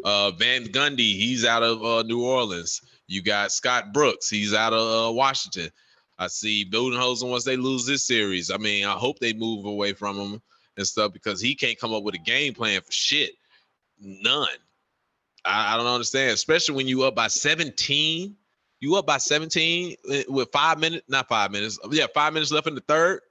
uh, 0.06 0.32
Van 0.32 0.66
Gundy, 0.66 1.18
he's 1.18 1.46
out 1.46 1.64
of 1.64 1.84
uh, 1.84 2.04
New 2.04 2.24
Orleans. 2.24 2.82
You 3.08 3.22
got 3.22 3.52
Scott 3.52 3.94
Brooks, 3.94 4.30
he's 4.30 4.54
out 4.54 4.74
of 4.74 5.10
uh, 5.10 5.12
Washington. 5.12 5.70
I 6.18 6.28
see 6.28 6.70
Budenholzer 6.70 7.30
once 7.30 7.44
they 7.44 7.58
lose 7.58 7.86
this 7.86 8.04
series. 8.04 8.52
I 8.52 8.58
mean, 8.58 8.86
I 8.86 8.94
hope 8.94 9.20
they 9.20 9.34
move 9.34 9.66
away 9.66 9.94
from 9.94 10.18
him 10.18 10.42
and 10.78 10.88
stuff 10.88 11.12
because 11.12 11.42
he 11.42 11.56
can't 11.56 11.80
come 11.80 11.94
up 11.94 12.04
with 12.04 12.16
a 12.16 12.20
game 12.20 12.54
plan 12.54 12.80
for 12.82 12.92
shit. 12.92 13.32
None. 14.00 14.48
I, 15.44 15.74
I 15.74 15.78
don't 15.78 15.88
understand, 15.88 16.32
especially 16.32 16.76
when 16.76 16.88
you 16.88 17.04
up 17.04 17.16
by 17.16 17.28
17. 17.28 18.36
You 18.82 18.96
up 18.96 19.06
by 19.06 19.20
17 19.20 19.96
eh, 20.12 20.24
with 20.28 20.50
five 20.52 20.80
minutes, 20.80 21.06
not 21.08 21.30
five 21.30 21.52
minutes. 21.52 21.80
Yeah, 21.92 22.08
five 22.14 22.34
minutes 22.34 22.52
left 22.52 22.68
in 22.68 22.76
the 22.76 22.82
third. 22.82 23.22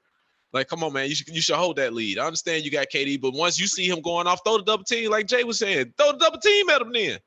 Like, 0.52 0.68
come 0.68 0.82
on, 0.82 0.92
man. 0.92 1.08
You 1.08 1.14
should 1.14 1.28
you 1.28 1.40
should 1.40 1.56
hold 1.56 1.76
that 1.76 1.92
lead. 1.92 2.18
I 2.18 2.26
understand 2.26 2.64
you 2.64 2.70
got 2.70 2.88
KD, 2.88 3.20
but 3.20 3.34
once 3.34 3.58
you 3.58 3.66
see 3.66 3.88
him 3.88 4.00
going 4.00 4.26
off, 4.26 4.40
throw 4.44 4.58
the 4.58 4.64
double 4.64 4.84
team, 4.84 5.10
like 5.10 5.26
Jay 5.26 5.44
was 5.44 5.58
saying, 5.58 5.92
throw 5.96 6.12
the 6.12 6.18
double 6.18 6.38
team 6.38 6.70
at 6.70 6.80
him 6.80 6.92
then. 6.92 7.18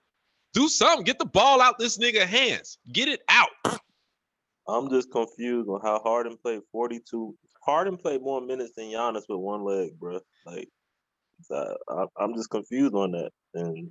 Do 0.53 0.67
something. 0.67 1.03
Get 1.03 1.19
the 1.19 1.25
ball 1.25 1.61
out 1.61 1.79
this 1.79 1.97
nigga 1.97 2.25
hands. 2.25 2.77
Get 2.91 3.07
it 3.07 3.21
out. 3.27 3.49
I'm 4.67 4.89
just 4.89 5.11
confused 5.11 5.67
on 5.69 5.81
how 5.81 5.99
Harden 5.99 6.37
played 6.41 6.61
42. 6.71 7.35
Harden 7.61 7.97
played 7.97 8.21
more 8.21 8.39
minutes 8.39 8.71
than 8.75 8.85
Giannis 8.85 9.23
with 9.27 9.39
one 9.39 9.63
leg, 9.63 9.99
bro. 9.99 10.19
Like, 10.45 10.69
I, 11.51 12.05
I'm 12.17 12.35
just 12.35 12.49
confused 12.49 12.93
on 12.93 13.11
that. 13.11 13.31
And 13.53 13.89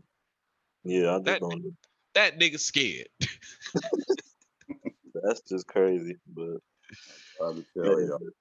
yeah, 0.85 1.11
I 1.11 1.19
just 1.19 1.25
That- 1.25 1.41
don't. 1.41 1.77
That 2.15 2.39
nigga 2.39 2.61
scared. 2.61 3.09
That's 5.23 5.43
just 5.43 5.67
crazy. 5.67 6.17
But 6.27 6.59
I 7.43 7.53
can 7.53 7.67
tell 7.75 8.01
yeah. 8.01 8.07
you. 8.07 8.33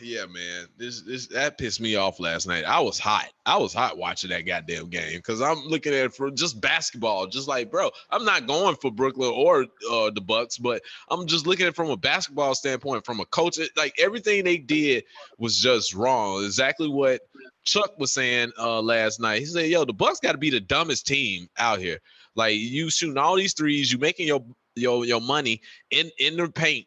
Yeah, 0.00 0.26
man. 0.26 0.66
This 0.76 1.02
this 1.02 1.26
that 1.28 1.58
pissed 1.58 1.80
me 1.80 1.96
off 1.96 2.20
last 2.20 2.46
night. 2.46 2.64
I 2.64 2.80
was 2.80 2.98
hot. 2.98 3.28
I 3.44 3.56
was 3.56 3.74
hot 3.74 3.98
watching 3.98 4.30
that 4.30 4.46
goddamn 4.46 4.90
game 4.90 5.16
because 5.16 5.40
I'm 5.40 5.58
looking 5.66 5.92
at 5.92 6.06
it 6.06 6.14
for 6.14 6.30
just 6.30 6.60
basketball. 6.60 7.26
Just 7.26 7.48
like, 7.48 7.70
bro, 7.70 7.90
I'm 8.10 8.24
not 8.24 8.46
going 8.46 8.76
for 8.76 8.90
Brooklyn 8.90 9.32
or 9.34 9.62
uh, 9.90 10.10
the 10.10 10.20
Bucks, 10.20 10.58
but 10.58 10.82
I'm 11.08 11.26
just 11.26 11.46
looking 11.46 11.66
at 11.66 11.70
it 11.70 11.76
from 11.76 11.90
a 11.90 11.96
basketball 11.96 12.54
standpoint, 12.54 13.04
from 13.04 13.20
a 13.20 13.26
coach. 13.26 13.58
Like 13.76 13.94
everything 13.98 14.44
they 14.44 14.58
did 14.58 15.04
was 15.38 15.58
just 15.58 15.94
wrong. 15.94 16.44
Exactly 16.44 16.88
what 16.88 17.22
Chuck 17.64 17.98
was 17.98 18.12
saying 18.12 18.52
uh, 18.58 18.80
last 18.80 19.20
night. 19.20 19.40
He 19.40 19.46
said, 19.46 19.68
"Yo, 19.68 19.84
the 19.84 19.92
Bucks 19.92 20.20
got 20.20 20.32
to 20.32 20.38
be 20.38 20.50
the 20.50 20.60
dumbest 20.60 21.06
team 21.06 21.48
out 21.58 21.78
here. 21.78 21.98
Like 22.36 22.56
you 22.56 22.90
shooting 22.90 23.18
all 23.18 23.36
these 23.36 23.54
threes, 23.54 23.90
you 23.90 23.98
making 23.98 24.26
your 24.26 24.44
your 24.74 25.04
your 25.04 25.20
money 25.20 25.62
in 25.90 26.10
in 26.18 26.36
the 26.36 26.48
paint, 26.48 26.86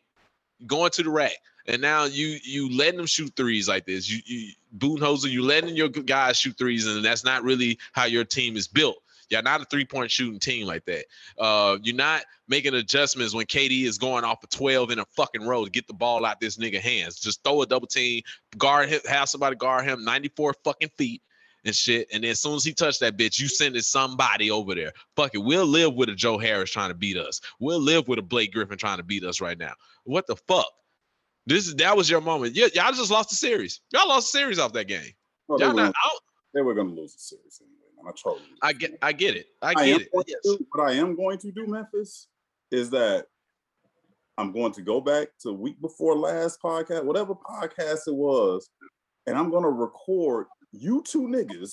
going 0.65 0.91
to 0.91 1.03
the 1.03 1.10
rack." 1.10 1.38
And 1.68 1.82
now 1.82 2.06
you 2.06 2.39
you 2.44 2.75
letting 2.75 2.98
them 2.98 3.06
shoot 3.06 3.34
threes 3.36 3.68
like 3.68 3.86
this. 3.86 4.10
You 4.10 4.22
you 4.25 4.53
you 4.82 5.44
letting 5.44 5.75
your 5.75 5.89
guys 5.89 6.38
shoot 6.38 6.58
threes, 6.58 6.88
and 6.88 7.03
that's 7.03 7.25
not 7.25 7.44
really 7.44 7.77
how 7.91 8.06
your 8.06 8.24
team 8.24 8.56
is 8.56 8.68
built. 8.68 8.98
You're 9.29 9.44
not 9.44 9.62
a 9.62 9.65
three-point 9.65 10.10
shooting 10.10 10.39
team 10.39 10.65
like 10.65 10.86
that. 10.86 11.06
Uh, 11.38 11.77
you're 11.84 11.96
not 11.96 12.24
making 12.48 12.74
adjustments 12.74 13.36
when 13.36 13.46
KD 13.46 13.84
is 13.84 14.00
going 14.00 14.24
off 14.24 14.44
a 14.44 14.48
12 14.48 14.89
in 14.89 15.00
a 15.00 15.06
fucking 15.06 15.46
row 15.46 15.63
to 15.65 15.70
get 15.70 15.86
the 15.88 15.94
ball 15.94 16.25
out 16.25 16.39
this 16.39 16.58
nigga 16.58 16.79
hands. 16.79 17.20
Just 17.20 17.44
throw 17.44 17.62
a 17.62 17.68
double 17.68 17.86
team, 17.86 18.24
guard 18.58 18.89
him, 18.89 19.01
have 19.08 19.29
somebody 19.29 19.56
guard 19.56 19.86
him 19.86 20.03
94 20.03 20.56
fucking 20.63 20.89
feet 20.98 21.22
and 21.66 21.75
shit. 21.75 22.08
And 22.13 22.24
then 22.24 22.32
as 22.32 22.42
soon 22.42 22.56
as 22.56 22.63
he 22.63 22.74
touched 22.74 23.00
that 23.01 23.18
bitch, 23.18 23.39
you 23.39 23.48
sending 23.48 23.82
somebody 23.82 24.51
over 24.51 24.75
there. 24.75 24.92
Fuck 25.16 25.36
it. 25.36 25.39
We'll 25.39 25.66
live 25.66 25.94
with 25.96 26.10
a 26.10 26.16
Joe 26.16 26.38
Harris 26.38 26.72
trying 26.72 26.89
to 26.89 26.96
beat 26.96 27.18
us. 27.18 27.42
We'll 27.60 27.80
live 27.82 28.08
with 28.08 28.20
a 28.20 28.24
Blake 28.24 28.54
Griffin 28.54 28.78
trying 28.78 28.98
to 28.98 29.04
beat 29.04 29.24
us 29.24 29.42
right 29.42 29.58
now. 29.58 29.74
What 30.04 30.28
the 30.28 30.36
fuck? 30.36 30.68
This 31.46 31.68
is 31.68 31.75
that 31.75 31.98
was 31.98 32.10
your 32.10 32.22
moment. 32.22 32.56
Yeah, 32.56 32.68
y'all 32.74 32.92
just 32.92 33.12
lost 33.12 33.30
the 33.30 33.36
series. 33.36 33.82
Y'all 33.92 34.08
lost 34.08 34.32
the 34.32 34.38
series 34.38 34.60
off 34.60 34.74
that 34.74 34.88
game. 34.88 35.12
No, 35.48 35.58
they, 35.58 35.66
Y'all 35.66 35.74
were 35.74 35.82
not 35.82 35.94
gonna, 35.94 35.94
out. 36.06 36.22
they 36.54 36.62
were 36.62 36.74
gonna 36.75 36.92
lose 36.92 37.13
the 37.13 37.20
series 37.20 37.60
anyway. 37.62 37.75
Man. 38.04 38.13
I 38.13 38.22
told 38.22 38.42
you. 38.42 38.56
I 38.62 38.74
get 38.74 38.98
I 39.01 39.12
get 39.13 39.36
it. 39.36 39.48
I 39.62 39.70
I 39.70 39.74
get 39.74 39.88
am 39.88 40.01
it. 40.01 40.25
Yes. 40.28 40.39
do- 40.44 40.66
what 40.72 40.88
I 40.88 40.94
am 40.94 41.16
going 41.16 41.39
to 41.39 41.51
do, 41.51 41.66
Memphis, 41.66 42.28
is 42.72 42.89
that 42.92 43.25
I'm 44.38 44.51
going 44.51 44.72
to 44.74 44.82
go 44.82 45.01
back 45.01 45.30
to 45.42 45.51
week 45.51 45.82
before 45.82 46.16
last 46.16 46.62
podcast, 46.62 47.04
whatever 47.04 47.34
podcast 47.34 48.08
it 48.08 48.13
was, 48.16 48.70
and 49.28 49.38
I'm 49.38 49.50
going 49.50 49.63
to 49.63 49.70
record 49.70 50.48
you 50.72 51.04
two 51.06 51.28
niggas 51.28 51.72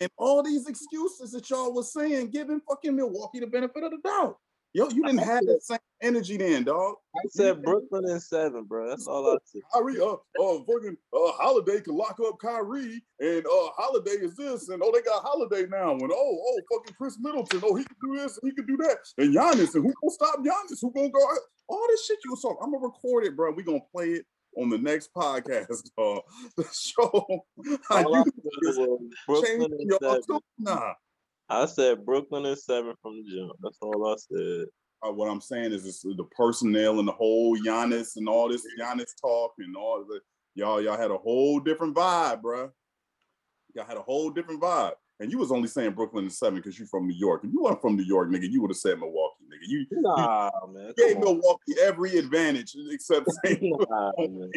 and 0.00 0.10
all 0.16 0.42
these 0.42 0.66
excuses 0.68 1.32
that 1.32 1.48
y'all 1.50 1.72
was 1.72 1.92
saying, 1.92 2.30
giving 2.30 2.60
fucking 2.68 2.94
Milwaukee 2.94 3.40
the 3.40 3.46
benefit 3.46 3.82
of 3.82 3.90
the 3.90 3.98
doubt. 4.04 4.38
Yo, 4.74 4.86
you 4.90 5.02
didn't 5.02 5.18
have 5.18 5.40
that 5.46 5.62
same 5.62 5.78
energy 6.02 6.36
then, 6.36 6.62
dog. 6.62 6.96
I 7.16 7.20
said 7.30 7.62
Brooklyn 7.62 8.08
in 8.08 8.20
seven, 8.20 8.64
bro. 8.64 8.86
That's 8.88 9.08
all 9.08 9.26
I 9.30 9.36
said. 9.44 9.62
Kyrie, 9.72 9.98
uh, 9.98 10.12
uh, 10.12 10.58
fucking, 10.66 10.96
uh, 11.14 11.32
Holiday 11.32 11.80
can 11.80 11.96
lock 11.96 12.18
up 12.24 12.38
Kyrie, 12.38 13.02
and 13.18 13.46
uh, 13.46 13.68
Holiday 13.76 14.10
is 14.10 14.36
this, 14.36 14.68
and 14.68 14.82
oh, 14.84 14.92
they 14.92 15.00
got 15.00 15.22
Holiday 15.22 15.66
now, 15.70 15.92
and 15.92 16.12
oh, 16.12 16.14
oh, 16.14 16.60
fucking 16.70 16.94
Khris 16.96 17.16
Middleton, 17.18 17.62
oh, 17.64 17.76
he 17.76 17.84
can 17.84 17.96
do 18.02 18.18
this, 18.18 18.38
and 18.38 18.50
he 18.50 18.54
can 18.54 18.66
do 18.66 18.76
that, 18.76 18.98
and 19.16 19.34
Giannis, 19.34 19.74
and 19.74 19.84
who 19.84 19.92
gonna 20.02 20.10
stop 20.10 20.38
Giannis? 20.40 20.82
Who 20.82 20.92
gonna 20.92 21.08
guard? 21.08 21.38
All 21.68 21.86
this 21.88 22.04
shit 22.04 22.18
you 22.24 22.32
was 22.32 22.42
talking. 22.42 22.58
I'm 22.62 22.70
gonna 22.70 22.84
record 22.84 23.24
it, 23.24 23.36
bro. 23.36 23.52
We 23.52 23.62
gonna 23.62 23.80
play 23.90 24.08
it 24.08 24.26
on 24.58 24.68
the 24.68 24.78
next 24.78 25.12
podcast, 25.14 25.90
dog. 25.98 26.22
The 26.56 26.64
show. 26.72 27.44
how 27.88 28.04
All 28.04 28.24
you 28.24 28.32
said 28.72 28.88
Brooklyn 29.26 29.70
change 29.70 29.90
your 30.00 30.20
seven. 30.22 30.94
I 31.48 31.66
said 31.66 32.04
Brooklyn 32.04 32.46
in 32.46 32.56
seven 32.56 32.94
from 33.00 33.22
the 33.22 33.30
jump. 33.34 33.52
That's 33.62 33.78
all 33.80 34.06
I 34.06 34.16
said. 34.16 34.66
Uh, 35.00 35.12
what 35.12 35.30
I'm 35.30 35.40
saying 35.40 35.72
is 35.72 35.84
this, 35.84 36.02
the 36.02 36.26
personnel 36.36 36.98
and 36.98 37.06
the 37.06 37.12
whole 37.12 37.56
Giannis 37.56 38.16
and 38.16 38.28
all 38.28 38.48
this 38.48 38.66
Giannis 38.80 39.12
talk 39.20 39.52
and 39.58 39.76
all 39.76 40.04
the 40.06 40.20
y'all 40.54 40.82
y'all 40.82 40.98
had 40.98 41.12
a 41.12 41.16
whole 41.16 41.60
different 41.60 41.94
vibe, 41.94 42.42
bruh. 42.42 42.70
Y'all 43.74 43.86
had 43.86 43.96
a 43.96 44.02
whole 44.02 44.30
different 44.30 44.60
vibe. 44.60 44.94
And 45.20 45.32
you 45.32 45.38
was 45.38 45.50
only 45.50 45.66
saying 45.66 45.92
Brooklyn 45.92 46.26
is 46.26 46.38
seven 46.38 46.56
because 46.56 46.78
you 46.78 46.86
from 46.86 47.08
New 47.08 47.14
York. 47.14 47.42
If 47.44 47.52
you 47.52 47.62
weren't 47.62 47.80
from 47.80 47.96
New 47.96 48.04
York, 48.04 48.28
nigga, 48.30 48.48
you 48.48 48.60
would 48.62 48.70
have 48.70 48.76
said 48.76 48.98
Milwaukee, 49.00 49.44
nigga. 49.46 49.66
You 49.66 49.86
Nah, 49.90 50.50
man. 50.72 50.92
gave 50.96 51.16
on. 51.16 51.22
Milwaukee 51.22 51.74
every 51.82 52.16
advantage 52.18 52.76
except 52.90 53.26
saying 53.44 53.76
Nah, 53.90 54.12
man. 54.16 54.50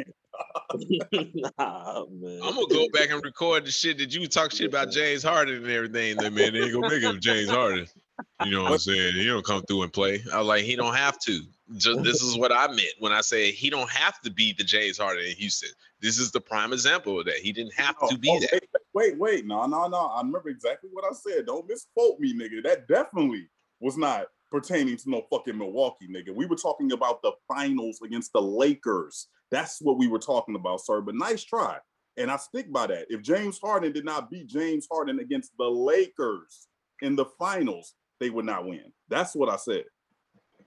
nah, 1.58 2.06
man. 2.10 2.40
I'm 2.44 2.56
gonna 2.56 2.68
go 2.70 2.88
back 2.94 3.10
and 3.10 3.24
record 3.24 3.66
the 3.66 3.72
shit 3.72 3.98
that 3.98 4.14
you 4.14 4.28
talk 4.28 4.52
shit 4.52 4.68
about 4.68 4.92
James 4.92 5.24
Harden 5.24 5.56
and 5.64 5.72
everything. 5.72 6.18
Then 6.18 6.34
man, 6.34 6.54
they 6.54 6.62
ain't 6.62 6.74
gonna 6.74 6.90
make 6.90 7.02
him 7.02 7.20
James 7.20 7.50
Harden. 7.50 7.88
You 8.46 8.52
know 8.52 8.64
what 8.64 8.72
I'm 8.74 8.78
saying? 8.80 9.16
He 9.16 9.26
don't 9.26 9.46
come 9.46 9.62
through 9.64 9.84
and 9.84 9.94
play. 9.94 10.24
I 10.34 10.40
was 10.40 10.48
like, 10.48 10.64
he 10.64 10.76
don't 10.76 10.96
have 10.96 11.20
to. 11.20 11.42
Just 11.78 12.04
this 12.04 12.22
is 12.22 12.38
what 12.38 12.52
I 12.52 12.68
meant 12.68 12.94
when 13.00 13.14
I 13.14 13.22
say 13.22 13.52
he 13.52 13.70
don't 13.70 13.90
have 13.90 14.20
to 14.22 14.32
be 14.32 14.54
the 14.54 14.64
James 14.64 14.98
Harden 14.98 15.24
in 15.26 15.36
Houston. 15.36 15.70
This 16.02 16.18
is 16.18 16.32
the 16.32 16.42
prime 16.42 16.74
example 16.74 17.20
of 17.20 17.26
that. 17.28 17.36
He 17.36 17.52
didn't 17.52 17.74
have 17.76 17.96
to 18.10 18.18
be 18.18 18.30
Oh, 18.30 18.40
that. 18.40 18.52
Wait, 18.52 18.64
wait, 18.94 19.18
wait. 19.18 19.46
No, 19.46 19.66
no, 19.68 19.88
no. 19.88 20.08
I 20.08 20.22
remember 20.22 20.50
exactly 20.50 20.90
what 20.92 21.06
I 21.06 21.14
said. 21.14 21.46
Don't 21.46 21.68
misquote 21.68 22.20
me, 22.20 22.34
nigga. 22.34 22.64
That 22.64 22.88
definitely 22.88 23.48
was 23.80 23.98
not 23.98 24.26
pertaining 24.52 24.98
to 24.98 25.10
no 25.10 25.26
fucking 25.32 25.58
Milwaukee, 25.58 26.08
nigga. 26.08 26.36
We 26.36 26.46
were 26.46 26.58
talking 26.58 26.92
about 26.92 27.22
the 27.22 27.32
finals 27.48 28.00
against 28.04 28.34
the 28.34 28.42
Lakers. 28.42 29.28
That's 29.50 29.80
what 29.82 29.98
we 29.98 30.08
were 30.08 30.20
talking 30.20 30.56
about, 30.56 30.82
sir. 30.82 31.02
But 31.02 31.16
nice 31.16 31.44
try. 31.44 31.78
And 32.18 32.30
I 32.30 32.38
stick 32.38 32.72
by 32.72 32.88
that. 32.88 33.06
If 33.10 33.22
James 33.22 33.60
Harden 33.64 33.94
did 33.94 34.04
not 34.04 34.30
beat 34.30 34.48
James 34.48 34.88
Harden 34.92 35.20
against 35.20 35.52
the 35.58 35.66
Lakers 35.66 36.68
in 37.02 37.16
the 37.16 37.26
finals, 37.40 37.94
they 38.22 38.30
would 38.30 38.46
not 38.46 38.66
win. 38.66 38.94
That's 39.10 39.36
what 39.36 39.50
I 39.50 39.58
said. 39.58 39.84
I 40.60 40.64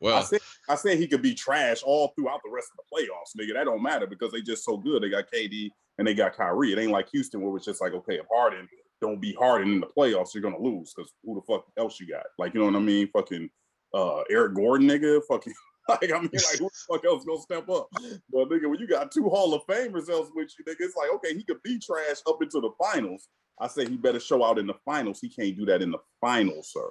Well, 0.00 0.22
said 0.22 0.40
I 0.68 0.74
said 0.76 0.98
he 0.98 1.08
could 1.08 1.22
be 1.22 1.34
trash 1.34 1.82
all 1.82 2.12
throughout 2.14 2.40
the 2.44 2.50
rest 2.50 2.68
of 2.72 2.78
the 2.84 2.96
playoffs, 2.96 3.34
nigga. 3.38 3.54
That 3.54 3.64
don't 3.64 3.82
matter 3.82 4.06
because 4.06 4.32
they 4.32 4.40
just 4.40 4.64
so 4.64 4.76
good. 4.76 5.02
They 5.02 5.08
got 5.08 5.30
KD 5.32 5.70
and 5.98 6.06
they 6.06 6.14
got 6.14 6.36
Kyrie. 6.36 6.72
It 6.72 6.78
ain't 6.78 6.92
like 6.92 7.08
Houston 7.10 7.40
where 7.40 7.56
it's 7.56 7.64
just 7.64 7.80
like, 7.80 7.92
okay, 7.92 8.16
if 8.16 8.26
Harden 8.32 8.68
don't 9.00 9.20
be 9.20 9.34
Harden 9.34 9.72
in 9.72 9.80
the 9.80 9.86
playoffs, 9.86 10.32
you're 10.32 10.42
gonna 10.42 10.60
lose 10.60 10.94
because 10.94 11.12
who 11.24 11.34
the 11.34 11.42
fuck 11.42 11.64
else 11.76 11.98
you 11.98 12.06
got? 12.06 12.24
Like, 12.38 12.54
you 12.54 12.60
know 12.60 12.66
what 12.66 12.76
I 12.76 12.80
mean? 12.80 13.08
Fucking 13.08 13.50
uh 13.92 14.22
Eric 14.30 14.54
Gordon, 14.54 14.88
nigga. 14.88 15.20
Fucking 15.28 15.54
like 15.88 16.12
I 16.12 16.20
mean, 16.20 16.30
like 16.32 16.58
who 16.58 16.70
the 16.70 16.70
fuck 16.88 17.04
else 17.04 17.24
gonna 17.24 17.40
step 17.40 17.68
up? 17.68 17.88
But 18.30 18.48
nigga, 18.48 18.70
when 18.70 18.78
you 18.78 18.86
got 18.86 19.10
two 19.10 19.28
Hall 19.28 19.54
of 19.54 19.66
Famers 19.66 20.08
else 20.08 20.30
with 20.34 20.52
you, 20.56 20.64
nigga, 20.64 20.76
it's 20.80 20.96
like 20.96 21.10
okay, 21.14 21.34
he 21.34 21.42
could 21.42 21.62
be 21.62 21.78
trash 21.78 22.18
up 22.28 22.42
into 22.42 22.60
the 22.60 22.70
finals. 22.78 23.28
I 23.58 23.68
say 23.68 23.88
he 23.88 23.96
better 23.96 24.20
show 24.20 24.44
out 24.44 24.58
in 24.58 24.66
the 24.66 24.74
finals. 24.84 25.20
He 25.20 25.28
can't 25.28 25.56
do 25.56 25.64
that 25.66 25.82
in 25.82 25.90
the 25.90 25.98
finals, 26.20 26.72
sir. 26.72 26.90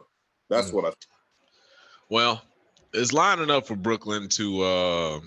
That's 0.49 0.69
Mm. 0.69 0.73
what 0.73 0.86
I 0.86 0.91
well, 2.10 2.43
it's 2.93 3.12
lining 3.13 3.49
up 3.49 3.65
for 3.65 3.76
Brooklyn 3.76 4.30
to 4.30 4.62
uh, 4.62 5.19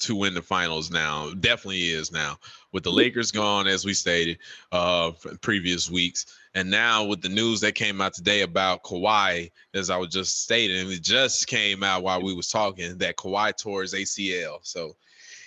to 0.00 0.14
win 0.14 0.34
the 0.34 0.42
finals 0.42 0.90
now. 0.90 1.30
Definitely 1.34 1.88
is 1.90 2.12
now 2.12 2.38
with 2.72 2.84
the 2.84 2.92
Lakers 2.92 3.30
gone, 3.30 3.66
as 3.66 3.84
we 3.84 3.94
stated 3.94 4.38
uh, 4.72 5.12
previous 5.40 5.90
weeks, 5.90 6.26
and 6.54 6.70
now 6.70 7.04
with 7.04 7.22
the 7.22 7.28
news 7.28 7.60
that 7.60 7.74
came 7.74 8.00
out 8.00 8.14
today 8.14 8.42
about 8.42 8.82
Kawhi, 8.82 9.50
as 9.74 9.90
I 9.90 9.96
was 9.96 10.10
just 10.10 10.42
stating, 10.42 10.90
it 10.90 11.02
just 11.02 11.46
came 11.46 11.82
out 11.82 12.02
while 12.02 12.22
we 12.22 12.34
was 12.34 12.48
talking 12.48 12.98
that 12.98 13.16
Kawhi 13.16 13.56
tore 13.56 13.82
his 13.82 13.94
ACL, 13.94 14.58
so 14.62 14.96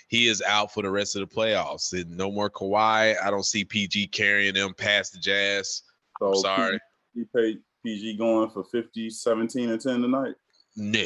he 0.08 0.28
is 0.28 0.42
out 0.42 0.72
for 0.72 0.82
the 0.82 0.90
rest 0.90 1.16
of 1.16 1.20
the 1.28 1.34
playoffs. 1.34 1.92
And 1.92 2.16
no 2.16 2.30
more 2.30 2.50
Kawhi. 2.50 3.14
I 3.22 3.30
don't 3.30 3.44
see 3.46 3.64
PG 3.64 4.08
carrying 4.08 4.54
them 4.54 4.74
past 4.74 5.12
the 5.12 5.18
Jazz. 5.18 5.82
I'm 6.22 6.34
So 6.34 6.42
sorry. 6.42 6.78
He 7.14 7.24
paid 7.34 7.58
PG 7.84 8.16
going 8.16 8.50
for 8.50 8.64
50, 8.64 9.10
17, 9.10 9.70
and 9.70 9.80
10 9.80 10.02
tonight. 10.02 10.34
No. 10.76 11.00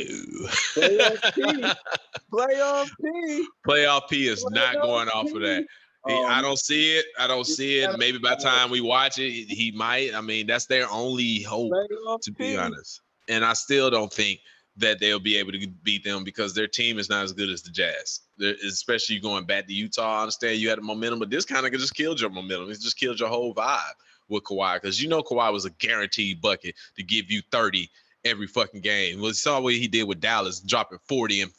Playoff 0.76 1.34
P. 1.34 1.72
Playoff 2.32 2.88
P. 3.02 3.46
Playoff 3.66 4.08
P 4.08 4.28
is 4.28 4.44
not 4.50 4.74
going 4.82 5.08
off 5.08 5.30
of 5.32 5.40
that. 5.42 5.64
He- 6.06 6.14
I 6.14 6.38
Um, 6.38 6.42
don't 6.42 6.58
see 6.58 6.96
it. 6.96 7.04
I 7.18 7.26
don't 7.26 7.44
see 7.46 7.80
it. 7.80 7.98
Maybe 7.98 8.18
by 8.18 8.34
the 8.36 8.42
time 8.42 8.70
we 8.70 8.80
watch 8.80 9.18
it, 9.18 9.30
he 9.30 9.72
might. 9.72 10.14
I 10.14 10.20
mean, 10.20 10.46
that's 10.46 10.66
their 10.66 10.88
only 10.90 11.42
hope, 11.42 11.72
Playoff 11.72 12.20
to 12.22 12.32
P. 12.32 12.52
be 12.52 12.56
honest. 12.56 13.00
And 13.28 13.44
I 13.44 13.52
still 13.52 13.90
don't 13.90 14.10
think 14.12 14.40
that 14.78 15.00
they'll 15.00 15.20
be 15.20 15.36
able 15.36 15.52
to 15.52 15.66
beat 15.82 16.04
them 16.04 16.24
because 16.24 16.54
their 16.54 16.68
team 16.68 16.98
is 16.98 17.08
not 17.08 17.24
as 17.24 17.32
good 17.32 17.50
as 17.50 17.62
the 17.62 17.70
Jazz. 17.70 18.20
They're- 18.36 18.56
especially 18.64 19.18
going 19.18 19.44
back 19.44 19.66
to 19.66 19.72
Utah. 19.72 20.18
I 20.18 20.22
understand 20.22 20.58
you 20.58 20.68
had 20.68 20.78
the 20.78 20.82
momentum, 20.82 21.18
but 21.18 21.30
this 21.30 21.44
kind 21.44 21.66
of 21.66 21.72
just 21.72 21.94
killed 21.94 22.20
your 22.20 22.30
momentum. 22.30 22.70
It 22.70 22.80
just 22.80 22.98
killed 22.98 23.20
your 23.20 23.28
whole 23.28 23.54
vibe 23.54 23.94
with 24.28 24.44
Kawhi 24.44 24.80
because 24.80 25.02
you 25.02 25.08
know 25.08 25.22
Kawhi 25.22 25.52
was 25.52 25.64
a 25.64 25.70
guaranteed 25.70 26.40
bucket 26.40 26.74
to 26.96 27.02
give 27.02 27.30
you 27.30 27.42
30 27.50 27.90
every 28.24 28.46
fucking 28.46 28.80
game. 28.80 29.20
Well, 29.20 29.32
saw 29.32 29.60
what 29.60 29.74
he 29.74 29.88
did 29.88 30.04
with 30.04 30.20
Dallas, 30.20 30.60
dropping 30.60 30.98
40 31.08 31.42
and 31.42 31.52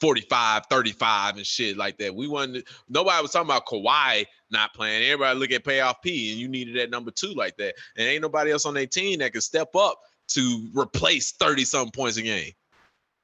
45, 0.00 0.64
35 0.68 1.36
and 1.36 1.46
shit 1.46 1.76
like 1.76 1.98
that. 1.98 2.14
We 2.14 2.28
wanted 2.28 2.66
nobody 2.88 3.22
was 3.22 3.32
talking 3.32 3.48
about 3.48 3.66
Kawhi 3.66 4.26
not 4.50 4.74
playing. 4.74 5.04
Everybody 5.04 5.38
look 5.38 5.52
at 5.52 5.64
payoff 5.64 6.02
P 6.02 6.32
and 6.32 6.40
you 6.40 6.48
needed 6.48 6.76
that 6.76 6.90
number 6.90 7.10
two 7.10 7.32
like 7.34 7.56
that. 7.56 7.74
And 7.96 8.06
ain't 8.06 8.22
nobody 8.22 8.50
else 8.52 8.66
on 8.66 8.74
their 8.74 8.86
team 8.86 9.20
that 9.20 9.32
can 9.32 9.40
step 9.40 9.74
up 9.74 10.00
to 10.28 10.68
replace 10.74 11.32
30 11.32 11.64
something 11.64 11.92
points 11.92 12.16
a 12.16 12.22
game. 12.22 12.52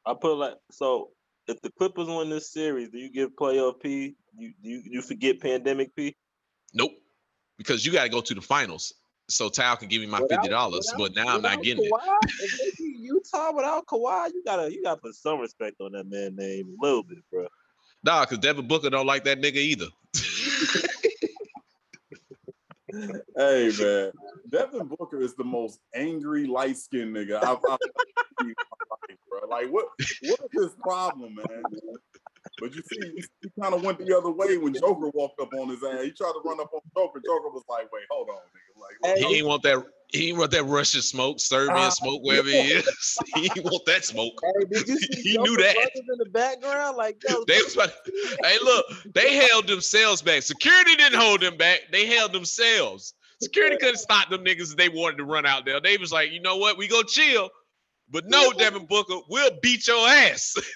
I 0.07 0.15
put 0.15 0.37
like 0.37 0.55
so. 0.71 1.11
If 1.49 1.61
the 1.61 1.71
Clippers 1.71 2.07
win 2.07 2.31
this 2.31 2.53
series, 2.53 2.91
do 2.91 2.99
you 2.99 3.11
give 3.11 3.35
playoff 3.35 3.81
P? 3.81 4.15
You 4.37 4.53
you 4.63 4.83
you 4.85 5.03
forget 5.03 5.41
pandemic 5.41 5.95
P? 5.97 6.15
Nope. 6.75 6.93
Because 7.59 7.85
you 7.85 7.93
got 7.93 8.05
to 8.05 8.09
go 8.09 8.21
to 8.21 8.35
the 8.35 8.41
finals. 8.41 8.95
so 9.29 9.49
Tal 9.49 9.77
can 9.77 9.89
give 9.89 10.01
me 10.01 10.07
my 10.07 10.21
Without- 10.21 10.37
fifty 10.37 10.49
dollars. 10.49 10.93
But 10.97 11.15
now 11.15 11.27
I'm 11.29 11.43
not 11.43 11.63
getting 11.63 11.85
it. 11.85 11.91
Kawhi, 11.93 12.19
If 12.41 12.79
Utah 12.81 13.53
without 13.53 13.87
Kawhi, 13.87 14.29
you 14.35 14.43
gotta 14.45 14.73
you 14.73 14.83
gotta 14.83 15.01
put 15.01 15.15
some 15.15 15.41
respect 15.41 15.81
on 15.81 15.93
that 15.93 16.09
man 16.09 16.37
name 16.37 16.77
a 16.81 16.85
little 16.85 17.03
bit, 17.03 17.19
bro. 17.31 17.47
Nah, 18.05 18.25
because 18.25 18.39
Devin 18.39 18.67
Booker 18.67 18.91
don't 18.91 19.07
like 19.07 19.25
that 19.25 19.41
nigga 19.41 19.57
either. 19.57 19.87
Hey 23.37 23.73
man, 23.81 24.13
Devin 24.51 24.87
Booker 24.87 25.21
is 25.21 25.35
the 25.35 25.45
most 25.45 25.81
angry 25.95 26.47
light 26.47 26.77
skinned 26.77 27.17
nigga 27.17 27.43
I've, 27.43 27.59
seen 28.39 28.51
in 28.51 28.55
my 28.71 28.97
life, 29.09 29.19
bro. 29.29 29.49
Like 29.49 29.73
what 29.73 29.87
what 30.23 30.41
is 30.53 30.63
his 30.63 30.75
problem, 30.83 31.37
man? 31.37 31.63
But 32.61 32.75
you 32.75 32.83
see, 32.83 33.01
he, 33.17 33.25
he 33.43 33.51
kind 33.61 33.75
of 33.75 33.83
went 33.83 33.99
the 33.99 34.17
other 34.17 34.31
way 34.31 34.57
when 34.59 34.75
Joker 34.75 35.11
walked 35.15 35.41
up 35.41 35.53
on 35.55 35.69
his 35.69 35.83
ass. 35.83 36.05
He 36.05 36.13
tried 36.13 36.33
to 36.33 36.41
run 36.45 36.61
up 36.61 36.71
on 36.73 36.81
Joker. 36.97 37.21
Joker 37.25 37.49
was 37.51 37.65
like, 37.69 37.91
"Wait, 37.93 38.05
hold 38.11 38.29
on, 38.31 38.37
nigga." 38.37 38.81
Like, 38.81 39.17
Hey, 39.17 39.25
he 39.25 39.37
ain't 39.39 39.47
want 39.47 39.63
that. 39.65 39.85
He 40.09 40.29
ain't 40.29 40.39
want 40.39 40.51
that 40.53 40.65
Russian 40.65 41.03
smoke, 41.03 41.41
Serbian 41.41 41.87
Ah, 41.87 41.89
smoke, 41.91 42.23
wherever 42.23 42.49
he 42.49 42.73
is. 42.73 43.23
he 43.35 43.45
ain't 43.47 43.65
want 43.65 43.85
that 43.87 44.05
smoke. 44.05 44.35
Hey, 44.43 44.65
did 44.71 44.89
you 44.89 44.97
see 44.99 45.23
He 45.23 45.39
knew 45.39 45.57
Joker 45.57 45.63
that. 45.63 45.75
brothers 45.75 46.09
in 46.13 46.19
the 46.19 46.31
background? 46.31 46.97
Like, 46.97 47.23
yo, 47.25 47.45
They 47.47 47.59
was 47.63 47.77
like, 47.77 47.93
hey, 48.45 48.59
look, 48.63 48.87
they 49.15 49.37
held 49.37 49.67
themselves 49.67 50.23
back. 50.23 50.43
Security 50.43 50.95
didn't 50.97 51.19
hold 51.19 51.41
them 51.41 51.57
back. 51.57 51.81
They 51.91 52.07
held 52.07 52.33
themselves. 52.33 53.15
Security 53.41 53.77
couldn't 53.79 53.97
stop 53.99 54.29
them 54.31 54.45
niggas 54.45 54.71
if 54.71 54.77
they 54.77 54.89
wanted 54.89 55.17
to 55.19 55.25
run 55.25 55.47
out 55.47 55.65
there. 55.65 55.81
They 55.81 55.97
was 55.97 56.13
like, 56.13 56.31
you 56.31 56.41
know 56.41 56.57
what? 56.59 56.79
We 56.79 56.87
go 56.89 57.03
chill. 57.03 57.51
But 58.11 58.27
no, 58.29 58.53
Devin 58.53 58.87
Booker, 58.87 59.17
we'll 59.29 59.59
beat 59.63 59.89
your 59.89 60.07
ass. 60.07 60.55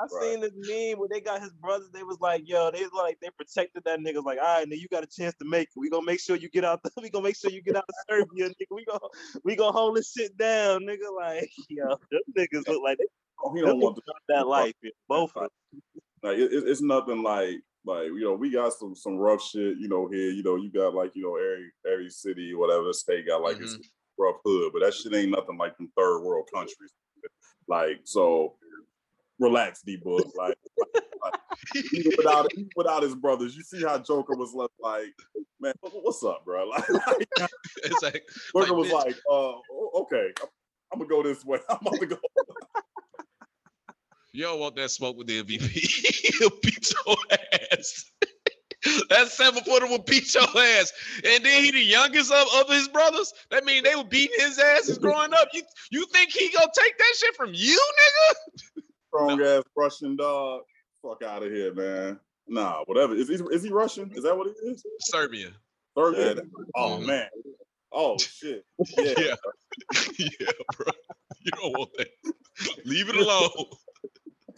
I 0.00 0.20
seen 0.20 0.40
this 0.40 0.52
meme 0.54 0.98
where 0.98 1.08
they 1.08 1.20
got 1.20 1.42
his 1.42 1.52
brothers. 1.52 1.90
They 1.92 2.02
was 2.02 2.18
like, 2.20 2.48
yo, 2.48 2.70
they 2.70 2.84
like 2.96 3.18
they 3.20 3.28
protected 3.36 3.84
that 3.84 4.00
nigga. 4.00 4.24
Like, 4.24 4.38
all 4.38 4.58
right, 4.58 4.68
now 4.68 4.76
you 4.76 4.88
got 4.88 5.04
a 5.04 5.06
chance 5.06 5.34
to 5.36 5.44
make 5.44 5.68
it. 5.68 5.78
We 5.78 5.90
gonna 5.90 6.06
make 6.06 6.20
sure 6.20 6.36
you 6.36 6.48
get 6.48 6.64
out. 6.64 6.82
The, 6.82 6.90
we 7.02 7.10
gonna 7.10 7.24
make 7.24 7.36
sure 7.36 7.50
you 7.50 7.62
get 7.62 7.76
out 7.76 7.84
of 7.88 7.94
Serbia, 8.08 8.48
nigga. 8.48 8.70
We 8.70 8.84
gonna 8.84 9.00
we 9.44 9.56
gonna 9.56 9.72
hold 9.72 9.96
this 9.96 10.12
shit 10.12 10.36
down, 10.36 10.82
nigga. 10.82 11.14
Like, 11.14 11.50
yo, 11.68 11.88
them 11.88 12.20
niggas 12.36 12.66
look 12.68 12.82
like 12.82 12.98
they 12.98 13.04
oh, 13.44 13.54
he 13.54 13.60
don't 13.60 13.80
want 13.80 13.96
to. 13.96 14.02
that 14.28 14.46
life. 14.46 14.74
Both 15.08 15.32
of 15.36 15.42
them. 15.42 15.82
Like 16.22 16.38
it, 16.38 16.52
it- 16.52 16.68
it's 16.68 16.82
nothing 16.82 17.22
like 17.22 17.56
like 17.86 18.06
you 18.06 18.24
know 18.24 18.34
we 18.34 18.50
got 18.50 18.72
some 18.72 18.94
some 18.94 19.16
rough 19.16 19.42
shit 19.42 19.78
you 19.78 19.88
know 19.88 20.06
here 20.06 20.30
you 20.30 20.42
know 20.42 20.56
you 20.56 20.70
got 20.70 20.94
like 20.94 21.12
you 21.14 21.22
know 21.22 21.36
every 21.36 21.70
every 21.90 22.10
city 22.10 22.54
whatever 22.54 22.84
the 22.84 22.92
state 22.94 23.26
got 23.26 23.40
like 23.40 23.58
its 23.58 23.72
mm-hmm. 23.72 24.22
rough 24.22 24.36
hood 24.44 24.70
but 24.72 24.82
that 24.82 24.92
shit 24.92 25.14
ain't 25.14 25.30
nothing 25.30 25.56
like 25.56 25.74
them 25.78 25.90
third 25.96 26.20
world 26.20 26.46
countries 26.52 26.92
like 27.68 28.00
so 28.04 28.54
relax 29.40 29.82
D 29.82 29.96
book 29.96 30.30
like, 30.36 30.56
like, 30.78 31.04
like, 31.24 31.84
even 31.94 32.12
without 32.16 32.48
even 32.52 32.68
without 32.76 33.02
his 33.02 33.14
brothers 33.14 33.56
you 33.56 33.62
see 33.62 33.82
how 33.82 33.98
Joker 33.98 34.36
was 34.36 34.54
left 34.54 34.74
like 34.80 35.12
man 35.60 35.74
what's 35.80 36.22
up 36.22 36.44
bro 36.44 36.64
like, 36.68 36.88
like 36.88 37.28
it's 37.84 38.02
like, 38.02 38.22
Joker 38.54 38.74
was 38.74 38.88
bitch. 38.88 39.04
like 39.04 39.16
uh 39.30 39.52
okay 40.00 40.32
I'm 40.92 40.98
gonna 40.98 41.08
go 41.08 41.22
this 41.22 41.44
way 41.44 41.58
I'm 41.68 41.78
about 41.80 42.00
to 42.00 42.06
go 42.06 42.18
you 44.32 44.44
don't 44.44 44.60
want 44.60 44.76
that 44.76 44.90
smoke 44.90 45.16
with 45.16 45.26
the 45.26 45.42
MVP. 45.42 46.38
He'll 46.38 46.50
beat 46.62 46.92
your 47.06 47.16
ass. 47.72 48.10
that 49.10 49.28
seven 49.28 49.62
footer 49.64 49.86
will 49.86 49.98
beat 49.98 50.32
your 50.34 50.44
ass. 50.44 50.92
And 51.24 51.44
then 51.44 51.64
he 51.64 51.70
the 51.70 51.80
youngest 51.80 52.30
of, 52.30 52.46
of 52.60 52.70
his 52.70 52.88
brothers. 52.88 53.32
That 53.50 53.64
mean 53.64 53.82
they 53.82 53.96
were 53.96 54.04
beating 54.04 54.38
his 54.38 54.58
asses 54.58 54.98
growing 54.98 55.32
up. 55.32 55.48
You 55.52 55.62
you 55.90 56.06
think 56.12 56.30
he 56.30 56.48
gonna 56.50 56.70
take 56.76 56.96
that 56.96 57.14
shit 57.16 57.34
from 57.36 57.50
you, 57.52 57.76
nigga? 57.76 58.60
Strong 59.10 59.42
ass 59.42 59.62
Russian 59.76 60.16
dog. 60.16 60.62
Fuck 61.02 61.22
out 61.22 61.42
of 61.42 61.50
here, 61.52 61.72
man. 61.74 62.18
Nah, 62.48 62.82
whatever. 62.86 63.14
Is 63.14 63.28
he 63.28 63.34
is 63.34 63.62
he 63.62 63.70
Russian? 63.70 64.10
Is 64.14 64.24
that 64.24 64.36
what 64.36 64.46
it 64.48 64.56
is? 64.64 64.82
Serbian. 65.00 65.54
Third, 65.96 66.14
yeah. 66.16 66.42
Oh 66.76 66.98
Mhm. 66.98 67.06
man. 67.06 67.28
Oh 67.92 68.16
shit. 68.18 68.64
Yeah. 68.96 69.14
Yeah. 69.18 69.34
yeah, 70.18 70.46
bro. 70.76 70.86
You 71.42 71.50
don't 71.52 71.72
want 71.72 71.90
that. 71.98 72.08
Leave 72.84 73.08
it 73.08 73.16
alone. 73.16 73.50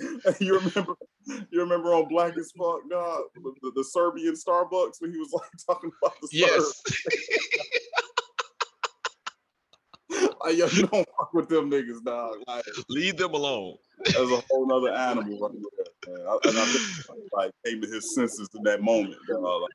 you 0.40 0.54
remember? 0.54 0.94
You 1.50 1.60
remember 1.60 1.94
on 1.94 2.08
Black 2.08 2.36
as 2.36 2.50
Fuck, 2.58 2.80
dog, 2.90 3.22
the, 3.36 3.52
the, 3.62 3.72
the 3.76 3.84
Serbian 3.84 4.34
Starbucks 4.34 4.96
when 5.00 5.12
he 5.12 5.18
was 5.18 5.30
like 5.32 5.48
talking 5.66 5.92
about 6.02 6.14
the 6.20 6.28
Yes. 6.32 6.82
Like, 10.44 10.56
yo, 10.56 10.66
you 10.66 10.86
don't 10.88 11.08
fuck 11.16 11.32
with 11.32 11.48
them 11.48 11.70
niggas, 11.70 12.02
dog. 12.04 12.38
Like, 12.48 12.64
Leave 12.88 13.16
them 13.16 13.32
alone. 13.32 13.76
that's 14.04 14.16
a 14.18 14.42
whole 14.50 14.66
nother 14.66 14.92
animal 14.92 15.38
right 15.38 15.52
there, 16.04 16.16
man. 16.16 16.26
I, 16.26 16.48
and 16.48 16.58
I 16.58 16.64
think, 16.64 17.22
like 17.32 17.52
came 17.64 17.80
to 17.80 17.86
his 17.88 18.12
senses 18.14 18.48
in 18.54 18.62
that 18.64 18.82
moment, 18.82 19.16
dog. 19.28 19.62
Like, 19.62 19.70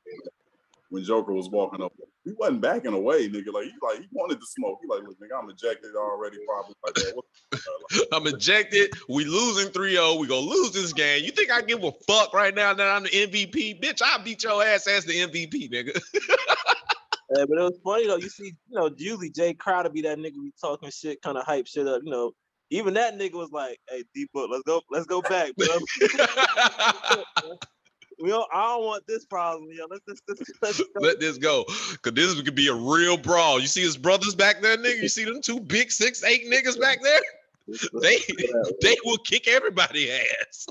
when 0.90 1.04
Joker 1.04 1.32
was 1.32 1.48
walking 1.48 1.82
up, 1.82 1.92
he 2.24 2.32
wasn't 2.38 2.60
backing 2.60 2.92
away, 2.92 3.28
nigga. 3.28 3.52
Like 3.52 3.64
he 3.64 3.72
like 3.82 4.00
he 4.00 4.08
wanted 4.12 4.40
to 4.40 4.46
smoke. 4.46 4.80
He 4.82 4.88
like, 4.88 5.02
look, 5.06 5.18
nigga, 5.20 5.42
I'm 5.42 5.48
ejected 5.50 5.94
already, 5.96 6.38
probably 6.46 6.74
like 6.84 6.94
the? 6.94 8.06
I'm 8.12 8.26
ejected. 8.26 8.90
We 9.08 9.24
losing 9.24 9.72
3-0. 9.72 10.18
We 10.20 10.26
gonna 10.26 10.40
lose 10.40 10.72
this 10.72 10.92
game. 10.92 11.24
You 11.24 11.30
think 11.30 11.50
I 11.50 11.62
give 11.62 11.82
a 11.84 11.92
fuck 12.06 12.34
right 12.34 12.54
now 12.54 12.74
that 12.74 12.86
I'm 12.86 13.04
the 13.04 13.10
MVP? 13.10 13.82
Bitch, 13.82 14.02
I 14.04 14.22
beat 14.22 14.42
your 14.44 14.62
ass 14.62 14.86
as 14.86 15.04
the 15.04 15.14
MVP, 15.14 15.70
nigga. 15.72 15.98
Yeah, 17.36 17.44
but 17.48 17.58
it 17.58 17.62
was 17.62 17.78
funny 17.84 18.06
though. 18.06 18.16
You 18.16 18.28
see, 18.28 18.54
you 18.68 18.78
know, 18.78 18.90
usually 18.96 19.30
Jae 19.30 19.58
Crowder 19.58 19.90
be 19.90 20.02
that 20.02 20.18
nigga 20.18 20.34
be 20.34 20.52
talking 20.60 20.90
shit, 20.90 21.20
kind 21.20 21.36
of 21.36 21.44
hype 21.44 21.66
shit 21.66 21.86
up. 21.86 22.02
You 22.04 22.10
know, 22.10 22.32
even 22.70 22.94
that 22.94 23.18
nigga 23.18 23.34
was 23.34 23.50
like, 23.50 23.78
"Hey, 23.88 24.04
D 24.14 24.28
book, 24.32 24.48
let's 24.50 24.62
go, 24.62 24.80
let's 24.90 25.06
go 25.06 25.20
back, 25.20 25.52
bro. 25.56 25.66
we 28.20 28.30
don't, 28.30 28.48
I 28.52 28.74
don't 28.74 28.84
want 28.84 29.04
this 29.06 29.24
problem, 29.26 29.68
yo. 29.72 29.86
Let's 29.90 30.02
let's 30.08 30.20
let's, 30.28 30.42
let's 30.62 30.78
go. 30.78 30.86
Let 31.00 31.20
this 31.20 31.38
go. 31.38 31.64
Cause 32.02 32.14
this 32.14 32.40
could 32.40 32.54
be 32.54 32.68
a 32.68 32.74
real 32.74 33.16
brawl. 33.16 33.60
You 33.60 33.66
see 33.66 33.82
his 33.82 33.96
brothers 33.96 34.34
back 34.34 34.62
there, 34.62 34.76
nigga? 34.76 35.02
You 35.02 35.08
see 35.08 35.24
them 35.24 35.40
two 35.42 35.60
big 35.60 35.90
six, 35.90 36.24
eight 36.24 36.50
niggas 36.50 36.80
back 36.80 37.02
there? 37.02 37.20
They 38.00 38.16
they 38.80 38.96
will 39.04 39.18
kick 39.18 39.46
everybody 39.46 40.10
ass. 40.10 40.66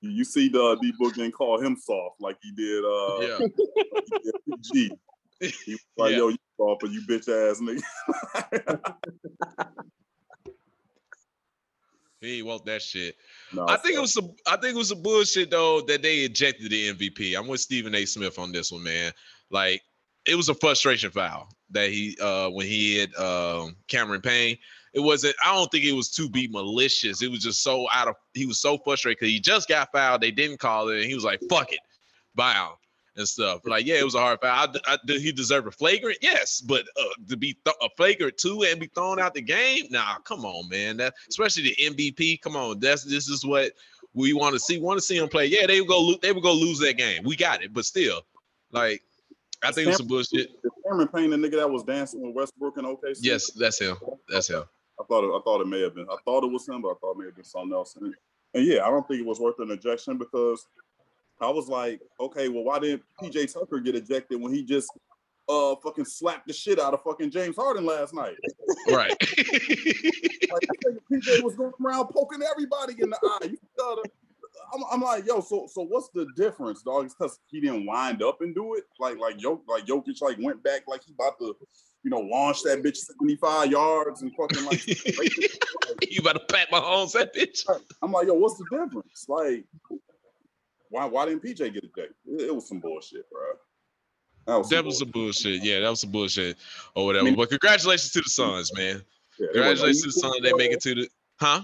You, 0.00 0.10
you 0.10 0.24
see 0.24 0.48
the 0.48 0.78
D 0.80 0.92
book 0.96 1.14
didn't 1.14 1.32
call 1.32 1.60
him 1.60 1.76
soft 1.76 2.20
like 2.20 2.36
he 2.40 2.52
did 2.52 2.84
uh 2.84 3.20
Yeah. 3.20 3.38
like 3.40 4.04
he 4.06 4.30
did 4.52 4.62
G. 4.62 4.92
He 5.40 5.52
was 5.68 5.80
like, 5.96 6.10
Yeah. 6.12 6.18
yo, 6.18 6.28
you 6.28 6.36
but 6.58 6.90
you 6.90 7.02
bitch 7.08 7.28
ass 7.28 7.60
nigga. 7.60 8.80
He 12.20 12.42
want 12.42 12.64
that 12.66 12.82
shit. 12.82 13.16
No, 13.52 13.66
I 13.68 13.76
think 13.76 13.94
it 13.96 14.00
was 14.00 14.12
some. 14.14 14.30
I 14.46 14.56
think 14.56 14.74
it 14.74 14.78
was 14.78 14.88
some 14.88 15.02
bullshit 15.02 15.50
though 15.50 15.82
that 15.82 16.02
they 16.02 16.18
ejected 16.20 16.70
the 16.70 16.92
MVP. 16.92 17.38
I'm 17.38 17.46
with 17.46 17.60
Stephen 17.60 17.94
A. 17.94 18.04
Smith 18.04 18.38
on 18.38 18.52
this 18.52 18.72
one, 18.72 18.82
man. 18.82 19.12
Like 19.50 19.82
it 20.26 20.34
was 20.34 20.48
a 20.48 20.54
frustration 20.54 21.10
foul 21.10 21.48
that 21.70 21.90
he 21.90 22.16
uh 22.20 22.48
when 22.48 22.66
he 22.66 22.96
hit 22.96 23.18
um 23.18 23.76
Cameron 23.88 24.22
Payne. 24.22 24.56
It 24.94 25.00
wasn't. 25.00 25.36
I 25.44 25.54
don't 25.54 25.70
think 25.70 25.84
it 25.84 25.92
was 25.92 26.10
to 26.12 26.28
be 26.30 26.48
malicious. 26.48 27.22
It 27.22 27.30
was 27.30 27.40
just 27.40 27.62
so 27.62 27.86
out 27.92 28.08
of. 28.08 28.14
He 28.32 28.46
was 28.46 28.60
so 28.60 28.78
frustrated 28.78 29.18
because 29.20 29.30
he 29.32 29.38
just 29.38 29.68
got 29.68 29.92
fouled. 29.92 30.22
They 30.22 30.30
didn't 30.30 30.58
call 30.58 30.88
it, 30.88 30.96
and 30.96 31.04
he 31.04 31.14
was 31.14 31.24
like, 31.24 31.40
"Fuck 31.50 31.70
it, 31.72 31.80
bow." 32.34 32.78
And 33.16 33.26
stuff 33.26 33.62
like, 33.64 33.86
yeah, 33.86 33.96
it 33.96 34.04
was 34.04 34.14
a 34.14 34.20
hard 34.20 34.40
foul. 34.40 34.68
I, 34.68 34.94
I, 34.94 34.98
did 35.06 35.22
he 35.22 35.32
deserve 35.32 35.66
a 35.66 35.70
flagrant? 35.70 36.18
Yes, 36.20 36.60
but 36.60 36.84
uh, 37.00 37.04
to 37.28 37.36
be 37.36 37.56
th- 37.64 37.76
a 37.82 37.88
flagrant 37.96 38.36
too 38.36 38.64
and 38.64 38.78
be 38.78 38.88
thrown 38.88 39.18
out 39.18 39.34
the 39.34 39.42
game? 39.42 39.86
Nah, 39.90 40.18
come 40.18 40.44
on, 40.44 40.68
man. 40.68 40.98
That 40.98 41.14
especially 41.28 41.62
the 41.62 41.76
MVP. 41.90 42.42
Come 42.42 42.56
on, 42.56 42.78
that's 42.78 43.04
this 43.04 43.28
is 43.28 43.44
what 43.44 43.72
we 44.12 44.32
want 44.32 44.54
to 44.54 44.60
see. 44.60 44.78
Want 44.78 44.98
to 44.98 45.02
see 45.02 45.16
him 45.16 45.28
play? 45.28 45.46
Yeah, 45.46 45.66
they 45.66 45.80
would 45.80 45.88
go. 45.88 46.00
Lo- 46.00 46.18
they 46.20 46.32
would 46.32 46.42
go 46.42 46.52
lose 46.52 46.78
that 46.80 46.98
game. 46.98 47.22
We 47.24 47.36
got 47.36 47.62
it, 47.62 47.72
but 47.72 47.84
still, 47.84 48.22
like, 48.70 49.02
I 49.62 49.72
think 49.72 49.86
it 49.86 49.88
was 49.88 49.96
some 49.98 50.06
bullshit. 50.06 50.50
Is 50.64 50.70
Cameron 50.86 51.08
Payne 51.08 51.30
the 51.30 51.36
nigga 51.36 51.56
that 51.56 51.70
was 51.70 51.84
dancing 51.84 52.20
with 52.22 52.34
Westbrook 52.34 52.76
and 52.76 52.86
OKC? 52.86 53.18
Yes, 53.20 53.50
that's 53.52 53.80
him. 53.80 53.96
That's 54.28 54.48
him. 54.48 54.64
I 55.00 55.04
thought 55.04 55.24
it, 55.24 55.28
I 55.28 55.40
thought 55.44 55.60
it 55.60 55.66
may 55.66 55.80
have 55.82 55.94
been. 55.94 56.06
I 56.10 56.16
thought 56.24 56.44
it 56.44 56.50
was 56.50 56.68
him, 56.68 56.82
but 56.82 56.88
I 56.88 56.94
thought 57.00 57.12
it 57.12 57.18
may 57.18 57.24
have 57.26 57.34
been 57.34 57.44
something 57.44 57.72
else. 57.72 57.96
And, 57.96 58.14
and 58.54 58.66
yeah, 58.66 58.84
I 58.84 58.90
don't 58.90 59.06
think 59.06 59.20
it 59.20 59.26
was 59.26 59.40
worth 59.40 59.58
an 59.58 59.70
ejection 59.70 60.18
because 60.18 60.66
I 61.40 61.50
was 61.50 61.68
like, 61.68 62.00
okay, 62.18 62.48
well, 62.48 62.64
why 62.64 62.78
didn't 62.78 63.02
PJ 63.20 63.52
Tucker 63.52 63.80
get 63.80 63.94
ejected 63.94 64.40
when 64.40 64.52
he 64.52 64.62
just 64.64 64.90
uh 65.48 65.76
fucking 65.76 66.04
slapped 66.04 66.48
the 66.48 66.52
shit 66.52 66.80
out 66.80 66.92
of 66.92 67.02
fucking 67.02 67.30
James 67.30 67.56
Harden 67.56 67.84
last 67.84 68.14
night? 68.14 68.36
Right. 68.90 69.14
Like 70.52 70.68
PJ 71.12 71.42
was 71.42 71.56
going 71.56 71.72
around 71.84 72.06
poking 72.08 72.40
everybody 72.42 72.94
in 73.00 73.10
the 73.10 73.18
eye. 73.22 73.46
You 73.50 73.58
gotta, 73.76 74.08
I'm, 74.74 74.84
I'm 74.90 75.00
like, 75.00 75.26
yo, 75.26 75.40
so 75.40 75.66
so 75.70 75.82
what's 75.82 76.08
the 76.10 76.26
difference, 76.36 76.82
dog? 76.82 77.06
It's 77.06 77.14
because 77.14 77.40
he 77.48 77.60
didn't 77.60 77.86
wind 77.86 78.22
up 78.22 78.40
and 78.40 78.54
do 78.54 78.74
it. 78.74 78.84
Like 78.98 79.18
like 79.18 79.40
yo 79.42 79.60
like 79.68 79.86
Jokic 79.86 80.20
like 80.22 80.38
went 80.40 80.62
back 80.62 80.82
like 80.86 81.02
he 81.04 81.12
about 81.12 81.38
to, 81.40 81.56
you 82.02 82.10
know, 82.10 82.20
launch 82.20 82.62
that 82.62 82.82
bitch 82.82 82.96
75 82.96 83.70
yards 83.70 84.22
and 84.22 84.32
fucking 84.36 84.64
like. 84.64 84.86
you 86.10 86.20
about 86.20 86.34
to 86.34 86.54
pat 86.54 86.68
my 86.70 86.78
homes 86.78 87.12
that 87.12 87.34
bitch? 87.34 87.60
I'm 88.02 88.12
like, 88.12 88.26
yo, 88.26 88.34
what's 88.34 88.58
the 88.58 88.64
difference? 88.70 89.26
Like, 89.28 89.64
why 90.90 91.04
why 91.06 91.26
didn't 91.26 91.42
PJ 91.42 91.58
get 91.58 91.84
ejected? 91.84 92.14
It, 92.26 92.42
it 92.42 92.54
was 92.54 92.68
some 92.68 92.80
bullshit, 92.80 93.28
bro. 93.30 93.40
That 94.46 94.58
was 94.58 94.68
some 94.68 94.76
That 94.76 94.84
was 94.84 94.98
some 94.98 95.10
bullshit. 95.10 95.44
bullshit. 95.60 95.64
Yeah, 95.64 95.80
that 95.80 95.90
was 95.90 96.00
some 96.00 96.10
bullshit 96.12 96.56
or 96.94 97.06
whatever. 97.06 97.22
I 97.26 97.30
mean- 97.30 97.36
but 97.36 97.48
congratulations 97.50 98.12
to 98.12 98.20
the 98.20 98.30
Suns, 98.30 98.72
man. 98.74 99.02
Yeah, 99.38 99.46
Congratulations 99.52 100.02
to 100.02 100.06
the 100.08 100.12
Suns. 100.12 100.36
They 100.42 100.52
make 100.52 100.70
it 100.72 100.80
to 100.82 100.94
the 100.94 101.08
huh? 101.40 101.62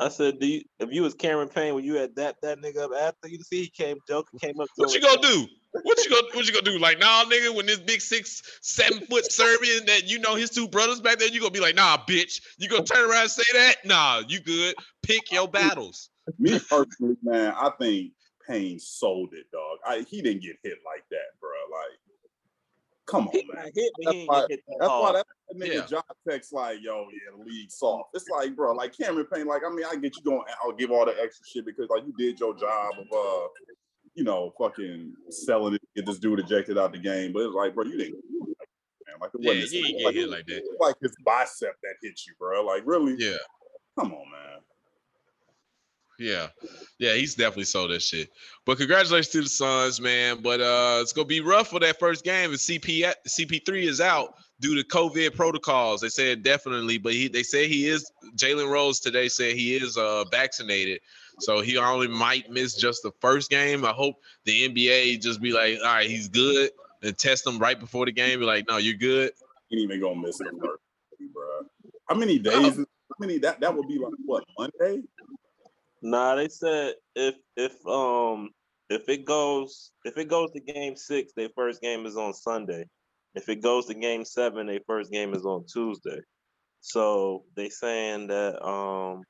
I 0.00 0.08
said, 0.08 0.40
do 0.40 0.46
you, 0.48 0.62
if 0.80 0.90
you 0.90 1.02
was 1.02 1.14
Cameron 1.14 1.48
Payne, 1.48 1.74
when 1.74 1.84
you 1.84 1.94
had 1.94 2.16
that 2.16 2.36
that 2.42 2.58
nigga 2.60 2.78
up 2.78 2.90
after 3.00 3.28
you 3.28 3.38
see 3.42 3.62
he 3.62 3.68
came, 3.68 3.98
Joker 4.08 4.36
came 4.40 4.58
up 4.58 4.66
to 4.74 4.82
What 4.82 4.94
you 4.94 5.00
gonna 5.00 5.20
do? 5.20 5.46
What 5.84 6.04
you 6.04 6.10
gonna 6.10 6.26
what 6.32 6.44
you 6.46 6.52
gonna 6.52 6.64
do? 6.64 6.78
Like, 6.78 6.98
nah, 6.98 7.24
nigga, 7.24 7.54
when 7.54 7.66
this 7.66 7.78
big 7.78 8.00
six, 8.00 8.42
seven 8.62 9.00
foot 9.06 9.30
Serbian 9.30 9.86
that 9.86 10.08
you 10.08 10.18
know 10.18 10.34
his 10.34 10.50
two 10.50 10.66
brothers 10.66 11.00
back 11.00 11.18
there, 11.18 11.28
you 11.28 11.38
gonna 11.40 11.52
be 11.52 11.60
like, 11.60 11.76
nah, 11.76 11.98
bitch. 12.08 12.40
You 12.58 12.68
gonna 12.68 12.84
turn 12.84 13.08
around 13.08 13.22
and 13.22 13.30
say 13.30 13.44
that? 13.54 13.76
Nah, 13.84 14.22
you 14.26 14.40
good. 14.40 14.74
Pick 15.02 15.30
your 15.30 15.46
battles. 15.60 16.10
Me 16.38 16.58
personally, 16.58 17.16
man, 17.22 17.54
I 17.56 17.70
think 17.80 18.12
Payne 18.46 18.78
sold 18.78 19.34
it, 19.34 19.50
dog. 19.52 19.78
I, 19.86 20.00
he 20.08 20.22
didn't 20.22 20.42
get 20.42 20.56
hit 20.62 20.78
like 20.84 21.04
that, 21.10 21.38
bro. 21.40 21.50
Like, 21.70 21.98
come 23.06 23.26
on, 23.28 23.32
He 23.32 23.48
man. 23.54 23.70
hit, 23.74 23.92
That's 24.04 24.16
why- 24.26 24.40
that 24.48 24.60
That's 24.78 24.88
why 24.90 25.12
that, 25.12 25.26
that 25.50 25.58
nigga 25.58 25.74
Yeah. 25.74 25.86
John 25.86 26.02
text 26.28 26.52
like, 26.52 26.78
yo, 26.82 27.06
yeah, 27.12 27.36
the 27.36 27.44
league 27.44 27.70
soft. 27.70 28.10
It's 28.14 28.28
like, 28.28 28.54
bro, 28.56 28.72
like 28.72 28.96
Cameron 28.96 29.26
Payne, 29.32 29.46
like, 29.46 29.62
I 29.66 29.70
mean, 29.70 29.84
I 29.90 29.96
get 29.96 30.16
you 30.16 30.22
going, 30.22 30.42
I'll 30.62 30.72
give 30.72 30.90
all 30.90 31.04
the 31.04 31.12
extra 31.20 31.44
shit 31.46 31.64
because 31.66 31.88
like 31.90 32.04
you 32.06 32.14
did 32.16 32.38
your 32.40 32.54
job 32.56 32.92
of 32.98 33.06
uh, 33.12 33.48
you 34.14 34.24
know, 34.24 34.52
fucking 34.58 35.14
selling 35.30 35.74
it, 35.74 35.82
get 35.96 36.04
this 36.06 36.18
dude 36.18 36.38
ejected 36.40 36.76
out 36.78 36.92
the 36.92 36.98
game. 36.98 37.32
But 37.32 37.40
it's 37.46 37.54
like, 37.54 37.74
bro, 37.74 37.84
you 37.84 37.96
didn't. 37.98 38.22
Like 39.20 39.30
it 39.34 39.46
wasn't 39.46 39.68
he 39.70 39.78
ain't 39.96 40.04
like, 40.04 40.14
get 40.14 40.20
hit 40.22 40.30
like 40.30 40.46
that. 40.46 40.56
it's 40.56 40.80
like 40.80 40.96
his 41.00 41.14
bicep 41.24 41.76
that 41.82 41.94
hit 42.02 42.18
you, 42.26 42.34
bro. 42.40 42.64
Like 42.64 42.82
really? 42.84 43.14
Yeah. 43.16 43.36
Come 43.96 44.12
on, 44.12 44.24
man. 44.32 44.58
Yeah, 46.22 46.48
yeah, 46.98 47.14
he's 47.14 47.34
definitely 47.34 47.64
sold 47.64 47.90
that 47.90 48.02
shit. 48.02 48.30
But 48.64 48.78
congratulations 48.78 49.28
to 49.32 49.42
the 49.42 49.48
Suns, 49.48 50.00
man. 50.00 50.40
But 50.40 50.60
uh 50.60 50.98
it's 51.00 51.12
gonna 51.12 51.26
be 51.26 51.40
rough 51.40 51.68
for 51.68 51.80
that 51.80 51.98
first 51.98 52.24
game. 52.24 52.50
And 52.50 52.58
CP 52.58 53.12
CP3 53.26 53.82
is 53.82 54.00
out 54.00 54.34
due 54.60 54.80
to 54.80 54.88
COVID 54.88 55.34
protocols. 55.34 56.00
They 56.00 56.08
said 56.08 56.44
definitely, 56.44 56.98
but 56.98 57.12
he 57.12 57.26
they 57.26 57.42
say 57.42 57.66
he 57.66 57.88
is 57.88 58.10
Jalen 58.36 58.70
Rose 58.70 59.00
today 59.00 59.28
said 59.28 59.56
he 59.56 59.74
is 59.74 59.96
uh 59.96 60.24
vaccinated. 60.30 61.00
So 61.40 61.60
he 61.60 61.76
only 61.76 62.08
might 62.08 62.50
miss 62.50 62.76
just 62.76 63.02
the 63.02 63.10
first 63.20 63.50
game. 63.50 63.84
I 63.84 63.90
hope 63.90 64.16
the 64.44 64.68
NBA 64.68 65.20
just 65.20 65.40
be 65.40 65.52
like, 65.52 65.78
all 65.80 65.94
right, 65.94 66.08
he's 66.08 66.28
good, 66.28 66.70
and 67.02 67.18
test 67.18 67.46
him 67.46 67.58
right 67.58 67.78
before 67.78 68.06
the 68.06 68.12
game. 68.12 68.38
Be 68.38 68.44
like, 68.44 68.68
no, 68.68 68.76
you're 68.76 68.94
good. 68.94 69.32
He 69.68 69.82
ain't 69.82 69.90
even 69.90 70.00
gonna 70.00 70.20
miss 70.20 70.38
the 70.38 70.52
first, 70.52 70.82
bro. 71.34 71.44
How 72.08 72.14
many 72.14 72.38
days? 72.38 72.76
How 72.76 72.84
many? 73.18 73.38
That 73.38 73.60
that 73.60 73.74
would 73.74 73.88
be 73.88 73.98
like 73.98 74.12
what 74.24 74.44
Monday? 74.56 75.02
Nah, 76.02 76.34
they 76.34 76.48
said 76.48 76.94
if 77.14 77.36
if 77.56 77.74
um 77.86 78.50
if 78.90 79.08
it 79.08 79.24
goes 79.24 79.92
if 80.04 80.18
it 80.18 80.28
goes 80.28 80.50
to 80.50 80.60
game 80.60 80.96
six, 80.96 81.32
their 81.36 81.48
first 81.54 81.80
game 81.80 82.06
is 82.06 82.16
on 82.16 82.34
Sunday. 82.34 82.84
If 83.34 83.48
it 83.48 83.62
goes 83.62 83.86
to 83.86 83.94
game 83.94 84.24
seven, 84.24 84.66
their 84.66 84.80
first 84.86 85.12
game 85.12 85.32
is 85.32 85.46
on 85.46 85.64
Tuesday. 85.72 86.20
So 86.80 87.44
they 87.54 87.68
saying 87.68 88.26
that 88.26 88.62
um 88.62 89.22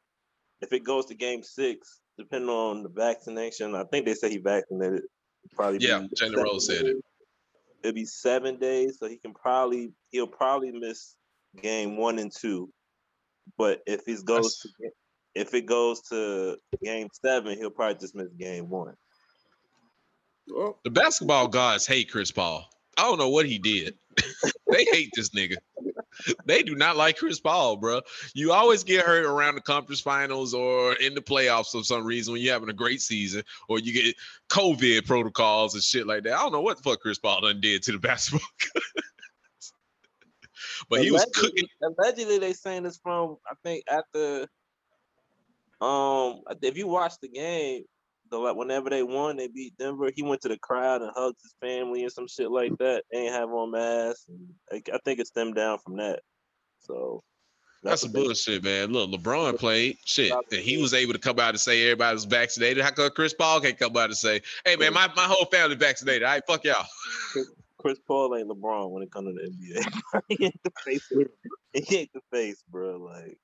if 0.62 0.72
it 0.72 0.82
goes 0.82 1.06
to 1.06 1.14
game 1.14 1.42
six, 1.42 2.00
depending 2.16 2.48
on 2.48 2.82
the 2.82 2.88
vaccination, 2.88 3.74
I 3.74 3.84
think 3.84 4.06
they 4.06 4.14
say 4.14 4.30
he 4.30 4.38
vaccinated. 4.38 5.02
Probably 5.54 5.78
Yeah, 5.80 6.06
Jalen 6.18 6.42
Rose 6.42 6.66
said 6.66 6.86
it. 6.86 6.96
It'll 7.82 7.94
be 7.94 8.06
seven 8.06 8.58
days, 8.58 8.98
so 8.98 9.08
he 9.08 9.18
can 9.18 9.34
probably 9.34 9.92
he'll 10.10 10.26
probably 10.26 10.72
miss 10.72 11.16
game 11.60 11.98
one 11.98 12.18
and 12.18 12.32
two. 12.34 12.70
But 13.58 13.80
if 13.86 14.02
he 14.06 14.16
goes 14.22 14.58
to 14.60 14.68
if 15.34 15.54
it 15.54 15.66
goes 15.66 16.00
to 16.02 16.56
game 16.82 17.08
seven, 17.12 17.56
he'll 17.56 17.70
probably 17.70 18.00
just 18.00 18.14
miss 18.14 18.28
game 18.38 18.68
one. 18.68 18.94
Well, 20.48 20.78
The 20.84 20.90
basketball 20.90 21.48
gods 21.48 21.86
hate 21.86 22.10
Chris 22.10 22.30
Paul. 22.30 22.68
I 22.98 23.02
don't 23.02 23.18
know 23.18 23.30
what 23.30 23.46
he 23.46 23.58
did. 23.58 23.94
they 24.70 24.84
hate 24.92 25.10
this 25.14 25.30
nigga. 25.30 25.56
They 26.44 26.62
do 26.62 26.74
not 26.74 26.96
like 26.96 27.16
Chris 27.16 27.40
Paul, 27.40 27.76
bro. 27.76 28.02
You 28.34 28.52
always 28.52 28.84
get 28.84 29.04
hurt 29.06 29.24
around 29.24 29.54
the 29.54 29.62
conference 29.62 30.00
finals 30.00 30.52
or 30.52 30.94
in 30.94 31.14
the 31.14 31.22
playoffs 31.22 31.70
for 31.70 31.82
some 31.82 32.04
reason 32.04 32.32
when 32.32 32.42
you're 32.42 32.52
having 32.52 32.68
a 32.68 32.74
great 32.74 33.00
season, 33.00 33.42
or 33.68 33.78
you 33.78 33.92
get 33.92 34.14
COVID 34.50 35.06
protocols 35.06 35.74
and 35.74 35.82
shit 35.82 36.06
like 36.06 36.24
that. 36.24 36.34
I 36.34 36.42
don't 36.42 36.52
know 36.52 36.60
what 36.60 36.76
the 36.76 36.82
fuck 36.82 37.00
Chris 37.00 37.18
Paul 37.18 37.40
done 37.40 37.60
did 37.60 37.82
to 37.84 37.92
the 37.92 37.98
basketball. 37.98 38.46
gods. 38.74 39.72
but 40.90 41.02
he 41.02 41.10
was 41.10 41.26
cooking. 41.34 41.66
Allegedly, 41.82 42.38
they 42.38 42.52
saying 42.52 42.82
this 42.82 42.98
from 42.98 43.38
I 43.50 43.54
think 43.64 43.84
after 43.90 44.46
um 45.82 46.42
if 46.62 46.76
you 46.76 46.86
watch 46.86 47.14
the 47.20 47.28
game, 47.28 47.82
the 48.30 48.38
like 48.38 48.56
whenever 48.56 48.88
they 48.90 49.02
won, 49.02 49.36
they 49.36 49.48
beat 49.48 49.76
Denver. 49.78 50.10
He 50.14 50.22
went 50.22 50.40
to 50.42 50.48
the 50.48 50.58
crowd 50.58 51.02
and 51.02 51.10
hugged 51.14 51.38
his 51.42 51.54
family 51.60 52.02
and 52.02 52.12
some 52.12 52.28
shit 52.28 52.50
like 52.50 52.76
that. 52.78 53.04
They 53.10 53.18
ain't 53.18 53.34
have 53.34 53.50
on 53.50 53.70
masks. 53.72 54.26
And 54.28 54.48
I, 54.72 54.94
I 54.94 54.98
think 55.04 55.18
it 55.20 55.26
stemmed 55.26 55.54
down 55.56 55.78
from 55.84 55.96
that. 55.96 56.20
So 56.80 57.22
That's 57.82 58.02
they- 58.02 58.08
bullshit, 58.08 58.62
man. 58.64 58.92
Look, 58.92 59.10
LeBron 59.10 59.58
played 59.58 59.96
shit, 60.04 60.32
and 60.32 60.60
he 60.60 60.80
was 60.80 60.94
able 60.94 61.12
to 61.12 61.18
come 61.18 61.38
out 61.40 61.50
and 61.50 61.60
say 61.60 61.82
everybody's 61.82 62.24
vaccinated. 62.24 62.82
How 62.82 62.90
come 62.92 63.10
Chris 63.10 63.34
Paul 63.34 63.60
can't 63.60 63.78
come 63.78 63.96
out 63.96 64.04
and 64.06 64.16
say, 64.16 64.40
"Hey, 64.64 64.76
man, 64.76 64.92
my, 64.94 65.08
my 65.16 65.24
whole 65.24 65.46
family 65.46 65.76
vaccinated"? 65.76 66.22
All 66.22 66.30
right, 66.32 66.42
fuck 66.46 66.64
y'all. 66.64 66.86
Chris 67.78 67.98
Paul 68.06 68.36
ain't 68.36 68.48
LeBron 68.48 68.90
when 68.90 69.02
it 69.02 69.10
comes 69.10 69.28
to 69.28 69.34
the 69.34 69.50
NBA. 69.50 70.22
he 70.28 70.44
ain't 70.46 70.62
the 70.62 70.70
face. 70.84 71.08
He 71.74 71.96
ain't 71.96 72.12
the 72.12 72.20
face, 72.30 72.62
bro. 72.70 72.98
Like 72.98 73.38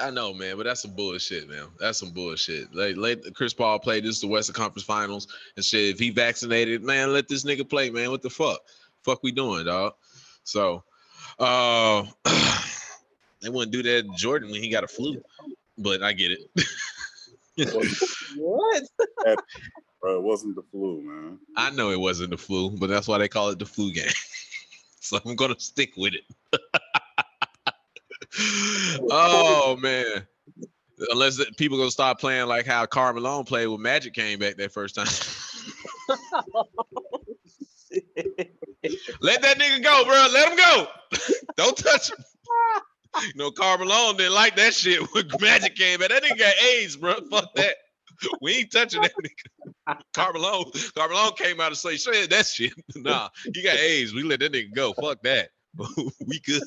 I 0.00 0.10
know, 0.10 0.32
man, 0.32 0.56
but 0.56 0.64
that's 0.64 0.82
some 0.82 0.94
bullshit, 0.94 1.48
man. 1.48 1.66
That's 1.80 1.98
some 1.98 2.10
bullshit. 2.10 2.72
Like, 2.74 2.96
let 2.96 3.34
Chris 3.34 3.52
Paul 3.52 3.80
play. 3.80 4.00
This 4.00 4.16
is 4.16 4.20
the 4.20 4.28
Western 4.28 4.54
Conference 4.54 4.84
Finals 4.84 5.26
and 5.56 5.64
shit. 5.64 5.94
If 5.94 5.98
he 5.98 6.10
vaccinated, 6.10 6.84
man, 6.84 7.12
let 7.12 7.26
this 7.26 7.44
nigga 7.44 7.68
play, 7.68 7.90
man. 7.90 8.10
What 8.10 8.22
the 8.22 8.30
fuck? 8.30 8.60
Fuck 9.02 9.22
we 9.24 9.32
doing, 9.32 9.66
dog? 9.66 9.94
So, 10.44 10.84
uh, 11.40 12.04
they 13.42 13.48
wouldn't 13.48 13.72
do 13.72 13.82
that 13.82 14.08
Jordan 14.16 14.50
when 14.50 14.62
he 14.62 14.68
got 14.68 14.84
a 14.84 14.88
flu, 14.88 15.20
but 15.76 16.02
I 16.02 16.12
get 16.12 16.30
it. 16.32 16.68
what? 18.36 18.82
bro, 20.00 20.16
it 20.16 20.22
wasn't 20.22 20.54
the 20.54 20.62
flu, 20.70 21.02
man. 21.02 21.38
I 21.56 21.70
know 21.70 21.90
it 21.90 21.98
wasn't 21.98 22.30
the 22.30 22.38
flu, 22.38 22.70
but 22.70 22.88
that's 22.88 23.08
why 23.08 23.18
they 23.18 23.28
call 23.28 23.48
it 23.48 23.58
the 23.58 23.66
flu 23.66 23.92
game. 23.92 24.10
so 25.00 25.18
I'm 25.24 25.34
gonna 25.34 25.58
stick 25.58 25.94
with 25.96 26.14
it. 26.14 26.24
Oh, 29.10 29.76
oh 29.76 29.76
man. 29.76 30.26
Unless 31.10 31.36
the, 31.38 31.46
people 31.56 31.78
gonna 31.78 31.90
start 31.90 32.18
playing 32.18 32.46
like 32.46 32.66
how 32.66 32.84
Karl 32.86 33.14
Malone 33.14 33.44
played 33.44 33.68
when 33.68 33.80
Magic 33.80 34.12
came 34.12 34.38
back 34.38 34.56
that 34.56 34.72
first 34.72 34.96
time. 34.96 35.06
Let 39.20 39.42
that 39.42 39.58
nigga 39.58 39.82
go, 39.82 40.04
bro. 40.04 40.26
Let 40.32 40.50
him 40.50 40.56
go. 40.58 40.86
Don't 41.56 41.76
touch 41.76 42.10
him. 42.10 42.18
You 43.22 43.32
know, 43.36 43.50
Karl 43.50 43.78
Malone 43.78 44.16
didn't 44.16 44.34
like 44.34 44.56
that 44.56 44.74
shit 44.74 45.00
when 45.12 45.28
Magic 45.40 45.76
came 45.76 46.00
back. 46.00 46.10
That 46.10 46.22
nigga 46.22 46.38
got 46.38 46.54
AIDS, 46.62 46.96
bro. 46.96 47.14
Fuck 47.30 47.54
that. 47.54 47.76
We 48.40 48.54
ain't 48.54 48.72
touching 48.72 49.02
that 49.02 49.12
nigga. 49.22 49.98
Carmelo, 50.12 50.70
Carmelo 50.96 51.30
came 51.32 51.60
out 51.60 51.68
and 51.68 51.76
say, 51.76 51.96
"Shit, 51.96 52.30
that 52.30 52.46
shit." 52.46 52.72
Nah, 52.96 53.28
he 53.54 53.62
got 53.62 53.76
AIDS. 53.76 54.12
We 54.12 54.22
let 54.22 54.40
that 54.40 54.52
nigga 54.52 54.74
go. 54.74 54.92
Fuck 54.92 55.22
that. 55.22 55.50
we 56.26 56.40
good. 56.40 56.62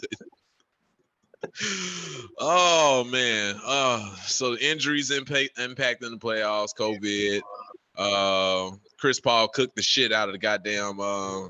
Oh 2.39 3.03
man. 3.03 3.59
Uh, 3.63 4.15
so 4.25 4.55
the 4.55 4.69
injuries 4.69 5.11
impact 5.11 5.57
impacting 5.57 6.09
the 6.09 6.17
playoffs. 6.17 6.75
COVID. 6.75 7.41
Uh, 7.97 8.75
Chris 8.97 9.19
Paul 9.19 9.47
cooked 9.47 9.75
the 9.75 9.81
shit 9.81 10.11
out 10.11 10.29
of 10.29 10.33
the 10.33 10.39
goddamn 10.39 10.99
uh, 10.99 11.49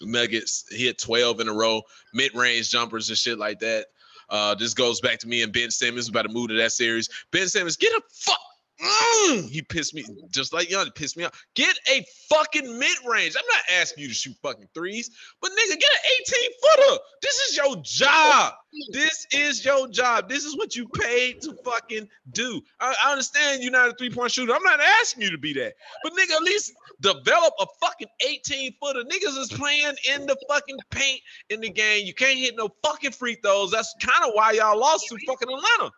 Nuggets. 0.00 0.66
He 0.70 0.86
hit 0.86 0.98
12 0.98 1.40
in 1.40 1.48
a 1.48 1.52
row, 1.52 1.82
mid-range 2.12 2.70
jumpers 2.70 3.08
and 3.08 3.18
shit 3.18 3.38
like 3.38 3.58
that. 3.60 3.86
Uh, 4.30 4.54
this 4.54 4.72
goes 4.72 5.00
back 5.00 5.18
to 5.18 5.28
me 5.28 5.42
and 5.42 5.52
Ben 5.52 5.70
Simmons. 5.70 6.08
About 6.08 6.22
to 6.22 6.28
move 6.28 6.48
to 6.48 6.54
that 6.54 6.72
series. 6.72 7.08
Ben 7.30 7.48
Simmons, 7.48 7.76
get 7.76 7.92
a 7.92 8.00
fuck. 8.10 8.38
Mm, 8.84 9.48
he 9.48 9.62
pissed 9.62 9.94
me 9.94 10.04
just 10.30 10.52
like 10.52 10.70
Young 10.70 10.90
pissed 10.90 11.16
me 11.16 11.24
off. 11.24 11.44
Get 11.54 11.78
a 11.90 12.04
fucking 12.28 12.78
mid 12.78 12.96
range. 13.06 13.34
I'm 13.38 13.46
not 13.46 13.80
asking 13.80 14.02
you 14.02 14.08
to 14.08 14.14
shoot 14.14 14.36
fucking 14.42 14.68
threes, 14.74 15.10
but 15.40 15.50
nigga, 15.52 15.80
get 15.80 15.90
an 15.90 16.10
18 16.20 16.50
footer. 16.62 16.98
This 17.22 17.34
is 17.48 17.56
your 17.56 17.76
job. 17.82 18.52
This 18.90 19.26
is 19.32 19.64
your 19.64 19.88
job. 19.88 20.28
This 20.28 20.44
is 20.44 20.56
what 20.56 20.76
you 20.76 20.86
paid 20.88 21.40
to 21.42 21.56
fucking 21.64 22.08
do. 22.32 22.60
I, 22.80 22.94
I 23.04 23.12
understand 23.12 23.62
you're 23.62 23.72
not 23.72 23.88
a 23.88 23.94
three 23.94 24.10
point 24.10 24.32
shooter. 24.32 24.52
I'm 24.52 24.62
not 24.62 24.80
asking 25.00 25.22
you 25.22 25.30
to 25.30 25.38
be 25.38 25.54
that, 25.54 25.74
but 26.02 26.12
nigga, 26.12 26.36
at 26.36 26.42
least 26.42 26.74
develop 27.00 27.54
a 27.60 27.66
fucking 27.80 28.08
18 28.26 28.74
footer. 28.82 29.00
Niggas 29.00 29.38
is 29.38 29.48
playing 29.52 29.94
in 30.14 30.26
the 30.26 30.36
fucking 30.48 30.76
paint 30.90 31.20
in 31.48 31.60
the 31.60 31.70
game. 31.70 32.04
You 32.04 32.12
can't 32.12 32.38
hit 32.38 32.54
no 32.56 32.68
fucking 32.84 33.12
free 33.12 33.38
throws. 33.42 33.70
That's 33.70 33.94
kind 34.00 34.24
of 34.28 34.32
why 34.34 34.52
y'all 34.52 34.78
lost 34.78 35.08
to 35.08 35.16
fucking 35.26 35.48
Atlanta. 35.48 35.90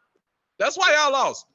That's 0.59 0.79
why 0.79 0.95
y'all 0.95 1.13
lost 1.13 1.47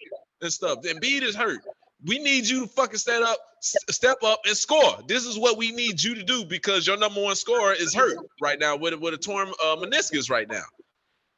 and 0.41 0.51
stuff. 0.51 0.81
Then 0.81 0.97
Embiid 0.97 1.21
is 1.23 1.35
hurt. 1.35 1.59
We 2.05 2.17
need 2.17 2.47
you 2.47 2.61
to 2.61 2.67
fucking 2.67 2.97
step 2.97 3.21
up, 3.21 3.37
step 3.61 4.17
up 4.23 4.39
and 4.45 4.57
score. 4.57 4.97
This 5.07 5.25
is 5.25 5.37
what 5.37 5.57
we 5.57 5.71
need 5.71 6.01
you 6.01 6.15
to 6.15 6.23
do 6.23 6.43
because 6.45 6.87
your 6.87 6.97
number 6.97 7.21
one 7.21 7.35
scorer 7.35 7.73
is 7.73 7.93
hurt 7.93 8.17
right 8.41 8.59
now 8.59 8.75
with 8.75 8.93
a, 8.93 8.97
with 8.97 9.13
a 9.13 9.17
torn 9.17 9.49
uh, 9.63 9.75
meniscus 9.75 10.29
right 10.29 10.49
now. 10.49 10.63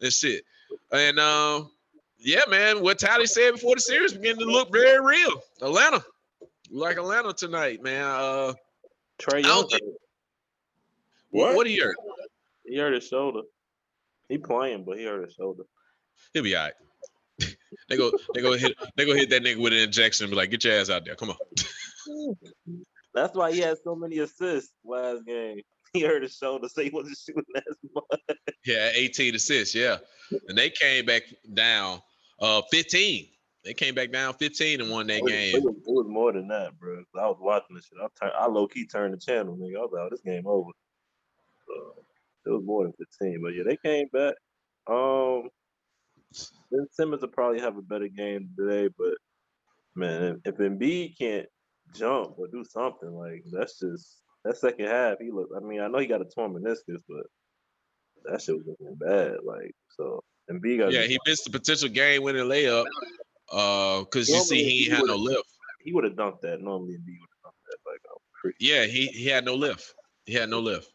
And 0.02 0.12
shit. 0.14 0.44
And 0.92 1.20
um, 1.20 1.70
yeah, 2.18 2.42
man, 2.50 2.82
what 2.82 2.98
Tally 2.98 3.26
said 3.26 3.52
before 3.56 3.76
the 3.76 3.82
series 3.82 4.14
beginning 4.14 4.40
to 4.40 4.46
look 4.46 4.72
very 4.72 5.04
real. 5.06 5.42
Atlanta, 5.62 6.02
like 6.72 6.96
Atlanta 6.98 7.34
tonight, 7.34 7.84
man. 7.84 8.06
Uh, 8.06 8.54
Trae 9.20 9.44
Young, 9.44 9.68
think- 9.68 9.84
What? 11.32 11.56
what 11.56 11.66
do 11.68 11.72
you 11.74 11.84
hurt? 11.84 11.96
he 12.66 12.78
hurt 12.78 12.94
his 12.94 13.06
shoulder. 13.08 13.42
He 14.30 14.38
playing, 14.38 14.86
but 14.86 14.98
he 14.98 15.04
hurt 15.04 15.26
his 15.26 15.34
shoulder. 15.34 15.64
He'll 16.34 16.44
be 16.44 16.56
all 16.56 16.64
right. 16.64 16.74
They 17.90 17.98
go, 17.98 18.12
they 18.34 18.42
go 18.42 18.54
hit, 18.58 18.74
they 18.96 19.06
go 19.06 19.14
hit 19.14 19.30
that 19.30 19.44
nigga 19.44 19.62
with 19.62 19.74
an 19.74 19.80
injection 19.80 20.26
and 20.26 20.32
be 20.32 20.38
like, 20.38 20.52
get 20.52 20.64
your 20.64 20.74
ass 20.74 20.90
out 20.90 21.06
there. 21.06 21.16
Come 21.16 21.32
on. 21.32 21.38
That's 23.14 23.36
why 23.36 23.52
he 23.54 23.60
had 23.60 23.78
so 23.84 23.96
many 23.96 24.20
assists 24.20 24.74
last 24.84 25.26
game. 25.26 25.62
He 25.94 26.02
hurt 26.02 26.24
his 26.24 26.36
shoulder, 26.36 26.68
so 26.70 26.82
he 26.82 26.90
wasn't 26.90 27.18
shooting 27.18 27.44
as 27.56 27.78
much. 27.94 28.38
Yeah, 28.66 28.90
18 28.94 29.36
assists. 29.36 29.76
Yeah, 29.76 29.98
and 30.48 30.58
they 30.58 30.70
came 30.72 31.06
back 31.06 31.24
down 31.54 32.02
uh 32.40 32.62
15. 32.72 33.28
They 33.64 33.74
came 33.74 33.94
back 33.96 34.12
down 34.12 34.34
15 34.34 34.82
and 34.82 34.90
won 34.90 35.08
that 35.08 35.18
It 35.18 35.24
was- 35.24 35.32
game. 35.32 35.56
It 35.56 35.64
was, 35.64 35.76
it 35.76 35.84
was 35.86 36.08
more 36.10 36.34
than 36.34 36.48
that, 36.50 36.78
bro. 36.80 37.04
I 37.16 37.28
was 37.28 37.38
watching 37.40 37.76
this 37.76 37.86
shit. 37.86 37.98
I 38.02 38.08
turn, 38.20 38.32
I 38.38 38.48
low 38.48 38.68
key 38.68 38.86
turned 38.88 39.14
the 39.14 39.18
channel, 39.20 39.56
nigga. 39.56 39.78
I 39.78 39.82
was 39.82 39.90
like, 39.94 40.02
oh, 40.02 40.10
this 40.10 40.22
game 40.22 40.48
over. 40.48 40.72
So 41.68 41.94
it 42.46 42.50
was 42.50 42.64
more 42.66 42.84
than 42.84 42.94
15, 42.94 43.40
but 43.42 43.50
yeah, 43.50 43.64
they 43.66 43.78
came 43.78 44.08
back. 44.12 44.34
Um, 44.88 45.50
Ben 46.72 46.88
Simmons 46.92 47.22
will 47.22 47.30
probably 47.30 47.60
have 47.60 47.78
a 47.78 47.82
better 47.82 48.08
game 48.08 48.50
today, 48.58 48.90
but 48.98 49.16
man, 49.96 50.42
if, 50.46 50.54
if 50.54 50.60
Embiid 50.60 51.18
can't 51.18 51.48
jump 51.96 52.34
or 52.38 52.48
do 52.48 52.64
something, 52.64 53.12
like 53.12 53.44
that's 53.52 53.80
just 53.80 54.22
that 54.44 54.58
second 54.58 54.88
half. 54.88 55.18
He 55.20 55.32
looked. 55.32 55.54
I 55.56 55.60
mean, 55.60 55.82
I 55.82 55.88
know 55.88 56.00
he 56.00 56.08
got 56.08 56.22
a 56.22 56.26
torn 56.26 56.54
meniscus, 56.54 57.02
but 57.08 57.26
that 58.26 58.42
shit 58.42 58.56
was 58.56 58.66
looking 58.68 58.96
bad. 58.96 59.38
Like 59.44 59.76
so, 59.98 60.24
Embiid 60.52 60.80
got. 60.80 60.92
Yeah, 60.92 61.04
he 61.04 61.20
missed 61.26 61.46
the 61.46 61.52
potential 61.52 61.90
game 61.90 62.24
winning 62.24 62.46
layup. 62.46 62.86
Uh, 63.52 64.00
because 64.00 64.30
you 64.30 64.40
see 64.40 64.64
he 64.64 64.84
he 64.84 64.90
had 64.90 65.04
no 65.06 65.16
lift. 65.16 65.48
he 65.84 65.94
would 65.94 66.04
have 66.04 66.14
dunked 66.14 66.42
that. 66.42 66.62
Normally, 66.62 66.94
Embiid 66.94 67.20
would 67.20 67.30
have 67.44 67.52
dunked 67.52 67.66
that. 67.68 67.78
Like, 67.86 68.02
I'm 68.10 68.18
pretty. 68.42 68.58
Yeah, 68.60 68.86
he 68.86 69.08
he 69.08 69.28
had 69.28 69.46
no 69.46 69.56
lift. 69.56 69.94
He 70.26 70.34
had 70.34 70.50
no 70.50 70.60
lift. 70.60 70.92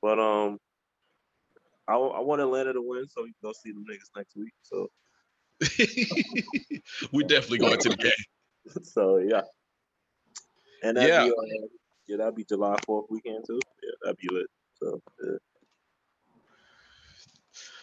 But 0.00 0.18
um, 0.18 0.58
I, 1.88 1.94
I 1.94 2.20
want 2.20 2.40
Atlanta 2.40 2.72
to 2.72 2.82
win, 2.82 3.08
so 3.08 3.22
we 3.22 3.28
can 3.28 3.34
go 3.42 3.52
see 3.52 3.72
them 3.72 3.84
niggas 3.88 4.10
next 4.16 4.36
week. 4.36 4.52
So 4.62 4.90
we 7.12 7.24
definitely 7.24 7.58
going 7.58 7.78
to 7.78 7.88
the 7.90 7.96
game. 7.96 8.12
so 8.82 9.18
yeah. 9.18 9.42
And 10.82 10.96
that'd 10.96 11.08
Yeah. 11.08 11.24
be, 11.24 11.30
uh, 11.30 11.66
yeah, 12.06 12.16
that'd 12.18 12.34
be 12.34 12.44
July 12.44 12.76
Fourth 12.84 13.06
weekend 13.10 13.44
too. 13.46 13.60
Yeah, 13.82 13.90
that'd 14.02 14.18
be 14.18 14.28
lit. 14.30 14.46
So 14.80 15.00
yeah. 15.24 15.36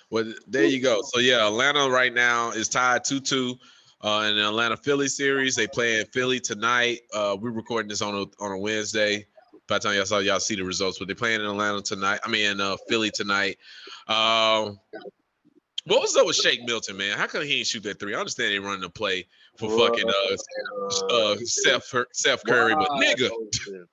Well, 0.10 0.32
there 0.48 0.66
you 0.66 0.80
go. 0.80 1.02
So 1.06 1.20
yeah, 1.20 1.48
Atlanta 1.48 1.90
right 1.90 2.14
now 2.14 2.52
is 2.52 2.70
tied 2.70 3.04
two 3.04 3.20
two. 3.20 3.56
Uh, 4.02 4.28
in 4.30 4.36
the 4.36 4.46
Atlanta 4.46 4.76
Philly 4.76 5.08
series, 5.08 5.56
they 5.56 5.66
play 5.66 6.02
in 6.02 6.06
Philly 6.08 6.40
tonight. 6.40 7.00
Uh, 7.14 7.38
we're 7.40 7.52
recording 7.52 7.88
this 7.88 8.02
on 8.02 8.14
a 8.14 8.44
on 8.44 8.52
a 8.52 8.58
Wednesday. 8.58 9.26
By 9.68 9.78
the 9.80 9.88
time 9.88 9.96
y'all 9.96 10.06
saw 10.06 10.20
y'all 10.20 10.42
see 10.42 10.56
the 10.56 10.64
results, 10.64 11.00
but 11.00 11.08
they're 11.08 11.16
playing 11.16 11.40
in 11.40 11.48
Atlanta 11.48 11.82
tonight. 11.82 12.20
I 12.26 12.30
mean, 12.30 12.60
uh, 12.60 12.76
Philly 12.90 13.12
tonight. 13.12 13.58
Um, 14.08 14.80
what 15.86 16.02
was 16.02 16.16
up 16.16 16.26
with 16.26 16.38
Shake 16.38 16.64
Milton, 16.64 16.96
man? 16.96 17.18
How 17.18 17.28
come 17.28 17.44
he 17.44 17.60
ain't 17.60 17.68
shoot 17.68 17.84
that 17.84 18.00
three? 18.00 18.16
I 18.16 18.20
understand 18.20 18.52
they 18.52 18.60
running 18.60 18.82
the 18.82 18.90
play 18.90 19.28
for 19.58 19.70
fucking 19.70 20.10
uh, 20.10 21.14
uh, 21.14 21.36
Seth 21.44 21.94
Seth 22.14 22.44
Curry, 22.46 22.74
but 22.74 22.90
nigga, 22.92 23.30
open. 23.30 23.88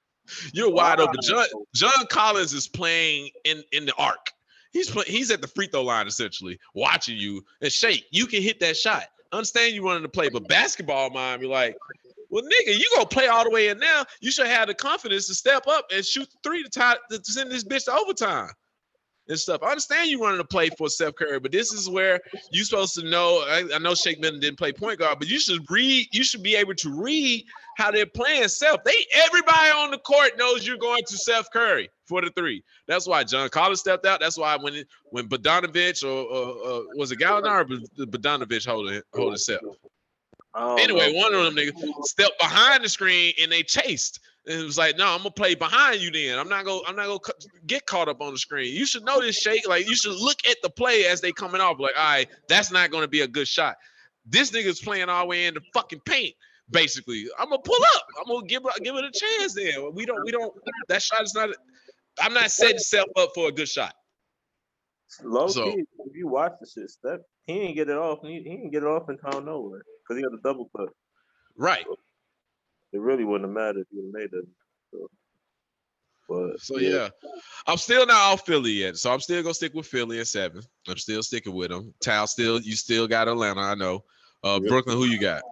you're 0.52 0.70
wide 0.70 0.98
open. 0.98 1.16
John. 1.22 1.46
John 1.74 2.06
Collins 2.10 2.52
is 2.52 2.66
playing 2.66 3.30
in 3.44 3.62
in 3.72 3.86
the 3.86 3.94
arc. 3.94 4.32
He's 4.72 4.90
play, 4.90 5.04
he's 5.06 5.30
at 5.30 5.40
the 5.40 5.46
free 5.46 5.68
throw 5.68 5.82
line 5.82 6.08
essentially, 6.08 6.58
watching 6.74 7.16
you 7.16 7.44
and 7.62 7.72
shake. 7.72 8.06
You 8.10 8.26
can 8.26 8.42
hit 8.42 8.58
that 8.60 8.76
shot. 8.76 9.04
Understand 9.32 9.74
you 9.74 9.84
running 9.84 10.02
the 10.02 10.08
play, 10.08 10.28
but 10.28 10.48
basketball 10.48 11.10
mind 11.10 11.40
be 11.40 11.46
like, 11.46 11.76
well, 12.28 12.42
nigga, 12.42 12.76
you 12.76 12.84
gonna 12.94 13.06
play 13.06 13.28
all 13.28 13.44
the 13.44 13.50
way 13.50 13.68
in 13.68 13.78
now. 13.78 14.04
You 14.20 14.32
should 14.32 14.48
have 14.48 14.66
the 14.66 14.74
confidence 14.74 15.28
to 15.28 15.34
step 15.34 15.68
up 15.68 15.86
and 15.92 16.04
shoot 16.04 16.28
the 16.28 16.38
three 16.42 16.64
to 16.64 16.68
tie 16.68 16.96
to 17.10 17.20
send 17.22 17.52
this 17.52 17.62
bitch 17.62 17.84
to 17.84 17.92
overtime 17.92 18.50
and 19.28 19.38
stuff. 19.38 19.62
I 19.62 19.70
understand 19.70 20.10
you 20.10 20.22
running 20.22 20.38
the 20.38 20.44
play 20.44 20.70
for 20.70 20.88
Steph 20.88 21.14
Curry, 21.16 21.40
but 21.40 21.52
this 21.52 21.72
is 21.72 21.88
where 21.88 22.20
you're 22.50 22.64
supposed 22.64 22.94
to 22.94 23.08
know. 23.08 23.44
I, 23.46 23.64
I 23.74 23.78
know 23.78 23.94
Shake 23.94 24.20
Milton 24.20 24.40
didn't 24.40 24.58
play 24.58 24.72
point 24.72 24.98
guard, 24.98 25.18
but 25.18 25.28
you 25.28 25.38
should 25.40 25.68
read. 25.70 26.08
You 26.12 26.24
should 26.24 26.42
be 26.42 26.56
able 26.56 26.74
to 26.74 26.90
read 26.90 27.44
how 27.76 27.90
they're 27.90 28.06
playing 28.06 28.48
Steph. 28.48 28.84
They 28.84 29.06
everybody 29.14 29.70
on 29.70 29.90
the 29.90 29.98
court 29.98 30.38
knows 30.38 30.66
you're 30.66 30.76
going 30.76 31.02
to 31.06 31.16
Steph 31.16 31.50
Curry 31.50 31.90
for 32.06 32.20
the 32.22 32.30
three. 32.30 32.62
That's 32.86 33.06
why 33.06 33.24
John 33.24 33.48
Collins 33.48 33.80
stepped 33.80 34.06
out. 34.06 34.20
That's 34.20 34.38
why 34.38 34.56
when 34.56 34.84
when 35.10 35.28
Bogdanovich 35.28 36.04
or, 36.04 36.08
or, 36.08 36.48
or 36.54 36.82
was 36.96 37.12
it 37.12 37.18
Gallinari 37.18 37.60
or 37.60 37.64
Bog- 37.64 38.10
Bogdanovich 38.10 38.66
holding 38.66 39.00
holding 39.14 39.38
Steph. 39.38 39.60
I 40.54 40.72
oh, 40.72 40.76
Anyway, 40.76 41.12
know. 41.12 41.18
one 41.18 41.34
of 41.34 41.44
them 41.44 41.56
niggas 41.56 42.04
stepped 42.04 42.38
behind 42.38 42.82
the 42.82 42.88
screen 42.88 43.34
and 43.40 43.52
they 43.52 43.62
chased. 43.62 44.20
And 44.48 44.60
it 44.60 44.64
was 44.64 44.78
like, 44.78 44.96
no, 44.96 45.06
I'm 45.06 45.18
gonna 45.18 45.30
play 45.32 45.54
behind 45.56 46.00
you. 46.00 46.10
Then 46.10 46.38
I'm 46.38 46.48
not 46.48 46.64
gonna, 46.64 46.80
I'm 46.86 46.94
not 46.96 47.06
gonna 47.06 47.34
get 47.66 47.84
caught 47.86 48.08
up 48.08 48.20
on 48.20 48.32
the 48.32 48.38
screen. 48.38 48.72
You 48.74 48.86
should 48.86 49.04
know 49.04 49.20
this 49.20 49.38
shake. 49.40 49.66
Like 49.68 49.88
you 49.88 49.96
should 49.96 50.14
look 50.14 50.38
at 50.48 50.56
the 50.62 50.70
play 50.70 51.06
as 51.06 51.20
they 51.20 51.32
coming 51.32 51.60
off. 51.60 51.80
Like, 51.80 51.94
all 51.98 52.04
right, 52.04 52.28
that's 52.48 52.70
not 52.70 52.90
gonna 52.90 53.08
be 53.08 53.22
a 53.22 53.28
good 53.28 53.48
shot. 53.48 53.76
This 54.24 54.50
nigga's 54.52 54.80
playing 54.80 55.08
all 55.08 55.22
the 55.24 55.28
way 55.28 55.46
in 55.46 55.54
the 55.54 55.60
fucking 55.74 56.00
paint. 56.04 56.34
Basically, 56.70 57.26
I'm 57.38 57.48
gonna 57.48 57.62
pull 57.62 57.76
up. 57.96 58.02
I'm 58.20 58.32
gonna 58.32 58.46
give 58.46 58.62
give 58.82 58.94
it 58.96 59.04
a 59.04 59.10
chance. 59.12 59.54
Then 59.54 59.92
we 59.94 60.06
don't, 60.06 60.24
we 60.24 60.30
don't. 60.32 60.52
That 60.88 61.02
shot 61.02 61.22
is 61.22 61.34
not. 61.34 61.50
I'm 62.20 62.32
not 62.32 62.50
setting 62.50 62.78
Steph 62.78 63.06
up 63.16 63.30
for 63.34 63.48
a 63.48 63.52
good 63.52 63.68
shot. 63.68 63.94
Low 65.22 65.48
So- 65.48 65.64
key, 65.72 65.80
if 65.80 66.16
you 66.16 66.28
watch 66.28 66.52
the 66.60 66.66
shit, 66.72 66.90
Steph, 66.90 67.20
he 67.46 67.54
didn't 67.54 67.74
get 67.74 67.88
it 67.88 67.96
off. 67.96 68.18
He, 68.22 68.34
he 68.42 68.56
didn't 68.56 68.70
get 68.70 68.82
it 68.82 68.86
off 68.86 69.08
in 69.08 69.18
town 69.18 69.44
nowhere 69.44 69.82
because 70.02 70.18
he 70.18 70.22
got 70.22 70.32
a 70.38 70.42
double 70.42 70.70
cut. 70.76 70.88
Right. 71.56 71.84
It 72.96 73.00
really 73.00 73.24
wouldn't 73.24 73.48
have 73.50 73.54
mattered 73.54 73.80
if 73.80 73.86
would 73.92 74.10
made 74.10 74.30
that. 74.30 74.46
So, 74.90 75.10
but 76.30 76.60
So 76.60 76.78
yeah, 76.78 77.10
I'm 77.66 77.76
still 77.76 78.06
not 78.06 78.16
off 78.32 78.46
Philly 78.46 78.70
yet. 78.72 78.96
So 78.96 79.12
I'm 79.12 79.20
still 79.20 79.42
gonna 79.42 79.52
stick 79.52 79.74
with 79.74 79.86
Philly 79.86 80.18
at 80.18 80.28
seven. 80.28 80.62
I'm 80.88 80.96
still 80.96 81.22
sticking 81.22 81.54
with 81.54 81.68
them. 81.68 81.92
Tal 82.00 82.26
still, 82.26 82.58
you 82.58 82.74
still 82.74 83.06
got 83.06 83.28
Atlanta. 83.28 83.60
I 83.60 83.74
know. 83.74 84.02
Uh. 84.42 84.60
Brooklyn, 84.60 84.96
who 84.96 85.04
you 85.04 85.20
got? 85.20 85.42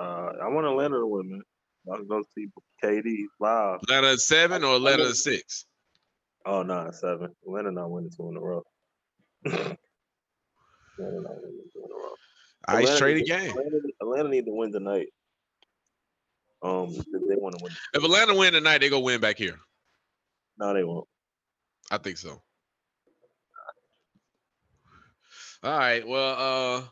Uh, 0.00 0.32
I 0.42 0.48
want 0.48 0.66
Atlanta 0.66 0.98
to 0.98 1.06
win, 1.06 1.30
man. 1.30 1.42
I 1.92 1.96
can 1.96 2.08
go 2.08 2.24
see 2.34 2.48
KD 2.82 3.26
live. 3.38 3.78
Atlanta 3.84 4.08
at 4.08 4.18
seven 4.18 4.64
or 4.64 4.74
Atlanta 4.74 5.04
at 5.04 5.14
six? 5.14 5.66
Oh, 6.44 6.62
nine 6.64 6.92
seven. 6.92 7.32
Atlanta 7.46 7.70
not 7.70 7.88
winning 7.88 8.10
two 8.16 8.28
in 8.28 8.36
a 8.36 8.40
row. 8.40 8.64
Atlanta 9.46 9.76
not 10.98 11.36
winning 11.40 11.70
two 11.72 11.84
in 11.84 11.90
a 11.90 11.94
row. 11.94 12.14
Ice 12.68 12.84
Atlanta 12.84 12.98
trade 12.98 13.16
need- 13.18 13.26
game. 13.26 13.50
Atlanta, 13.50 13.80
Atlanta 14.02 14.28
need 14.28 14.44
to 14.46 14.52
win 14.52 14.72
tonight. 14.72 15.06
Um, 16.66 16.88
if 16.90 17.28
they 17.28 17.36
want 17.36 17.54
to 17.56 17.62
win. 17.62 17.72
If 17.94 18.02
Atlanta 18.02 18.34
win 18.34 18.52
tonight, 18.52 18.78
they 18.78 18.90
go 18.90 19.00
win 19.00 19.20
back 19.20 19.38
here. 19.38 19.58
No, 20.58 20.74
they 20.74 20.84
won't. 20.84 21.06
I 21.90 21.98
think 21.98 22.16
so. 22.16 22.42
All 25.62 25.78
right. 25.78 26.06
Well, 26.06 26.36
uh, 26.78 26.82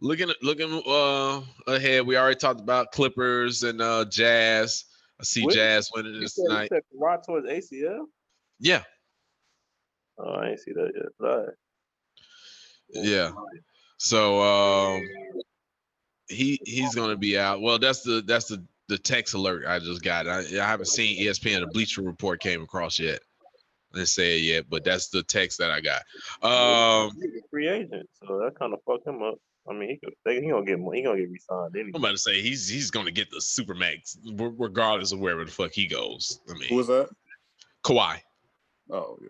looking 0.00 0.30
looking 0.42 0.82
uh 0.86 1.42
ahead, 1.66 2.06
we 2.06 2.16
already 2.16 2.36
talked 2.36 2.60
about 2.60 2.92
Clippers 2.92 3.62
and 3.62 3.80
uh 3.80 4.04
Jazz. 4.06 4.84
I 5.20 5.24
see 5.24 5.44
What? 5.44 5.54
Jazz 5.54 5.90
winning 5.94 6.14
You 6.14 6.20
this 6.20 6.34
said, 6.34 6.42
you 6.42 6.48
tonight. 6.48 6.68
said 6.72 7.22
towards 7.26 7.46
ACL? 7.46 8.04
Yeah, 8.58 8.82
Oh, 10.18 10.30
I 10.30 10.50
ain't 10.50 10.60
see 10.60 10.72
that 10.72 10.92
yet. 10.94 11.06
Right. 11.18 11.48
yeah. 12.90 13.32
So 13.98 14.40
um 14.42 15.02
he 16.28 16.60
he's 16.64 16.94
gonna 16.94 17.16
be 17.16 17.38
out. 17.38 17.60
Well, 17.60 17.78
that's 17.78 18.02
the 18.02 18.22
that's 18.22 18.46
the 18.46 18.64
the 18.92 18.98
text 18.98 19.32
alert 19.34 19.64
I 19.66 19.78
just 19.78 20.02
got. 20.02 20.28
I, 20.28 20.40
I 20.40 20.66
haven't 20.66 20.86
seen 20.86 21.18
ESPN. 21.24 21.60
The 21.60 21.66
Bleacher 21.66 22.02
Report 22.02 22.40
came 22.40 22.62
across 22.62 22.98
yet. 22.98 23.20
I 23.92 23.96
didn't 23.98 24.08
say 24.08 24.36
it 24.36 24.42
yet, 24.42 24.64
but 24.68 24.84
that's 24.84 25.08
the 25.08 25.22
text 25.22 25.58
that 25.58 25.70
I 25.70 25.80
got. 25.80 26.02
Um, 26.42 27.10
He's 27.14 27.42
a 27.42 27.48
free 27.50 27.68
agent, 27.68 28.08
so 28.26 28.38
that 28.38 28.58
kind 28.58 28.74
of 28.74 28.80
fucked 28.86 29.06
him 29.06 29.22
up. 29.22 29.36
I 29.68 29.72
mean, 29.72 29.88
he 29.88 29.96
could, 29.96 30.14
they, 30.24 30.40
he 30.42 30.50
gonna 30.50 30.64
get 30.66 30.78
more, 30.78 30.92
he 30.92 31.02
gonna 31.02 31.18
get 31.20 31.30
re-signed 31.30 31.74
anyway. 31.74 31.92
I'm 31.94 32.02
about 32.02 32.10
to 32.12 32.18
say 32.18 32.42
he's 32.42 32.68
he's 32.68 32.90
gonna 32.90 33.12
get 33.12 33.30
the 33.30 33.38
supermax 33.38 34.16
r- 34.40 34.52
regardless 34.58 35.12
of 35.12 35.20
wherever 35.20 35.44
the 35.44 35.52
fuck 35.52 35.72
he 35.72 35.86
goes. 35.86 36.40
I 36.50 36.54
mean, 36.54 36.68
Who 36.68 36.76
was 36.76 36.88
that? 36.88 37.08
Kawhi. 37.84 38.18
Oh 38.90 39.16
yeah. 39.22 39.28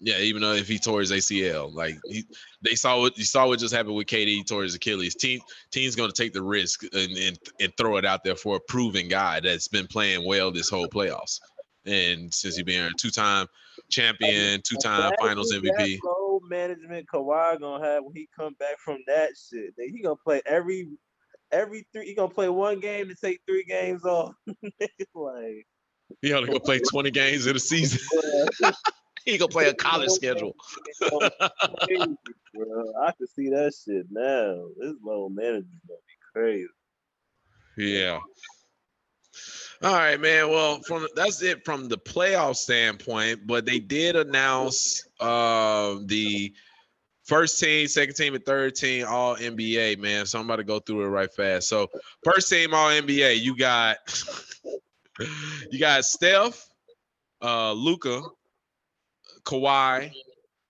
Yeah, 0.00 0.18
even 0.18 0.42
though 0.42 0.52
if 0.52 0.68
he 0.68 0.78
tore 0.78 1.00
his 1.00 1.10
ACL, 1.10 1.74
like 1.74 1.98
he, 2.06 2.24
they 2.62 2.76
saw 2.76 3.00
what 3.00 3.18
you 3.18 3.24
saw 3.24 3.48
what 3.48 3.58
just 3.58 3.74
happened 3.74 3.96
with 3.96 4.06
KD 4.06 4.46
tore 4.46 4.62
his 4.62 4.76
Achilles. 4.76 5.16
Team 5.16 5.40
team's 5.72 5.96
gonna 5.96 6.12
take 6.12 6.32
the 6.32 6.42
risk 6.42 6.84
and, 6.84 7.16
and 7.16 7.38
and 7.60 7.76
throw 7.76 7.96
it 7.96 8.04
out 8.04 8.22
there 8.22 8.36
for 8.36 8.56
a 8.56 8.60
proven 8.60 9.08
guy 9.08 9.40
that's 9.40 9.66
been 9.66 9.88
playing 9.88 10.24
well 10.24 10.52
this 10.52 10.68
whole 10.68 10.86
playoffs. 10.86 11.40
And 11.84 12.32
since 12.32 12.54
he's 12.56 12.64
been 12.64 12.84
a 12.84 12.90
two-time 12.98 13.46
champion, 13.90 14.60
two-time 14.62 15.12
Finals 15.18 15.52
MVP, 15.52 15.98
load 16.04 16.42
management 16.48 17.08
Kawhi 17.12 17.58
gonna 17.58 17.84
have 17.84 18.04
when 18.04 18.14
he 18.14 18.28
come 18.38 18.54
back 18.60 18.78
from 18.78 18.98
that 19.08 19.30
shit. 19.50 19.74
He 19.76 20.00
gonna 20.00 20.14
play 20.16 20.42
every 20.46 20.88
every 21.50 21.86
three. 21.92 22.06
He 22.06 22.14
gonna 22.14 22.28
play 22.28 22.48
one 22.48 22.78
game 22.78 23.08
to 23.08 23.16
take 23.16 23.40
three 23.48 23.64
games 23.64 24.04
off. 24.04 24.34
like, 25.14 25.66
he 26.22 26.32
only 26.32 26.48
gonna 26.48 26.60
play 26.60 26.78
20 26.78 27.10
games 27.10 27.46
in 27.46 27.56
a 27.56 27.60
season. 27.60 28.00
he 29.32 29.38
gonna 29.38 29.48
play 29.48 29.68
a 29.68 29.74
college 29.74 30.10
schedule. 30.10 30.54
crazy, 31.00 32.16
bro. 32.54 32.92
I 33.02 33.12
can 33.12 33.26
see 33.26 33.48
that 33.50 33.74
shit 33.74 34.06
now. 34.10 34.66
This 34.78 34.94
low 35.02 35.28
management 35.28 35.66
gonna 35.86 35.98
be 36.06 36.32
crazy. 36.32 36.68
Yeah. 37.76 38.18
All 39.80 39.94
right, 39.94 40.20
man. 40.20 40.48
Well, 40.48 40.80
from 40.82 41.06
that's 41.14 41.42
it 41.42 41.64
from 41.64 41.88
the 41.88 41.98
playoff 41.98 42.56
standpoint, 42.56 43.46
but 43.46 43.64
they 43.64 43.78
did 43.78 44.16
announce 44.16 45.06
uh, 45.20 45.96
the 46.04 46.52
first 47.24 47.60
team, 47.60 47.86
second 47.86 48.14
team, 48.14 48.34
and 48.34 48.44
third 48.44 48.74
team 48.74 49.06
all 49.08 49.36
NBA, 49.36 49.98
man. 49.98 50.26
So 50.26 50.40
I'm 50.40 50.46
about 50.46 50.56
to 50.56 50.64
go 50.64 50.80
through 50.80 51.04
it 51.04 51.08
right 51.08 51.32
fast. 51.32 51.68
So 51.68 51.88
first 52.24 52.50
team 52.50 52.74
all 52.74 52.88
NBA, 52.88 53.40
you 53.40 53.56
got 53.56 53.98
You 55.70 55.78
got 55.78 56.04
Steph, 56.04 56.68
uh, 57.42 57.72
Luka, 57.72 58.22
Kawhi, 59.48 60.12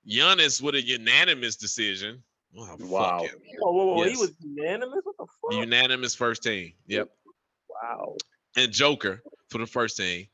Giannis 0.08 0.62
with 0.62 0.74
a 0.76 0.82
unanimous 0.82 1.56
decision. 1.56 2.22
Oh, 2.56 2.76
Wow. 2.80 3.22
him. 3.22 3.30
Oh, 3.62 3.72
whoa, 3.72 3.86
whoa, 3.94 4.04
Yes. 4.04 4.12
he 4.16 4.20
was 4.20 4.32
unanimous. 4.40 5.00
What 5.04 5.16
the 5.18 5.26
fuck? 5.26 5.60
Unanimous 5.64 6.14
first 6.14 6.42
team. 6.42 6.72
Yep. 6.86 7.08
wow. 7.68 8.16
And 8.56 8.72
Joker 8.72 9.22
for 9.50 9.58
the 9.58 9.66
first 9.66 9.96
team. 9.96 10.26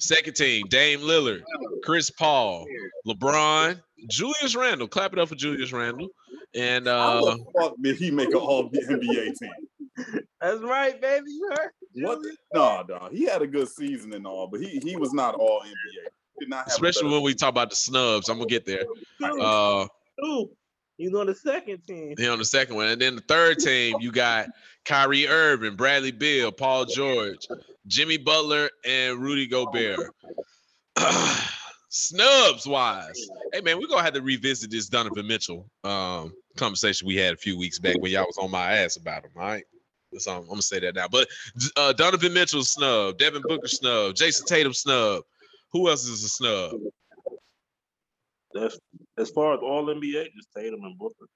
Second 0.00 0.34
team, 0.34 0.66
Dame 0.68 1.00
Lillard, 1.00 1.42
Chris 1.84 2.10
Paul, 2.10 2.66
LeBron, 3.06 3.80
Julius 4.08 4.56
Randle. 4.56 4.88
Clap 4.88 5.12
it 5.12 5.18
up 5.20 5.28
for 5.28 5.36
Julius 5.36 5.72
Randle. 5.72 6.08
And 6.54 6.88
How 6.88 7.18
uh 7.18 7.34
the 7.36 7.44
fuck 7.56 7.74
did 7.80 7.96
he 7.96 8.10
make 8.10 8.28
an 8.30 8.34
all 8.34 8.68
NBA 8.68 9.32
team? 9.38 9.52
That's 10.40 10.60
right, 10.62 11.00
baby. 11.00 11.26
You 11.30 11.48
heard? 11.50 11.70
What? 11.92 12.22
The, 12.22 12.36
no, 12.54 12.84
no, 12.88 13.08
he 13.12 13.24
had 13.26 13.42
a 13.42 13.46
good 13.46 13.68
season 13.68 14.12
and 14.14 14.26
all, 14.26 14.48
but 14.48 14.60
he 14.60 14.80
he 14.82 14.96
was 14.96 15.12
not 15.12 15.36
all 15.36 15.60
NBA. 15.60 16.08
Did 16.40 16.48
not 16.48 16.58
have 16.60 16.68
especially 16.68 17.10
when 17.10 17.22
we 17.22 17.34
talk 17.34 17.50
about 17.50 17.70
the 17.70 17.76
snubs. 17.76 18.28
I'm 18.28 18.38
gonna 18.38 18.48
get 18.48 18.66
there. 18.66 18.84
Two. 19.20 19.40
Uh 19.40 19.86
Two. 20.20 20.50
He's 20.96 21.14
on 21.14 21.26
the 21.26 21.34
second 21.34 21.82
team. 21.86 22.14
he 22.18 22.28
on 22.28 22.38
the 22.38 22.44
second 22.44 22.76
one. 22.76 22.86
And 22.88 23.00
then 23.00 23.16
the 23.16 23.22
third 23.22 23.58
team, 23.58 23.96
you 24.00 24.12
got 24.12 24.48
Kyrie 24.84 25.26
Irving, 25.28 25.74
Bradley 25.76 26.10
Beal, 26.12 26.52
Paul 26.52 26.84
George, 26.84 27.46
Jimmy 27.86 28.18
Butler, 28.18 28.68
and 28.84 29.18
Rudy 29.18 29.46
Gobert. 29.46 29.98
Snubs 31.88 32.66
wise. 32.66 33.28
Hey 33.52 33.60
man, 33.62 33.78
we're 33.78 33.88
gonna 33.88 34.02
have 34.02 34.14
to 34.14 34.22
revisit 34.22 34.70
this 34.70 34.88
Donovan 34.88 35.26
Mitchell 35.26 35.68
um 35.84 36.32
conversation 36.56 37.06
we 37.06 37.16
had 37.16 37.32
a 37.34 37.36
few 37.36 37.58
weeks 37.58 37.78
back 37.78 37.96
when 38.00 38.12
y'all 38.12 38.26
was 38.26 38.38
on 38.38 38.50
my 38.50 38.72
ass 38.78 38.96
about 38.96 39.24
him. 39.24 39.30
All 39.36 39.42
right. 39.42 39.64
So 40.18 40.32
I'm, 40.32 40.42
I'm 40.42 40.48
gonna 40.48 40.62
say 40.62 40.80
that 40.80 40.94
now. 40.94 41.08
But 41.08 41.28
uh 41.76 41.92
Donovan 41.94 42.32
Mitchell 42.32 42.62
snub, 42.62 43.18
Devin 43.18 43.42
Booker 43.42 43.68
snub, 43.68 44.14
Jayson 44.14 44.46
Tatum 44.46 44.74
snub. 44.74 45.22
Who 45.72 45.88
else 45.88 46.06
is 46.08 46.24
a 46.24 46.28
snub? 46.28 46.72
That's 48.52 48.78
as 49.18 49.30
far 49.30 49.54
as 49.54 49.60
all 49.62 49.86
NBA, 49.86 50.24
just 50.34 50.48
Tatum 50.56 50.80
and 50.82 50.98
Booker. 50.98 51.26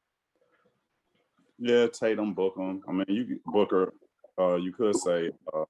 Yeah, 1.58 1.86
Tatum, 1.86 2.34
Booker. 2.34 2.60
I 2.88 2.92
mean, 2.92 3.04
you 3.08 3.24
could- 3.26 3.44
Booker. 3.52 3.94
Uh, 4.36 4.56
you 4.56 4.72
could 4.72 4.96
say 4.96 5.30
uh, 5.54 5.64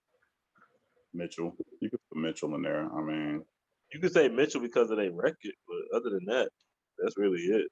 Mitchell. 1.13 1.55
You 1.81 1.91
could 1.91 2.01
put 2.09 2.19
Mitchell 2.19 2.55
in 2.55 2.63
there. 2.63 2.89
I 2.91 3.03
mean, 3.03 3.45
You 3.93 4.01
could 4.01 4.13
say 4.15 4.29
Mitchell 4.29 4.63
because 4.63 4.91
of 4.91 4.97
their 4.97 5.13
record, 5.13 5.53
but 5.69 5.97
other 5.99 6.09
than 6.09 6.25
that, 6.27 6.49
that's 6.99 7.19
really 7.19 7.43
it. 7.43 7.71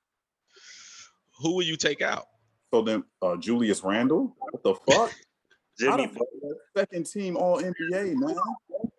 Who 1.38 1.55
will 1.55 1.62
you 1.62 1.76
take 1.76 2.03
out? 2.03 2.26
so 2.72 2.82
then 2.82 3.05
uh, 3.22 3.36
Julius 3.36 3.82
Randle. 3.84 4.34
What 4.38 4.62
the 4.62 4.74
fuck? 4.93 5.12
Jimmy 5.78 6.07
the 6.07 6.12
fuck 6.12 6.28
is 6.34 6.40
that 6.43 6.57
second 6.80 7.07
team 7.07 7.36
All 7.38 7.61
NBA 7.62 8.14
man. 8.16 8.36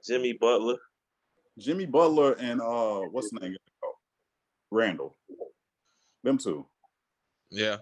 Jimmy 0.06 0.34
Butler. 0.34 0.78
Jimmy 1.58 1.86
Butler 1.86 2.34
and 2.34 2.62
uh, 2.62 3.02
what's 3.12 3.30
the 3.32 3.40
name? 3.40 3.56
Randall. 4.72 5.16
Them 6.24 6.38
two. 6.38 6.66
Yeah, 7.52 7.78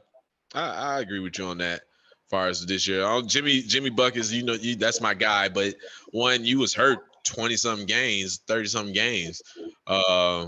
I, 0.54 0.96
I 0.96 1.00
agree 1.00 1.20
with 1.20 1.38
you 1.38 1.46
on 1.46 1.60
that. 1.60 1.82
As 1.82 2.30
far 2.30 2.48
as 2.48 2.66
this 2.66 2.88
year, 2.88 3.04
oh, 3.04 3.22
Jimmy 3.22 3.62
Jimmy 3.62 3.90
Buckets, 3.90 4.32
you 4.32 4.44
know, 4.44 4.54
you, 4.54 4.76
that's 4.76 5.02
my 5.02 5.14
guy. 5.14 5.48
But 5.48 5.76
one, 6.12 6.44
you 6.44 6.60
was 6.60 6.74
hurt 6.74 7.00
twenty 7.24 7.56
something 7.56 7.86
games, 7.86 8.42
thirty 8.48 8.68
something 8.68 8.94
games, 8.94 9.42
uh, 9.88 10.48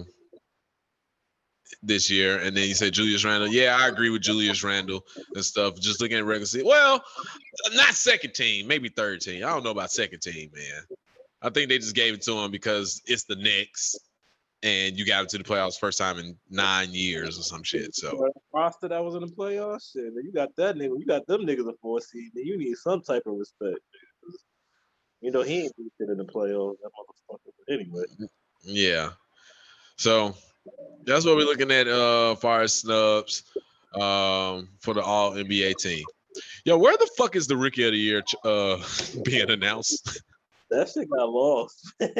this 1.82 2.10
year, 2.10 2.40
and 2.40 2.56
then 2.56 2.68
you 2.68 2.74
say 2.74 2.90
Julius 2.90 3.24
Randle. 3.24 3.50
Yeah, 3.50 3.78
I 3.80 3.88
agree 3.88 4.10
with 4.10 4.22
Julius 4.22 4.64
Randle 4.64 5.06
and 5.36 5.46
stuff. 5.46 5.80
Just 5.80 6.02
looking 6.02 6.18
at 6.18 6.26
regular 6.26 6.46
season, 6.46 6.68
well, 6.68 7.04
not 7.74 7.94
second 7.94 8.34
team, 8.34 8.68
maybe 8.68 8.90
third 8.90 9.22
team. 9.22 9.46
I 9.46 9.50
don't 9.50 9.64
know 9.64 9.72
about 9.72 9.92
second 9.92 10.22
team, 10.22 10.50
man. 10.54 10.98
I 11.44 11.50
think 11.50 11.70
they 11.70 11.78
just 11.78 11.96
gave 11.96 12.14
it 12.14 12.22
to 12.24 12.38
him 12.40 12.52
because 12.52 13.02
it's 13.06 13.26
the 13.26 13.36
Knicks, 13.36 13.96
and 14.64 14.98
you 14.98 15.06
got 15.06 15.22
him 15.22 15.28
to 15.28 15.38
the 15.40 15.44
playoffs 15.44 15.78
first 15.78 15.98
time 15.98 16.18
in 16.18 16.38
nine 16.50 16.90
years 16.92 17.38
or 17.38 17.44
some 17.44 17.64
shit. 17.64 17.94
So. 17.94 18.30
roster 18.54 18.88
that 18.88 19.04
was 19.04 19.16
in 19.16 19.22
the 19.22 19.28
playoffs. 19.28 19.92
Shit, 19.92 20.06
man, 20.14 20.24
you 20.24 20.32
got 20.32 20.56
that 20.56 20.78
nigga. 20.78 20.98
You 20.98 21.06
got 21.06 21.28
them 21.28 21.42
niggas 21.42 21.68
a 21.68 21.74
four 21.82 22.00
seed. 22.00 22.32
Then 22.34 22.46
you 22.46 22.58
need 22.58 22.78
some 22.78 23.02
type 23.02 23.24
of 23.26 23.36
respect. 23.36 23.80
You 25.20 25.32
know 25.32 25.42
he 25.42 25.64
ain't 25.64 25.74
shit 25.98 26.10
in 26.10 26.18
the 26.18 26.26
playoffs. 26.26 26.76
That 26.82 26.90
motherfucker. 26.90 27.52
But 27.68 27.74
anyway, 27.74 28.04
Yeah. 28.64 29.12
So 29.98 30.36
that's 31.04 31.26
what 31.26 31.36
we're 31.36 31.46
looking 31.46 31.72
at 31.72 31.88
uh 31.88 32.36
far 32.36 32.62
as 32.62 32.74
snubs 32.74 33.44
um 33.94 34.70
for 34.80 34.94
the 34.94 35.02
all 35.02 35.32
NBA 35.32 35.78
team. 35.78 36.04
Yo, 36.66 36.78
where 36.78 36.98
the 36.98 37.10
fuck 37.18 37.36
is 37.36 37.48
the 37.48 37.56
rookie 37.56 37.84
of 37.84 37.92
the 37.92 37.98
year 37.98 38.24
uh 38.44 38.78
being 39.24 39.50
announced? 39.50 40.22
That 40.74 40.90
shit 40.90 41.10
got 41.10 41.30
lost. 41.30 41.94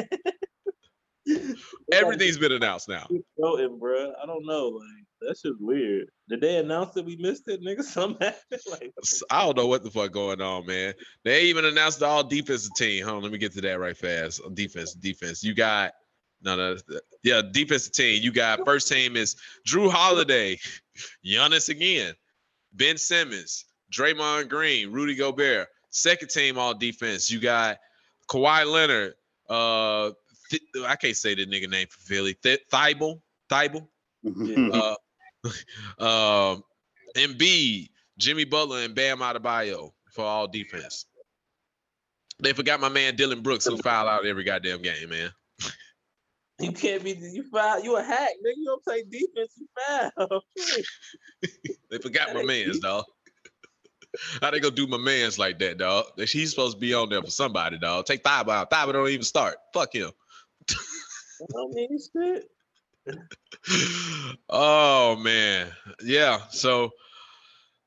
Everything's 1.92 2.38
been 2.38 2.52
announced 2.52 2.88
now. 2.88 3.06
Voting, 3.38 3.78
bro. 3.78 4.12
I 4.22 4.26
don't 4.26 4.46
know. 4.46 4.68
Like 4.68 5.04
that 5.22 5.36
shit's 5.38 5.58
weird. 5.58 6.08
Did 6.28 6.40
they 6.40 6.56
announce 6.56 6.94
that 6.94 7.04
we 7.04 7.16
missed 7.16 7.48
it, 7.48 7.62
nigga? 7.62 7.82
Something 7.84 8.28
happened. 8.28 8.60
Like 8.70 8.92
I 9.30 9.44
don't 9.44 9.56
know 9.56 9.66
what 9.66 9.82
the 9.82 9.90
fuck 9.90 10.12
going 10.12 10.40
on, 10.40 10.66
man. 10.66 10.94
They 11.24 11.44
even 11.44 11.64
announced 11.64 12.00
the 12.00 12.06
all 12.06 12.22
defensive 12.22 12.74
team. 12.76 13.04
Hold 13.04 13.16
on, 13.16 13.22
let 13.22 13.32
me 13.32 13.38
get 13.38 13.52
to 13.54 13.60
that 13.62 13.80
right 13.80 13.96
fast. 13.96 14.40
Defense, 14.54 14.94
defense. 14.94 15.42
You 15.42 15.54
got 15.54 15.92
no, 16.42 16.56
no, 16.56 16.76
yeah, 17.22 17.42
defensive 17.50 17.92
team. 17.92 18.22
You 18.22 18.30
got 18.30 18.64
first 18.64 18.88
team 18.88 19.16
is 19.16 19.36
Jrue 19.66 19.90
Holiday, 19.90 20.58
Giannis 21.26 21.70
again, 21.70 22.14
Ben 22.74 22.98
Simmons, 22.98 23.64
Draymond 23.92 24.48
Green, 24.48 24.92
Rudy 24.92 25.14
Gobert. 25.14 25.68
Second 25.90 26.28
team 26.28 26.58
all 26.58 26.74
defense. 26.74 27.30
You 27.30 27.40
got 27.40 27.78
Kawhi 28.28 28.70
Leonard. 28.70 29.14
Uh, 29.48 30.12
Th- 30.50 30.62
I 30.86 30.96
can't 30.96 31.16
say 31.16 31.34
the 31.34 31.46
nigga 31.46 31.70
name 31.70 31.86
for 31.88 32.00
Philly. 32.00 32.34
Th- 32.42 32.60
Thybulle, 32.70 33.20
Thybulle 33.50 33.88
uh, 34.26 34.94
um, 36.52 36.64
Embiid, 37.16 37.88
Jimmy 38.18 38.44
Butler, 38.44 38.80
and 38.80 38.94
Bam 38.94 39.18
Adebayo 39.18 39.92
for 40.10 40.24
all 40.24 40.48
defense. 40.48 41.06
They 42.40 42.52
forgot 42.52 42.80
my 42.80 42.88
man 42.88 43.16
Dillon 43.16 43.42
Brooks, 43.42 43.66
who 43.66 43.76
foul 43.78 44.08
out 44.08 44.26
every 44.26 44.44
goddamn 44.44 44.82
game, 44.82 45.08
man. 45.08 45.30
you 46.58 46.72
can't 46.72 47.02
be 47.04 47.12
you 47.12 47.44
foul. 47.50 47.82
You 47.82 47.96
a 47.96 48.02
hack, 48.02 48.30
nigga. 48.44 48.56
You 48.56 48.64
don't 48.64 48.84
play 48.84 49.04
defense. 49.04 49.52
You 49.56 49.66
foul. 49.86 50.42
They 51.90 51.98
forgot 51.98 52.34
my 52.34 52.42
man's 52.42 52.80
dog. 52.80 53.04
How 54.40 54.50
they 54.50 54.60
gonna 54.60 54.74
do 54.74 54.86
my 54.86 54.96
man's 54.96 55.38
like 55.38 55.58
that, 55.60 55.78
dog? 55.78 56.06
He's 56.16 56.50
supposed 56.50 56.76
to 56.76 56.80
be 56.80 56.94
on 56.94 57.08
there 57.08 57.22
for 57.22 57.30
somebody, 57.30 57.78
dog. 57.78 58.06
Take 58.06 58.22
Thybulle 58.22 58.50
out. 58.50 58.70
Thybulle 58.70 58.92
don't 58.92 59.08
even 59.08 59.24
start. 59.24 59.56
Fuck 59.72 59.94
him. 59.94 60.10
I 60.70 61.46
don't 61.52 61.74
mean 61.74 61.98
shit. 61.98 62.50
oh 64.48 65.16
man, 65.16 65.68
yeah. 66.02 66.40
So 66.50 66.92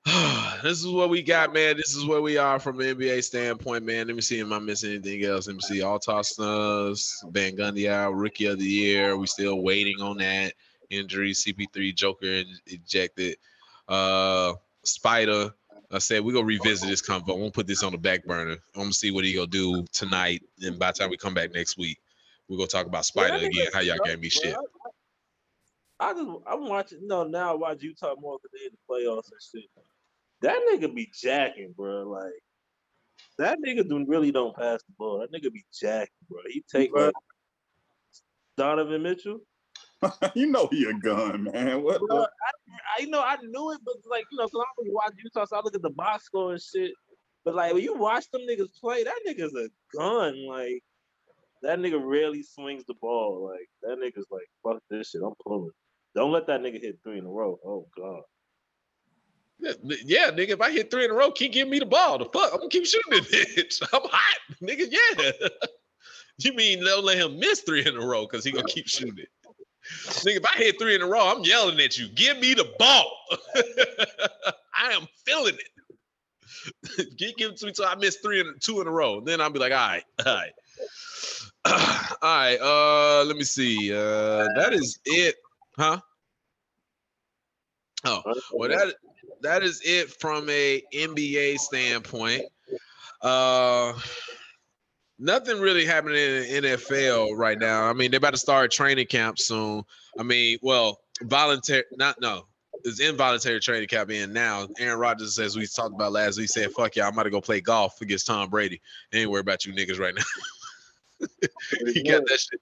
this 0.63 0.79
is 0.79 0.87
what 0.87 1.09
we 1.09 1.21
got, 1.21 1.53
man. 1.53 1.75
This 1.75 1.95
is 1.95 2.05
where 2.05 2.21
we 2.21 2.37
are 2.37 2.59
from 2.59 2.79
an 2.79 2.95
NBA 2.95 3.23
standpoint, 3.23 3.83
man. 3.83 4.07
Let 4.07 4.15
me 4.15 4.21
see. 4.21 4.39
Am 4.39 4.53
I 4.53 4.59
missing 4.59 4.91
anything 4.91 5.23
else? 5.23 5.47
Let 5.47 5.55
me 5.55 5.61
see. 5.61 5.81
All 5.81 5.99
Snubs, 5.99 7.25
Van 7.29 7.55
Gundy 7.57 7.89
out, 7.89 8.15
Rookie 8.15 8.45
of 8.45 8.59
the 8.59 8.65
Year. 8.65 9.17
We 9.17 9.27
still 9.27 9.61
waiting 9.61 10.01
on 10.01 10.17
that 10.17 10.53
injury. 10.89 11.31
CP3 11.31 11.95
Joker 11.95 12.43
ejected. 12.67 13.37
Uh, 13.87 14.53
Spider. 14.83 15.53
I 15.91 15.99
said 15.99 16.23
we're 16.23 16.33
gonna 16.33 16.45
revisit 16.45 16.87
oh, 16.87 16.89
this 16.89 17.01
convo. 17.01 17.33
I'm 17.33 17.39
gonna 17.39 17.51
put 17.51 17.67
this 17.67 17.83
on 17.83 17.93
the 17.93 17.97
back 17.97 18.25
burner. 18.25 18.57
I'm 18.75 18.81
gonna 18.81 18.93
see 18.93 19.11
what 19.11 19.23
he 19.23 19.33
gonna 19.33 19.47
do 19.47 19.85
tonight, 19.93 20.41
and 20.61 20.77
by 20.77 20.91
the 20.91 20.99
time 20.99 21.09
we 21.09 21.17
come 21.17 21.33
back 21.33 21.53
next 21.53 21.77
week, 21.77 21.97
we're 22.49 22.57
gonna 22.57 22.67
talk 22.67 22.85
about 22.85 23.05
Spider 23.05 23.37
Yeah, 23.37 23.47
again. 23.47 23.67
How 23.73 23.79
y'all 23.79 23.97
gave 24.03 24.11
can't 24.11 24.21
be 24.21 24.31
bro. 24.41 24.51
shit. 24.51 24.57
I 25.99 26.13
just 26.13 26.29
I'm 26.45 26.67
watching. 26.67 27.07
No, 27.07 27.23
now 27.23 27.51
I 27.51 27.55
watch 27.55 27.81
Utah 27.81 28.15
more 28.19 28.37
because 28.37 28.51
they 28.53 28.65
in 28.65 28.71
the 28.73 28.93
playoffs 28.93 29.31
and 29.31 29.63
shit. 29.63 29.69
That 30.41 30.59
nigga 30.71 30.93
be 30.93 31.09
jacking, 31.13 31.73
bro. 31.75 32.03
Like 32.03 32.33
that 33.37 33.59
nigga 33.65 33.87
do 33.87 34.05
really 34.05 34.31
don't 34.31 34.55
pass 34.55 34.81
the 34.83 34.93
ball. 34.97 35.19
That 35.19 35.31
nigga 35.31 35.51
be 35.51 35.63
jacking, 35.73 36.09
bro. 36.29 36.39
He 36.47 36.63
take 36.69 36.91
Bro. 36.91 37.07
Uh, 37.07 37.11
Donovan 38.57 39.03
Mitchell. 39.03 39.39
you 40.35 40.47
know 40.47 40.67
he 40.71 40.85
a 40.85 40.93
gun, 40.93 41.45
man. 41.45 41.81
What? 41.81 41.99
Bro, 41.99 42.17
the- 42.17 42.21
I, 42.21 42.51
I 42.97 43.01
you 43.01 43.09
know 43.09 43.21
I 43.21 43.37
knew 43.43 43.71
it, 43.71 43.79
but 43.83 43.95
like 44.09 44.25
you 44.31 44.37
know, 44.37 44.43
cause 44.43 44.53
I 44.55 44.57
don't 44.57 44.85
really 44.85 44.93
watch 44.93 45.13
Utah, 45.23 45.45
so 45.45 45.57
I 45.57 45.61
look 45.63 45.75
at 45.75 45.81
the 45.81 45.89
box 45.89 46.25
score 46.25 46.51
and 46.51 46.61
shit. 46.61 46.91
But 47.43 47.55
like 47.55 47.73
when 47.73 47.83
you 47.83 47.95
watch 47.95 48.29
them 48.31 48.41
niggas 48.41 48.79
play, 48.79 49.03
that 49.03 49.19
nigga's 49.27 49.55
a 49.55 49.69
gun. 49.95 50.45
Like 50.47 50.83
that 51.63 51.79
nigga 51.79 51.99
really 52.03 52.43
swings 52.43 52.83
the 52.85 52.95
ball. 53.01 53.49
Like 53.51 53.67
that 53.83 53.97
nigga's 53.99 54.27
like 54.29 54.47
fuck 54.63 54.81
this 54.89 55.09
shit. 55.09 55.21
I'm 55.25 55.33
pulling. 55.45 55.71
Don't 56.15 56.31
let 56.31 56.47
that 56.47 56.61
nigga 56.61 56.81
hit 56.81 56.99
three 57.03 57.19
in 57.19 57.25
a 57.25 57.29
row. 57.29 57.59
Oh 57.65 57.87
god. 57.97 58.21
Yeah, 59.59 59.73
Yeah, 60.05 60.31
nigga, 60.31 60.49
if 60.49 60.61
I 60.61 60.71
hit 60.71 60.91
three 60.91 61.05
in 61.05 61.11
a 61.11 61.13
row, 61.13 61.31
keep 61.31 61.53
giving 61.53 61.71
me 61.71 61.79
the 61.79 61.85
ball. 61.85 62.19
The 62.19 62.25
fuck, 62.25 62.51
I'm 62.53 62.59
gonna 62.59 62.69
keep 62.69 62.85
shooting 62.85 63.13
it, 63.13 63.23
bitch. 63.55 63.81
I'm 63.93 64.01
hot, 64.03 64.39
nigga. 64.61 64.87
Yeah. 64.91 65.31
you 66.39 66.53
mean 66.53 66.83
don't 66.83 67.03
let 67.03 67.17
him 67.17 67.39
miss 67.39 67.61
three 67.61 67.85
in 67.85 67.95
a 67.95 68.05
row 68.05 68.27
because 68.27 68.43
he 68.43 68.51
gonna 68.51 68.67
keep 68.67 68.87
shooting 68.87 69.17
it? 69.17 69.29
Nigga, 70.07 70.37
if 70.37 70.45
I 70.45 70.57
hit 70.57 70.79
three 70.79 70.95
in 70.95 71.01
a 71.01 71.07
row, 71.07 71.35
I'm 71.35 71.43
yelling 71.43 71.79
at 71.79 71.97
you. 71.97 72.07
Give 72.09 72.37
me 72.39 72.53
the 72.53 72.71
ball. 72.77 73.11
I 74.75 74.91
am 74.91 75.07
feeling 75.25 75.55
it. 75.55 75.69
give, 77.17 77.35
give 77.37 77.51
it 77.51 77.57
to 77.57 77.65
me 77.65 77.71
till 77.71 77.85
I 77.85 77.95
miss 77.95 78.17
three 78.17 78.39
and 78.39 78.59
two 78.61 78.81
in 78.81 78.87
a 78.87 78.91
row. 78.91 79.21
Then 79.21 79.41
I'll 79.41 79.49
be 79.49 79.59
like, 79.59 79.71
all 79.71 79.77
right, 79.77 80.03
all 80.25 80.35
right. 80.35 80.51
All 81.65 81.73
right. 82.21 82.57
Uh, 82.61 83.25
let 83.25 83.35
me 83.35 83.43
see. 83.43 83.91
Uh, 83.93 84.47
that 84.55 84.69
is 84.71 84.99
it, 85.03 85.35
huh? 85.77 85.99
Oh, 88.05 88.21
well 88.53 88.69
that 88.69 88.95
that 89.41 89.63
is 89.63 89.81
it 89.83 90.09
from 90.09 90.49
a 90.49 90.81
NBA 90.93 91.57
standpoint. 91.57 92.43
Uh, 93.21 93.93
nothing 95.19 95.59
really 95.59 95.85
happening 95.85 96.17
in 96.17 96.63
the 96.63 96.69
NFL 96.77 97.37
right 97.37 97.59
now. 97.59 97.83
I 97.83 97.93
mean, 97.93 98.11
they're 98.11 98.19
about 98.19 98.33
to 98.33 98.37
start 98.37 98.71
training 98.71 99.07
camp 99.07 99.39
soon. 99.39 99.83
I 100.19 100.23
mean, 100.23 100.57
well, 100.61 100.99
voluntary, 101.23 101.83
not 101.93 102.19
no, 102.21 102.45
it's 102.83 102.99
involuntary 102.99 103.59
training 103.59 103.87
camp 103.87 104.11
in 104.11 104.33
now. 104.33 104.67
Aaron 104.79 104.99
Rodgers, 104.99 105.39
as 105.39 105.55
we 105.55 105.65
talked 105.67 105.93
about 105.93 106.11
last 106.11 106.37
week, 106.37 106.49
said, 106.49 106.71
"Fuck 106.71 106.95
yeah, 106.95 107.07
I'm 107.07 107.13
about 107.13 107.23
to 107.23 107.29
go 107.29 107.41
play 107.41 107.61
golf 107.61 108.01
against 108.01 108.27
Tom 108.27 108.49
Brady." 108.49 108.81
Ain't 109.13 109.29
worry 109.29 109.41
about 109.41 109.65
you 109.65 109.73
niggas 109.73 109.99
right 109.99 110.15
now. 110.15 111.27
he 111.93 112.03
got 112.03 112.23
that 112.27 112.39
shit. 112.39 112.61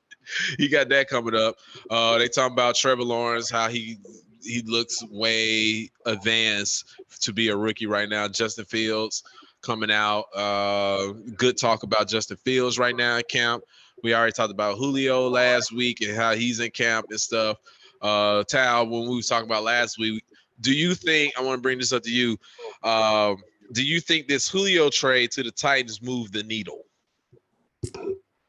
He 0.58 0.68
got 0.68 0.90
that 0.90 1.08
coming 1.08 1.36
up. 1.36 1.58
Uh, 1.90 2.18
they 2.18 2.28
talking 2.28 2.54
about 2.54 2.76
Trevor 2.76 3.04
Lawrence, 3.04 3.50
how 3.50 3.68
he 3.68 3.98
he 4.42 4.62
looks 4.62 5.04
way 5.10 5.90
advanced 6.06 6.86
to 7.22 7.34
be 7.34 7.50
a 7.50 7.58
rookie 7.58 7.88
right 7.88 8.10
now. 8.10 8.28
Justin 8.28 8.66
Fields 8.66 9.24
coming 9.66 9.92
out. 9.92 10.26
Uh, 10.36 11.14
good 11.36 11.58
talk 11.58 11.84
about 11.84 12.08
Justin 12.08 12.38
Fields 12.38 12.78
right 12.78 12.96
now 12.96 13.18
at 13.18 13.28
camp. 13.28 13.64
We 14.04 14.14
already 14.14 14.34
talked 14.34 14.52
about 14.52 14.78
Julio 14.78 15.28
last 15.28 15.72
week 15.72 16.02
and 16.02 16.16
how 16.16 16.36
he's 16.36 16.60
in 16.60 16.72
camp 16.72 17.08
and 17.10 17.20
stuff. 17.20 17.58
Uh, 18.02 18.44
Tal, 18.44 18.88
when 18.88 19.10
we 19.10 19.16
was 19.16 19.28
talking 19.28 19.48
about 19.48 19.64
last 19.64 19.98
week, 19.98 20.24
do 20.62 20.74
you 20.74 20.94
think 20.94 21.34
I 21.38 21.42
want 21.42 21.58
to 21.58 21.62
bring 21.62 21.80
this 21.80 21.92
up 21.92 22.04
to 22.04 22.12
you? 22.12 22.38
Um, 22.84 23.38
do 23.74 23.84
you 23.84 24.00
think 24.00 24.28
this 24.28 24.48
Julio 24.48 24.90
trade 24.90 25.32
to 25.32 25.44
the 25.44 25.52
Titans 25.52 26.02
moved 26.02 26.34
the 26.34 26.44
needle? 26.44 26.84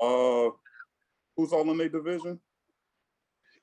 Uh, 0.00 0.50
who's 1.36 1.52
all 1.52 1.70
in 1.70 1.78
their 1.78 1.88
division? 1.88 2.38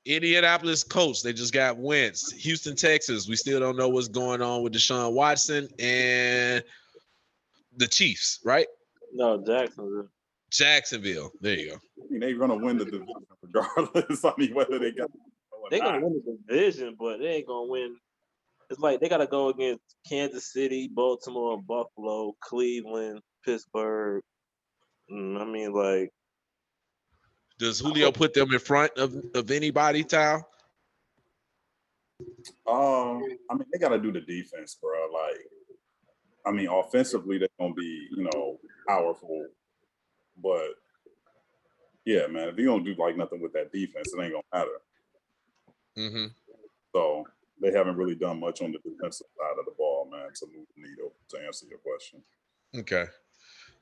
Indianapolis 0.05 0.83
Colts, 0.83 1.21
they 1.21 1.31
just 1.31 1.53
got 1.53 1.77
Wentz. 1.77 2.31
Houston, 2.33 2.75
Texas, 2.75 3.29
we 3.29 3.35
still 3.35 3.59
don't 3.59 3.77
know 3.77 3.87
what's 3.87 4.09
going 4.09 4.41
on 4.41 4.61
with 4.61 4.73
Deshaun 4.73 5.13
Watson 5.13 5.69
and 5.79 6.63
the 7.77 7.87
Chiefs, 7.87 8.39
right? 8.43 8.67
No, 9.13 9.43
Jacksonville. 9.45 10.09
Jacksonville. 10.51 11.31
There 11.41 11.57
you 11.57 11.69
go. 11.71 11.75
I 11.75 12.05
mean, 12.09 12.19
they're 12.19 12.37
gonna 12.37 12.55
win 12.55 12.77
the 12.77 12.85
division 12.85 13.07
regardless. 13.41 14.23
I 14.25 14.33
mean, 14.37 14.53
whether 14.53 14.79
they 14.79 14.91
got 14.91 15.09
They're 15.69 15.79
gonna 15.79 16.05
win 16.05 16.21
the 16.25 16.37
division, 16.47 16.95
but 16.99 17.17
they 17.17 17.27
ain't 17.27 17.47
gonna 17.47 17.69
win. 17.69 17.95
It's 18.69 18.79
like 18.79 18.99
they 18.99 19.09
gotta 19.09 19.27
go 19.27 19.49
against 19.49 19.81
Kansas 20.07 20.51
City, 20.51 20.89
Baltimore, 20.93 21.61
Buffalo, 21.61 22.33
Cleveland, 22.41 23.21
Pittsburgh. 23.45 24.23
Mm, 25.11 25.41
I 25.41 25.45
mean, 25.45 25.73
like 25.73 26.11
Does 27.59 27.79
Julio 27.79 28.11
put 28.11 28.33
them 28.33 28.53
in 28.53 28.59
front 28.59 28.91
of, 28.97 29.15
of 29.35 29.51
anybody, 29.51 30.03
Tal? 30.03 30.47
Um, 32.67 33.23
I 33.49 33.55
mean, 33.55 33.65
they 33.71 33.79
got 33.79 33.89
to 33.89 33.99
do 33.99 34.11
the 34.11 34.21
defense, 34.21 34.77
bro. 34.81 35.07
Like, 35.11 35.37
I 36.45 36.51
mean, 36.51 36.67
offensively, 36.67 37.37
they're 37.37 37.47
gonna 37.59 37.73
be, 37.73 38.07
you 38.15 38.23
know, 38.33 38.59
powerful, 38.87 39.47
but 40.41 40.75
yeah, 42.05 42.27
man, 42.27 42.49
if 42.49 42.57
you 42.57 42.65
don't 42.65 42.83
do 42.83 42.95
like 42.97 43.15
nothing 43.17 43.41
with 43.41 43.53
that 43.53 43.71
defense, 43.71 44.13
it 44.13 44.21
ain't 44.21 44.33
gonna 44.33 44.43
matter. 44.53 44.81
Mm-hmm. 45.97 46.25
So 46.93 47.25
they 47.61 47.71
haven't 47.71 47.95
really 47.95 48.15
done 48.15 48.39
much 48.39 48.61
on 48.61 48.71
the 48.71 48.79
defensive 48.79 49.27
side 49.37 49.59
of 49.59 49.65
the 49.65 49.71
ball, 49.77 50.09
man, 50.11 50.29
to 50.35 50.47
move 50.47 50.67
the 50.75 50.83
needle. 50.83 51.13
To 51.29 51.39
answer 51.45 51.65
your 51.69 51.79
question, 51.79 52.21
Okay. 52.75 53.05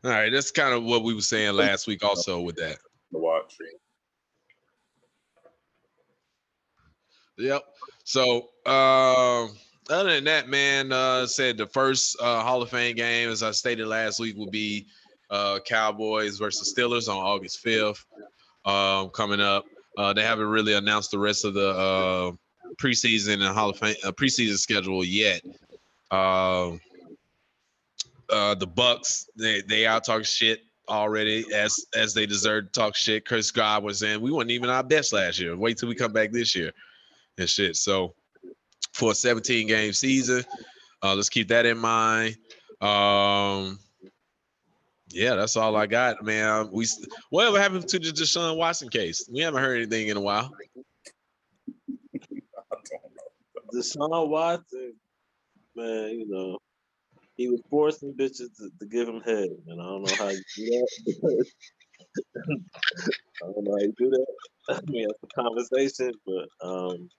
All 0.03 0.11
right. 0.11 0.31
That's 0.31 0.51
kind 0.51 0.73
of 0.73 0.83
what 0.83 1.03
we 1.03 1.13
were 1.13 1.21
saying 1.21 1.53
last 1.55 1.87
week 1.87 2.03
also 2.03 2.41
with 2.41 2.57
that. 2.57 2.77
to 3.11 3.19
watch. 3.19 3.57
Yep. 7.37 7.63
So 8.03 8.49
um 8.65 9.55
other 9.91 10.13
than 10.13 10.23
that, 10.25 10.49
man, 10.49 10.91
uh 10.91 11.25
said 11.25 11.57
the 11.57 11.67
first 11.67 12.17
uh 12.21 12.41
Hall 12.41 12.61
of 12.61 12.69
Fame 12.69 12.95
game, 12.95 13.29
as 13.29 13.43
I 13.43 13.51
stated 13.51 13.87
last 13.87 14.19
week, 14.19 14.35
will 14.35 14.49
be 14.49 14.87
uh 15.29 15.59
Cowboys 15.65 16.37
versus 16.37 16.73
Steelers 16.73 17.07
on 17.07 17.17
August 17.17 17.63
5th. 17.63 18.03
Um 18.65 19.09
coming 19.09 19.41
up. 19.41 19.65
Uh 19.97 20.13
they 20.13 20.23
haven't 20.23 20.47
really 20.47 20.73
announced 20.73 21.11
the 21.11 21.19
rest 21.19 21.45
of 21.45 21.53
the 21.53 21.69
uh 21.69 22.31
preseason 22.81 23.33
and 23.33 23.55
Hall 23.55 23.69
of 23.69 23.77
Fame 23.77 23.95
uh, 24.03 24.11
preseason 24.11 24.57
schedule 24.57 25.03
yet. 25.03 25.41
Um 26.09 26.79
uh 28.29 28.55
the 28.55 28.67
Bucks, 28.67 29.29
they 29.37 29.61
they 29.61 29.85
out 29.85 30.03
talking 30.03 30.23
shit 30.23 30.61
already 30.89 31.45
as 31.53 31.85
as 31.95 32.13
they 32.13 32.25
deserve 32.25 32.65
to 32.65 32.71
talk 32.71 32.95
shit. 32.95 33.25
Chris 33.25 33.51
God 33.51 33.83
was 33.83 34.03
in. 34.03 34.21
We 34.21 34.31
weren't 34.31 34.51
even 34.51 34.69
our 34.69 34.83
best 34.83 35.13
last 35.13 35.39
year. 35.39 35.55
Wait 35.55 35.77
till 35.77 35.89
we 35.89 35.95
come 35.95 36.13
back 36.13 36.31
this 36.31 36.55
year 36.55 36.71
and 37.37 37.49
shit. 37.49 37.75
So 37.75 38.13
for 38.93 39.11
a 39.11 39.15
17 39.15 39.67
game 39.67 39.93
season, 39.93 40.43
uh, 41.03 41.15
let's 41.15 41.29
keep 41.29 41.47
that 41.49 41.65
in 41.65 41.77
mind. 41.77 42.37
Um, 42.81 43.79
yeah, 45.09 45.35
that's 45.35 45.57
all 45.57 45.75
I 45.75 45.87
got, 45.87 46.23
man. 46.23 46.69
We 46.71 46.87
whatever 47.29 47.59
happened 47.59 47.87
to 47.89 47.99
the 47.99 48.09
Deshaun 48.09 48.57
Watson 48.57 48.89
case? 48.89 49.27
We 49.31 49.41
haven't 49.41 49.61
heard 49.61 49.77
anything 49.77 50.07
in 50.07 50.17
a 50.17 50.21
while. 50.21 50.51
Deshaun 53.73 54.27
Watson, 54.29 54.93
man, 55.75 56.09
you 56.11 56.27
know, 56.27 56.57
he 57.35 57.49
was 57.49 57.61
forcing 57.69 58.13
bitches 58.13 58.55
to, 58.57 58.69
to 58.79 58.85
give 58.85 59.07
him 59.07 59.21
head, 59.21 59.49
and 59.67 59.81
I 59.81 59.85
don't 59.85 60.03
know 60.03 60.15
how 60.15 60.29
you 60.29 60.41
do 60.55 60.65
that. 60.65 61.45
I 63.43 63.45
don't 63.45 63.63
know 63.63 63.71
how 63.71 63.83
you 63.83 63.93
do 63.97 64.09
that. 64.09 64.25
I 64.69 64.79
mean, 64.91 65.07
that's 65.07 65.23
a 65.23 65.41
conversation, 65.41 66.11
but 66.25 66.67
um, 66.67 67.09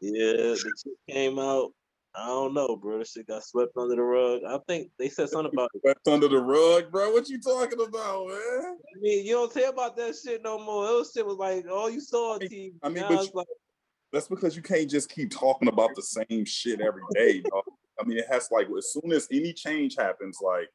yeah, 0.00 0.32
the 0.32 0.72
chick 0.82 0.94
came 1.08 1.38
out. 1.38 1.72
I 2.14 2.26
don't 2.28 2.54
know, 2.54 2.76
bro. 2.76 2.98
This 2.98 3.12
shit 3.12 3.26
got 3.26 3.44
swept 3.44 3.76
under 3.76 3.94
the 3.94 4.02
rug. 4.02 4.40
I 4.48 4.58
think 4.66 4.90
they 4.98 5.10
said 5.10 5.28
something 5.28 5.52
about. 5.52 5.70
Swept 5.82 6.08
under 6.08 6.28
the 6.28 6.38
rug, 6.38 6.90
bro. 6.90 7.12
What 7.12 7.28
you 7.28 7.38
talking 7.38 7.78
about, 7.78 8.28
man? 8.28 8.38
I 8.38 8.98
mean, 8.98 9.26
you 9.26 9.34
don't 9.34 9.52
hear 9.52 9.68
about 9.68 9.96
that 9.98 10.16
shit 10.16 10.42
no 10.42 10.58
more. 10.58 10.86
Those 10.86 11.12
shit 11.14 11.26
was 11.26 11.36
like 11.36 11.66
all 11.70 11.90
you 11.90 12.00
saw 12.00 12.34
on 12.34 12.40
TV. 12.40 12.72
I 12.82 12.88
mean, 12.88 13.04
but 13.06 13.22
you- 13.22 13.30
like, 13.34 13.46
That's 14.12 14.28
because 14.28 14.56
you 14.56 14.62
can't 14.62 14.88
just 14.88 15.10
keep 15.10 15.30
talking 15.30 15.68
about 15.68 15.94
the 15.94 16.02
same 16.02 16.46
shit 16.46 16.80
every 16.80 17.02
day. 17.12 17.42
dog. 17.42 17.64
I 18.00 18.04
mean, 18.04 18.18
it 18.18 18.26
has 18.30 18.48
like 18.50 18.68
as 18.76 18.92
soon 18.92 19.12
as 19.12 19.28
any 19.30 19.52
change 19.52 19.96
happens, 19.98 20.38
like, 20.42 20.68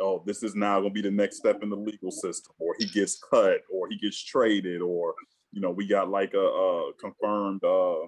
oh, 0.00 0.22
this 0.26 0.44
is 0.44 0.54
now 0.54 0.78
gonna 0.80 0.90
be 0.90 1.02
the 1.02 1.10
next 1.10 1.38
step 1.38 1.62
in 1.64 1.70
the 1.70 1.76
legal 1.76 2.12
system, 2.12 2.54
or 2.60 2.76
he 2.78 2.86
gets 2.86 3.18
cut, 3.18 3.62
or 3.72 3.88
he 3.88 3.96
gets 3.96 4.22
traded, 4.22 4.80
or 4.80 5.14
you 5.50 5.60
know, 5.60 5.70
we 5.70 5.88
got 5.88 6.08
like 6.08 6.34
a, 6.34 6.38
a 6.38 6.92
confirmed 7.00 7.64
uh 7.64 8.06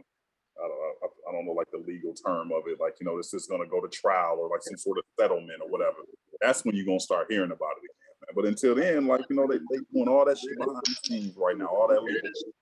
I 0.63 0.69
don't, 0.69 0.81
I, 1.03 1.07
I 1.29 1.33
don't 1.33 1.47
know 1.47 1.53
like 1.53 1.71
the 1.73 1.79
legal 1.87 2.15
term 2.15 2.53
of 2.53 2.63
it, 2.67 2.79
like 2.81 2.95
you 3.01 3.07
know, 3.07 3.17
this 3.17 3.33
is 3.35 3.47
gonna 3.47 3.67
go 3.67 3.81
to 3.81 3.89
trial 3.89 4.39
or 4.41 4.49
like 4.49 4.63
some 4.63 4.77
sort 4.77 4.99
of 4.99 5.05
settlement 5.19 5.61
or 5.63 5.69
whatever. 5.69 5.97
That's 6.41 6.65
when 6.65 6.75
you're 6.77 6.87
gonna 6.87 7.01
start 7.01 7.27
hearing 7.31 7.51
about 7.51 7.77
it 7.83 7.89
again. 7.89 8.15
Man. 8.21 8.35
But 8.35 8.45
until 8.47 8.75
then, 8.75 9.07
like 9.07 9.23
you 9.31 9.37
know, 9.37 9.47
they 9.47 9.59
they 9.59 9.81
doing 9.93 10.09
all 10.09 10.25
that 10.25 10.39
shit 10.39 10.59
behind 10.59 10.83
the 10.85 10.97
scenes 11.05 11.35
right 11.37 11.57
now, 11.57 11.67
all 11.67 11.89
that 11.89 12.03
legal 12.03 12.21
shit 12.23 12.55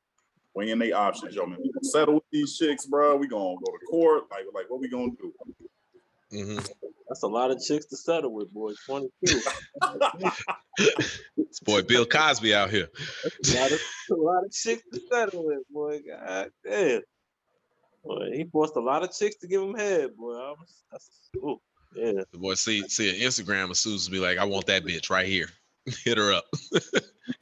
weighing 0.55 0.79
their 0.79 0.97
options. 0.97 1.35
Yo, 1.35 1.47
man, 1.47 1.59
we 1.63 1.71
gonna 1.73 1.85
settle 1.85 2.15
with 2.15 2.25
these 2.33 2.57
chicks, 2.57 2.87
bro. 2.87 3.17
We 3.17 3.29
gonna 3.29 3.57
go 3.57 3.73
to 3.73 3.87
court. 3.91 4.25
Like, 4.31 4.45
like 4.55 4.71
what 4.71 4.81
we 4.81 4.89
gonna 4.89 5.13
do? 5.21 5.33
Mhm. 6.33 6.57
that's 7.09 7.23
a 7.23 7.27
lot 7.27 7.51
of 7.51 7.59
chicks 7.63 7.87
to 7.87 7.97
settle 7.97 8.35
with, 8.35 8.53
boy. 8.53 8.73
Twenty 8.87 9.09
two. 9.27 9.41
This 11.37 11.61
boy 11.61 11.83
Bill 11.83 12.05
Cosby 12.07 12.55
out 12.55 12.71
here. 12.71 12.89
a 13.25 13.59
lot 13.59 13.73
of 13.73 13.81
a 14.11 14.15
lot 14.15 14.45
of 14.45 14.53
chicks 14.53 14.83
to 14.93 15.01
settle 15.11 15.47
with, 15.47 15.67
boy. 15.71 16.01
God 16.09 16.51
damn. 16.65 17.03
Boy, 18.09 18.31
he 18.33 18.45
forced 18.45 18.75
a 18.77 18.81
lot 18.81 19.03
of 19.03 19.13
chicks 19.13 19.37
to 19.37 19.47
give 19.47 19.61
him 19.61 19.75
head, 19.75 20.17
boy. 20.17 20.33
I 20.33 20.55
was, 20.93 21.11
ooh, 21.37 21.61
yeah. 21.95 22.23
The 22.33 22.39
boy 22.39 22.55
see 22.55 22.89
see 22.89 23.11
an 23.11 23.17
Instagram 23.17 23.69
of 23.69 23.77
Susan 23.77 24.11
be 24.11 24.19
like, 24.19 24.39
I 24.39 24.45
want 24.45 24.65
that 24.67 24.83
bitch 24.83 25.11
right 25.11 25.27
here. 25.27 25.51
Hit 26.05 26.17
her 26.17 26.33
up. 26.33 26.45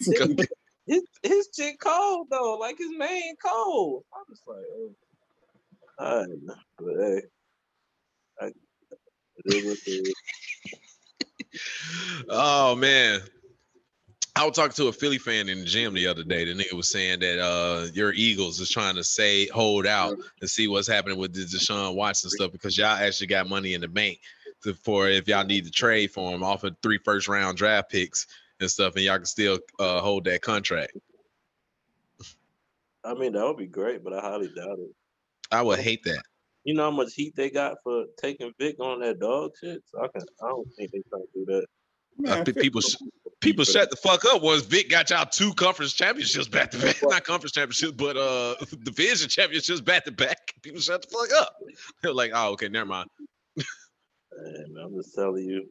His 0.88 1.02
his 1.24 1.48
chick 1.48 1.80
cold 1.80 2.28
though, 2.30 2.58
like 2.60 2.78
his 2.78 2.92
main 2.96 3.34
cold. 3.44 4.04
I'm 4.14 4.22
just 4.28 4.46
like, 4.46 4.58
oh. 4.76 4.94
all 5.98 6.20
right, 6.20 6.56
but 6.78 6.94
hey, 6.96 7.22
I, 8.40 8.46
it 8.46 9.54
is 9.54 9.64
what 9.64 9.78
it 9.84 10.08
is. 11.50 12.24
oh 12.28 12.76
man. 12.76 13.20
I 14.37 14.45
was 14.45 14.55
talking 14.55 14.72
to 14.72 14.89
a 14.89 14.93
Philly 14.93 15.16
fan 15.16 15.49
in 15.49 15.61
the 15.61 15.64
gym 15.64 15.95
the 15.95 16.07
other 16.07 16.22
day. 16.22 16.45
The 16.45 16.53
nigga 16.53 16.74
was 16.74 16.91
saying 16.91 17.20
that 17.20 17.41
uh 17.43 17.87
your 17.95 18.12
Eagles 18.12 18.61
is 18.61 18.68
trying 18.68 18.95
to 18.97 19.05
say 19.05 19.47
hold 19.47 19.87
out 19.87 20.18
and 20.41 20.51
see 20.51 20.68
what's 20.68 20.87
happening 20.87 21.16
with 21.16 21.32
the 21.32 21.41
Deshaun 21.41 21.95
Watson 21.95 22.28
stuff 22.28 22.53
because 22.53 22.76
y'all 22.76 22.89
actually 22.89 23.28
got 23.28 23.49
money 23.49 23.72
in 23.72 23.80
the 23.80 23.89
bank 23.89 24.20
to, 24.62 24.74
for 24.74 25.09
if 25.09 25.26
y'all 25.26 25.45
need 25.45 25.64
to 25.64 25.70
trade 25.70 26.11
for 26.11 26.32
him 26.32 26.43
off 26.43 26.64
of 26.64 26.76
three 26.82 26.99
first 26.99 27.28
round 27.28 27.57
draft 27.57 27.91
picks 27.91 28.26
and 28.61 28.70
stuff, 28.70 28.95
and 28.97 29.05
y'all 29.05 29.16
can 29.16 29.24
still 29.24 29.59
uh, 29.80 30.01
hold 30.01 30.24
that 30.24 30.43
contract. 30.43 30.93
I 33.05 33.14
mean, 33.14 33.32
that 33.32 33.45
would 33.45 33.57
be 33.57 33.66
great, 33.66 34.05
but 34.05 34.12
I 34.12 34.20
highly 34.20 34.49
doubt 34.49 34.78
it. 34.78 34.95
I 35.51 35.62
would 35.62 35.78
hate 35.78 36.03
that. 36.05 36.22
You 36.64 36.74
know 36.74 36.84
how 36.84 36.91
much 36.91 37.14
heat 37.14 37.34
they 37.37 37.49
got 37.49 37.76
for 37.84 38.05
taking 38.20 38.53
Vic 38.59 38.76
on 38.80 39.01
that 39.01 39.20
dog 39.20 39.53
shit? 39.59 39.82
So 39.87 40.03
I 40.03 40.09
can 40.09 40.26
I 40.43 40.49
don't 40.49 40.68
think 40.76 40.91
they 40.91 41.03
trying 41.09 41.22
to 41.22 41.28
do 41.32 41.45
that. 41.47 41.66
Man, 42.18 42.44
people 42.44 42.80
People 43.40 43.64
shut 43.64 43.90
the 43.90 43.96
fuck 43.96 44.24
up 44.24 44.42
once 44.42 44.62
Vic 44.62 44.88
got 44.88 45.10
y'all 45.10 45.26
two 45.26 45.52
conference 45.54 45.92
championships 45.92 46.48
back 46.48 46.70
to 46.70 46.78
back. 46.78 46.96
Not 47.02 47.24
conference 47.24 47.52
championships, 47.52 47.92
but 47.92 48.16
uh 48.16 48.54
division 48.82 49.28
championships 49.28 49.80
back 49.80 50.04
to 50.04 50.12
back. 50.12 50.54
People 50.62 50.80
shut 50.80 51.02
the 51.02 51.08
fuck 51.08 51.28
up. 51.40 51.54
They're 52.02 52.14
like, 52.14 52.32
oh, 52.34 52.52
okay, 52.52 52.68
never 52.68 52.86
mind. 52.86 53.08
And 53.56 54.78
I'm 54.82 54.94
just 54.96 55.14
telling 55.14 55.44
you, 55.44 55.68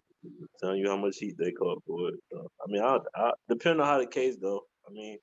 telling 0.60 0.80
you 0.80 0.90
how 0.90 0.98
much 0.98 1.18
heat 1.18 1.36
they 1.38 1.52
caught 1.52 1.84
for 1.86 2.10
it. 2.10 2.16
So, 2.32 2.48
I 2.64 2.72
mean, 2.72 2.84
I, 2.84 3.00
I 3.16 3.32
depending 3.50 3.82
on 3.82 3.88
how 3.88 3.98
the 3.98 4.08
case 4.08 4.38
go. 4.38 4.62
I 4.88 4.94
mean, 4.94 5.18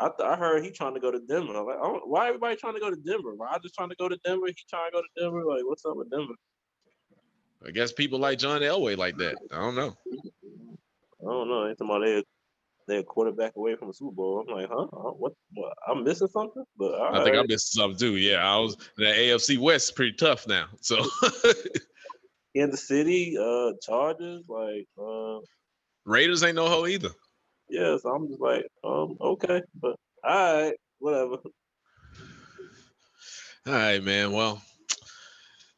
I 0.00 0.08
th- 0.08 0.28
I 0.28 0.36
heard 0.36 0.64
he 0.64 0.72
trying 0.72 0.94
to 0.94 1.00
go 1.00 1.12
to 1.12 1.20
Denver. 1.20 1.56
I'm 1.56 1.66
like, 1.66 1.78
why 2.04 2.26
everybody 2.26 2.56
trying 2.56 2.74
to 2.74 2.80
go 2.80 2.90
to 2.90 2.96
Denver? 2.96 3.34
Why 3.36 3.48
I 3.52 3.58
just 3.62 3.76
trying 3.76 3.90
to 3.90 3.96
go 3.96 4.08
to 4.08 4.18
Denver? 4.24 4.46
He 4.48 4.56
trying 4.68 4.90
to 4.90 4.92
go 4.92 5.00
to 5.00 5.22
Denver? 5.22 5.44
Like, 5.44 5.62
what's 5.64 5.84
up 5.84 5.96
with 5.96 6.10
Denver? 6.10 6.34
I 7.66 7.70
guess 7.70 7.92
people 7.92 8.18
like 8.18 8.38
John 8.38 8.60
Elway 8.60 8.96
like 8.96 9.16
that. 9.18 9.36
I 9.50 9.56
don't 9.56 9.76
know. 9.76 9.96
I 10.12 11.24
don't 11.24 11.48
know. 11.48 11.68
Talking 11.68 11.86
about 11.86 12.04
they 12.04 12.24
they're 12.88 13.02
quarterback 13.02 13.52
away 13.56 13.76
from 13.76 13.90
a 13.90 13.92
Super 13.92 14.12
Bowl. 14.12 14.44
I'm 14.46 14.54
like, 14.54 14.68
huh? 14.68 14.86
Huh? 14.92 15.10
What? 15.10 15.32
what? 15.54 15.72
I'm 15.88 16.04
missing 16.04 16.28
something? 16.28 16.64
But 16.76 17.00
I 17.00 17.22
think 17.22 17.36
I 17.36 17.40
right. 17.40 17.48
missed 17.48 17.72
something 17.72 17.98
too. 17.98 18.16
Yeah, 18.16 18.46
I 18.46 18.58
was 18.58 18.76
the 18.96 19.04
AFC 19.04 19.58
West 19.58 19.90
is 19.90 19.94
pretty 19.94 20.12
tough 20.12 20.46
now. 20.46 20.66
So 20.80 20.96
Kansas 22.56 22.86
City, 22.86 23.36
uh, 23.40 23.72
Chargers, 23.82 24.42
like, 24.48 24.86
uh, 25.00 25.38
Raiders 26.04 26.42
ain't 26.42 26.56
no 26.56 26.68
hoe 26.68 26.86
either. 26.86 27.10
yeah. 27.68 27.96
So 27.96 28.10
I'm 28.10 28.28
just 28.28 28.40
like, 28.40 28.66
um, 28.84 29.16
okay, 29.20 29.62
but 29.80 29.96
all 30.24 30.62
right, 30.62 30.74
whatever. 30.98 31.36
All 33.64 33.72
right, 33.72 34.02
man. 34.02 34.32
Well, 34.32 34.60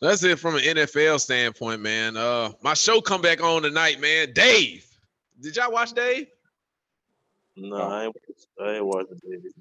that's 0.00 0.22
it 0.24 0.38
from 0.38 0.56
an 0.56 0.62
NFL 0.62 1.20
standpoint, 1.20 1.80
man. 1.80 2.16
Uh 2.16 2.50
my 2.62 2.74
show 2.74 3.00
come 3.00 3.22
back 3.22 3.42
on 3.42 3.62
tonight, 3.62 4.00
man. 4.00 4.32
Dave. 4.32 4.86
Did 5.40 5.56
y'all 5.56 5.72
watch 5.72 5.92
Dave? 5.92 6.28
No. 7.56 7.76
I 7.76 8.04
ain't, 8.04 8.16
I 8.60 8.72
ain't 8.72 8.84
watching 8.84 9.18
it. 9.24 9.52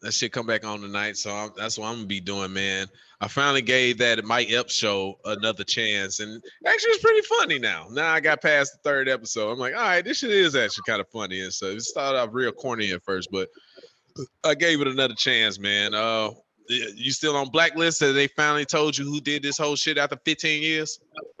That 0.00 0.14
shit 0.14 0.32
come 0.32 0.46
back 0.46 0.64
on 0.64 0.80
tonight, 0.80 1.16
so 1.16 1.34
I'm, 1.34 1.50
that's 1.56 1.76
what 1.76 1.88
I'm 1.88 1.96
gonna 1.96 2.06
be 2.06 2.20
doing, 2.20 2.52
man. 2.52 2.86
I 3.20 3.26
finally 3.26 3.62
gave 3.62 3.98
that 3.98 4.24
Mike 4.24 4.52
Epps 4.52 4.74
show 4.74 5.18
another 5.24 5.64
chance, 5.64 6.20
and 6.20 6.40
actually 6.64 6.90
it's 6.90 7.02
pretty 7.02 7.22
funny 7.22 7.58
now. 7.58 7.88
Now 7.90 8.12
I 8.12 8.20
got 8.20 8.40
past 8.40 8.74
the 8.74 8.88
third 8.88 9.08
episode. 9.08 9.50
I'm 9.50 9.58
like, 9.58 9.74
all 9.74 9.80
right, 9.80 10.04
this 10.04 10.18
shit 10.18 10.30
is 10.30 10.54
actually 10.54 10.84
kind 10.86 11.00
of 11.00 11.08
funny, 11.08 11.40
and 11.40 11.52
so 11.52 11.66
it 11.66 11.82
started 11.82 12.18
off 12.18 12.30
real 12.32 12.52
corny 12.52 12.92
at 12.92 13.02
first, 13.02 13.28
but 13.32 13.48
I 14.44 14.54
gave 14.54 14.80
it 14.80 14.86
another 14.86 15.14
chance, 15.14 15.58
man. 15.58 15.94
Uh, 15.94 16.30
you 16.68 17.10
still 17.12 17.36
on 17.36 17.50
blacklist? 17.50 18.00
That 18.00 18.12
they 18.12 18.28
finally 18.28 18.64
told 18.64 18.96
you 18.96 19.04
who 19.04 19.20
did 19.20 19.42
this 19.42 19.58
whole 19.58 19.76
shit 19.76 19.98
after 19.98 20.16
15 20.24 20.62
years? 20.62 21.00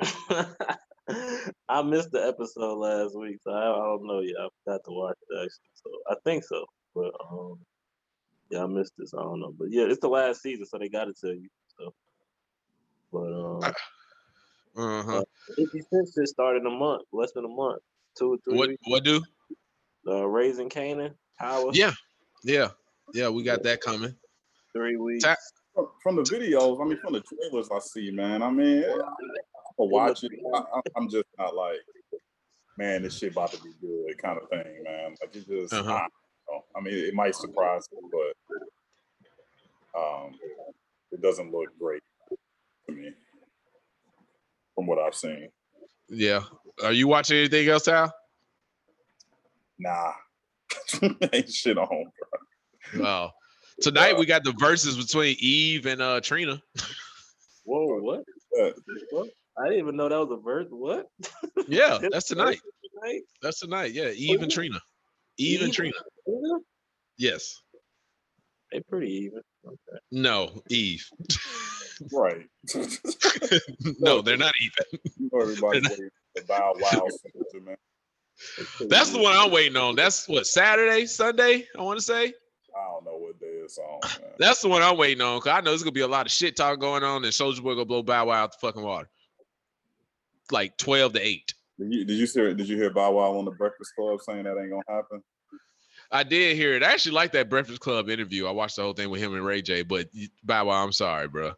I 1.68 1.82
missed 1.82 2.12
the 2.12 2.26
episode 2.26 2.76
last 2.78 3.16
week, 3.16 3.38
so 3.42 3.50
I, 3.50 3.62
I 3.70 3.76
don't 3.84 4.06
know 4.06 4.20
yet. 4.20 4.36
I 4.40 4.48
forgot 4.64 4.80
to 4.84 4.90
watch 4.90 5.16
it 5.30 5.34
actually. 5.36 5.70
So 5.74 5.90
I 6.10 6.14
think 6.24 6.44
so, 6.44 6.64
but 6.94 7.12
um, 7.30 7.58
yeah, 8.50 8.64
I 8.64 8.66
missed 8.66 8.92
this. 8.98 9.14
I 9.14 9.22
don't 9.22 9.40
know, 9.40 9.54
but 9.58 9.68
yeah, 9.70 9.84
it's 9.84 10.00
the 10.00 10.08
last 10.08 10.42
season, 10.42 10.66
so 10.66 10.78
they 10.78 10.88
got 10.88 11.04
to 11.06 11.14
tell 11.14 11.30
you. 11.34 11.48
So, 11.78 11.94
but 13.12 13.32
um, 13.32 13.74
Uh 14.76 15.02
huh. 15.02 15.24
50 15.56 15.80
Cent 15.90 16.08
just 16.14 16.32
started 16.32 16.64
a 16.66 16.70
month, 16.70 17.02
less 17.12 17.32
than 17.32 17.44
a 17.44 17.48
month, 17.48 17.80
two 18.18 18.34
or 18.34 18.36
three 18.44 18.58
What 18.58 18.68
weeks. 18.68 18.82
what 18.86 19.04
do? 19.04 19.22
Uh, 20.06 20.26
Raising 20.26 20.68
Kanan, 20.70 21.14
Power, 21.38 21.70
Yeah, 21.72 21.92
yeah, 22.44 22.68
yeah. 23.14 23.28
We 23.30 23.42
got 23.42 23.62
that 23.64 23.80
coming. 23.80 24.14
Three 24.72 24.96
weeks. 24.96 25.24
Ta- 25.24 25.36
From, 25.74 25.86
from 26.02 26.16
the 26.16 26.22
videos, 26.22 26.80
I 26.80 26.84
mean, 26.88 26.98
from 26.98 27.12
the 27.14 27.22
trailers 27.22 27.68
I 27.74 27.78
see, 27.80 28.10
man. 28.10 28.42
I 28.42 28.50
mean, 28.50 28.84
I'll 29.78 29.88
watch 29.88 30.24
it. 30.24 30.32
I, 30.54 30.58
I- 30.58 30.80
I'm 30.96 31.08
just 31.08 31.26
not 31.38 31.54
like, 31.54 31.78
man, 32.78 33.02
this 33.02 33.18
shit 33.18 33.32
about 33.32 33.52
to 33.52 33.62
be 33.62 33.70
good 33.80 34.18
kind 34.22 34.38
of 34.40 34.48
thing, 34.48 34.82
man. 34.84 35.14
Like 35.20 35.34
it 35.36 35.46
just, 35.46 35.72
Uh-huh. 35.72 35.92
I, 35.92 35.98
don't 36.00 36.10
know. 36.50 36.64
I 36.76 36.80
mean, 36.80 36.94
it 36.94 37.14
might 37.14 37.34
surprise 37.34 37.86
me, 37.92 38.08
but 38.12 40.00
um, 40.00 40.32
it 41.12 41.20
doesn't 41.22 41.50
look 41.52 41.68
great 41.78 42.02
to 42.86 42.92
me 42.94 43.10
from 44.74 44.86
what 44.86 44.98
I've 44.98 45.14
seen. 45.14 45.48
Yeah. 46.08 46.42
Are 46.82 46.92
you 46.92 47.08
watching 47.08 47.36
anything 47.38 47.68
else, 47.68 47.88
Al? 47.88 48.12
Nah, 49.78 50.12
ain't 51.32 51.50
shit 51.52 51.78
on. 51.78 52.10
Bro. 52.94 53.04
Oh, 53.06 53.30
tonight 53.80 54.16
we 54.16 54.26
got 54.26 54.44
the 54.44 54.50
Verzuz 54.50 54.96
between 54.96 55.36
Eve 55.40 55.86
and 55.86 56.00
uh 56.00 56.20
Trina. 56.20 56.60
Whoa, 57.64 58.00
what? 58.00 58.24
What? 59.10 59.28
I 59.58 59.64
didn't 59.64 59.80
even 59.80 59.96
know 59.96 60.08
that 60.08 60.18
was 60.18 60.38
a 60.38 60.42
verse. 60.42 60.66
What? 60.70 61.06
Yeah, 61.66 61.98
that's 62.10 62.28
tonight. 62.28 62.60
Tonight? 63.02 63.22
That's 63.42 63.60
tonight. 63.60 63.92
Yeah, 63.92 64.08
Eve 64.08 64.42
and 64.42 64.50
Trina. 64.50 64.78
Eve 65.38 65.60
and 65.60 65.68
Eve? 65.68 65.74
Trina. 65.74 65.96
Yes. 67.16 67.60
They 68.72 68.80
pretty 68.80 69.12
even. 69.12 69.40
Okay. 69.66 69.98
No, 70.12 70.62
Eve. 70.68 71.04
right. 72.12 72.46
no, 73.98 74.22
they're 74.22 74.36
not 74.36 74.52
even. 74.60 75.00
you 75.18 75.30
know 75.32 75.68
waiting 75.68 75.90
for 75.90 76.10
the 76.34 76.42
Bow 76.46 76.74
Wow 76.78 77.08
man. 77.64 77.76
That's 78.88 79.10
the 79.10 79.18
one 79.18 79.34
I'm 79.36 79.50
waiting 79.50 79.76
on. 79.76 79.96
That's 79.96 80.28
what 80.28 80.46
Saturday, 80.46 81.06
Sunday. 81.06 81.66
I 81.76 81.82
want 81.82 81.98
to 81.98 82.04
say 82.04 82.26
I 82.26 82.84
don't 82.92 83.04
know 83.04 83.16
what 83.16 83.40
day 83.40 83.57
it's 83.68 83.78
on, 83.78 84.10
man. 84.20 84.32
that's 84.38 84.62
the 84.62 84.68
one 84.68 84.82
I'm 84.82 84.98
waiting 84.98 85.22
on. 85.22 85.40
Cause 85.40 85.52
I 85.52 85.60
know 85.60 85.70
there's 85.70 85.82
gonna 85.84 85.92
be 85.92 86.00
a 86.02 86.08
lot 86.08 86.26
of 86.26 86.32
shit 86.32 86.56
talk 86.56 86.80
going 86.80 87.04
on, 87.04 87.24
and 87.24 87.32
Soulja 87.32 87.62
Boy 87.62 87.74
gonna 87.74 87.86
blow 87.86 88.02
Bow 88.02 88.26
Wow 88.26 88.34
out 88.44 88.52
the 88.52 88.58
fucking 88.66 88.82
water. 88.82 89.10
Like 90.52 90.76
twelve 90.78 91.14
to 91.14 91.20
eight. 91.26 91.54
Did 91.78 91.92
you 91.92 92.04
did 92.06 92.18
you 92.18 92.26
hear 92.26 92.54
did 92.54 92.68
you 92.68 92.76
hear 92.76 92.90
Bow 92.92 93.12
Wow 93.12 93.38
on 93.38 93.44
the 93.46 93.52
Breakfast 93.52 93.92
Club 93.98 94.20
saying 94.22 94.44
that 94.44 94.58
ain't 94.58 94.70
gonna 94.70 94.82
happen? 94.88 95.22
I 96.10 96.24
did 96.24 96.56
hear 96.56 96.74
it. 96.74 96.82
I 96.82 96.92
actually 96.92 97.12
like 97.12 97.32
that 97.32 97.50
Breakfast 97.50 97.80
Club 97.80 98.08
interview. 98.10 98.46
I 98.46 98.52
watched 98.52 98.76
the 98.76 98.82
whole 98.82 98.94
thing 98.94 99.10
with 99.10 99.20
him 99.22 99.34
and 99.34 99.44
Ray 99.44 99.62
J. 99.62 99.82
But 99.82 100.08
y- 100.14 100.28
Bow 100.44 100.66
Wow, 100.66 100.84
I'm 100.84 100.92
sorry, 100.92 101.28
bro. 101.28 101.52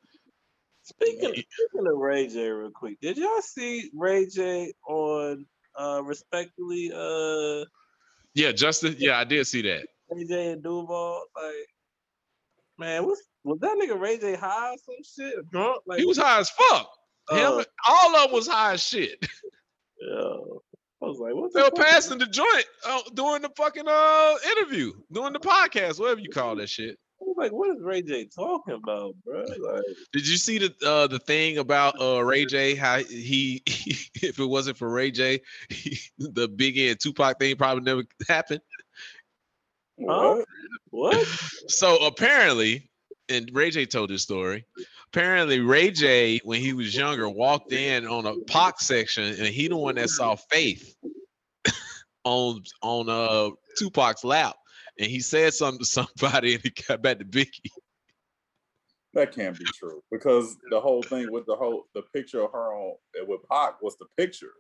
Speaking, 0.84 1.34
speaking 1.34 1.86
of 1.88 1.98
Ray 1.98 2.28
J, 2.28 2.48
real 2.50 2.70
quick, 2.74 3.00
did 3.00 3.18
y'all 3.18 3.42
see 3.42 3.90
Ray 3.94 4.26
J 4.26 4.72
on 4.88 5.46
uh 5.78 6.02
respectfully 6.04 6.92
uh 6.94 7.64
Yeah, 8.34 8.52
Justin. 8.52 8.96
Yeah, 8.98 9.18
I 9.18 9.24
did 9.24 9.46
see 9.46 9.62
that. 9.62 9.86
Ray 10.10 10.24
J 10.26 10.52
and 10.52 10.62
Duval? 10.62 11.24
Like, 11.36 11.79
man, 12.80 13.04
was 13.04 13.20
was 13.44 13.58
that 13.60 13.76
nigga 13.80 13.98
Ray 13.98 14.18
J 14.18 14.34
high 14.34 14.72
or 14.72 14.76
some 14.78 14.96
shit? 15.04 15.50
Drunk? 15.50 15.82
Like 15.86 16.00
He 16.00 16.06
was 16.06 16.18
high 16.18 16.40
as 16.40 16.50
fuck. 16.50 16.90
Him, 17.30 17.38
uh, 17.38 17.64
all 17.88 18.16
of 18.16 18.24
them 18.24 18.32
was 18.32 18.48
high 18.48 18.72
as 18.72 18.82
shit. 18.82 19.18
yeah. 20.00 20.34
I 21.02 21.06
was 21.06 21.18
like, 21.18 21.34
what 21.34 21.52
They 21.54 21.62
were 21.62 21.70
passing 21.70 22.18
the 22.18 22.26
joint 22.26 22.66
uh, 22.86 23.00
during 23.14 23.42
the 23.42 23.50
fucking 23.56 23.86
uh 23.86 24.34
interview, 24.52 24.92
doing 25.12 25.32
the 25.32 25.38
podcast, 25.38 26.00
whatever 26.00 26.20
you 26.20 26.30
call 26.30 26.56
that 26.56 26.68
shit. 26.68 26.98
I 27.20 27.24
was 27.24 27.36
like, 27.36 27.52
what 27.52 27.76
is 27.76 27.82
Ray 27.82 28.02
J 28.02 28.26
talking 28.26 28.74
about, 28.74 29.14
bro? 29.24 29.40
Like, 29.40 29.82
Did 30.12 30.26
you 30.26 30.36
see 30.36 30.58
the 30.58 30.74
uh 30.86 31.06
the 31.06 31.18
thing 31.18 31.58
about 31.58 32.00
uh 32.00 32.22
Ray 32.24 32.46
J? 32.46 32.74
How 32.76 32.98
he, 32.98 33.62
if 33.66 34.38
it 34.38 34.44
wasn't 34.44 34.76
for 34.76 34.88
Ray 34.88 35.10
J, 35.10 35.40
he, 35.68 35.98
the 36.18 36.48
Biggie 36.48 36.90
and 36.90 37.00
Tupac 37.00 37.38
thing 37.38 37.56
probably 37.56 37.84
never 37.84 38.04
happened. 38.28 38.60
Huh? 40.06 40.42
What? 40.90 41.14
what? 41.16 41.28
So 41.68 42.04
apparently, 42.04 42.90
and 43.28 43.48
Ray 43.52 43.70
J 43.70 43.86
told 43.86 44.10
this 44.10 44.22
story. 44.22 44.66
Apparently, 45.12 45.60
Ray 45.60 45.90
J, 45.90 46.40
when 46.44 46.60
he 46.60 46.72
was 46.72 46.96
younger, 46.96 47.28
walked 47.28 47.72
in 47.72 48.06
on 48.06 48.26
a 48.26 48.36
Pac 48.46 48.80
section, 48.80 49.24
and 49.24 49.46
he 49.46 49.68
the 49.68 49.76
one 49.76 49.94
that 49.96 50.10
saw 50.10 50.36
Faith 50.36 50.96
on 52.24 52.62
on 52.82 53.08
uh 53.08 53.50
Tupac's 53.78 54.24
lap, 54.24 54.56
and 54.98 55.08
he 55.08 55.20
said 55.20 55.54
something 55.54 55.78
to 55.78 55.84
somebody, 55.84 56.54
and 56.54 56.62
he 56.62 56.70
got 56.70 57.02
back 57.02 57.18
to 57.18 57.24
Biggie. 57.24 57.70
That 59.14 59.32
can't 59.32 59.58
be 59.58 59.64
true 59.78 60.02
because 60.12 60.56
the 60.70 60.80
whole 60.80 61.02
thing 61.02 61.32
with 61.32 61.46
the 61.46 61.56
whole 61.56 61.86
the 61.94 62.02
picture 62.14 62.42
of 62.42 62.52
her 62.52 62.72
on 62.74 62.94
with 63.26 63.40
Pac 63.50 63.82
was 63.82 63.96
the 63.98 64.06
picture. 64.16 64.52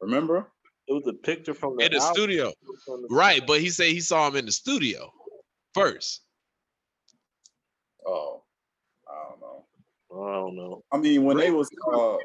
Remember? 0.00 0.52
It 0.88 0.92
was 0.92 1.06
a 1.08 1.12
picture 1.12 1.54
from 1.54 1.76
the, 1.76 1.84
in 1.86 1.92
the 1.92 1.98
album, 1.98 2.14
studio, 2.14 2.52
the- 2.86 3.06
right? 3.10 3.42
But 3.46 3.60
he 3.60 3.70
said 3.70 3.88
he 3.88 4.00
saw 4.00 4.28
him 4.28 4.36
in 4.36 4.46
the 4.46 4.52
studio 4.52 5.12
first. 5.74 6.22
Oh, 8.06 8.42
I 9.08 9.30
don't 9.30 9.40
know. 9.40 9.64
I 10.12 10.34
don't 10.34 10.56
know. 10.56 10.84
I 10.92 10.96
mean, 10.98 11.24
when 11.24 11.36
they 11.38 11.50
was, 11.50 11.68
uh, 11.92 12.16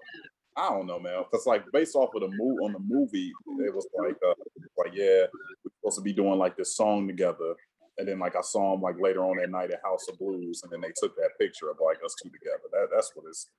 I 0.55 0.69
don't 0.69 0.85
know, 0.85 0.99
man. 0.99 1.23
Because 1.23 1.47
like 1.47 1.63
based 1.71 1.95
off 1.95 2.13
of 2.13 2.21
the 2.21 2.27
move 2.27 2.59
on 2.63 2.73
the 2.73 2.79
movie, 2.79 3.31
it 3.59 3.73
was 3.73 3.87
like, 3.97 4.15
uh, 4.25 4.33
like 4.77 4.93
yeah, 4.93 5.25
we're 5.63 5.71
supposed 5.79 5.97
to 5.97 6.03
be 6.03 6.13
doing 6.13 6.37
like 6.37 6.55
this 6.55 6.75
song 6.75 7.07
together. 7.07 7.55
And 7.97 8.07
then 8.07 8.19
like 8.19 8.35
I 8.35 8.41
saw 8.41 8.75
him 8.75 8.81
like 8.81 8.99
later 8.99 9.23
on 9.25 9.37
that 9.37 9.49
night 9.49 9.71
at 9.71 9.81
House 9.83 10.07
of 10.07 10.19
Blues, 10.19 10.61
and 10.63 10.71
then 10.71 10.81
they 10.81 10.93
took 10.95 11.15
that 11.15 11.31
picture 11.39 11.69
of 11.69 11.77
like 11.83 11.97
us 12.05 12.15
two 12.21 12.29
together. 12.29 12.61
That 12.71 12.89
that's 12.93 13.11
what 13.15 13.25
it's 13.27 13.49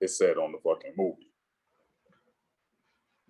it 0.00 0.08
said 0.08 0.38
on 0.38 0.52
the 0.52 0.58
fucking 0.58 0.94
movie. 0.96 1.27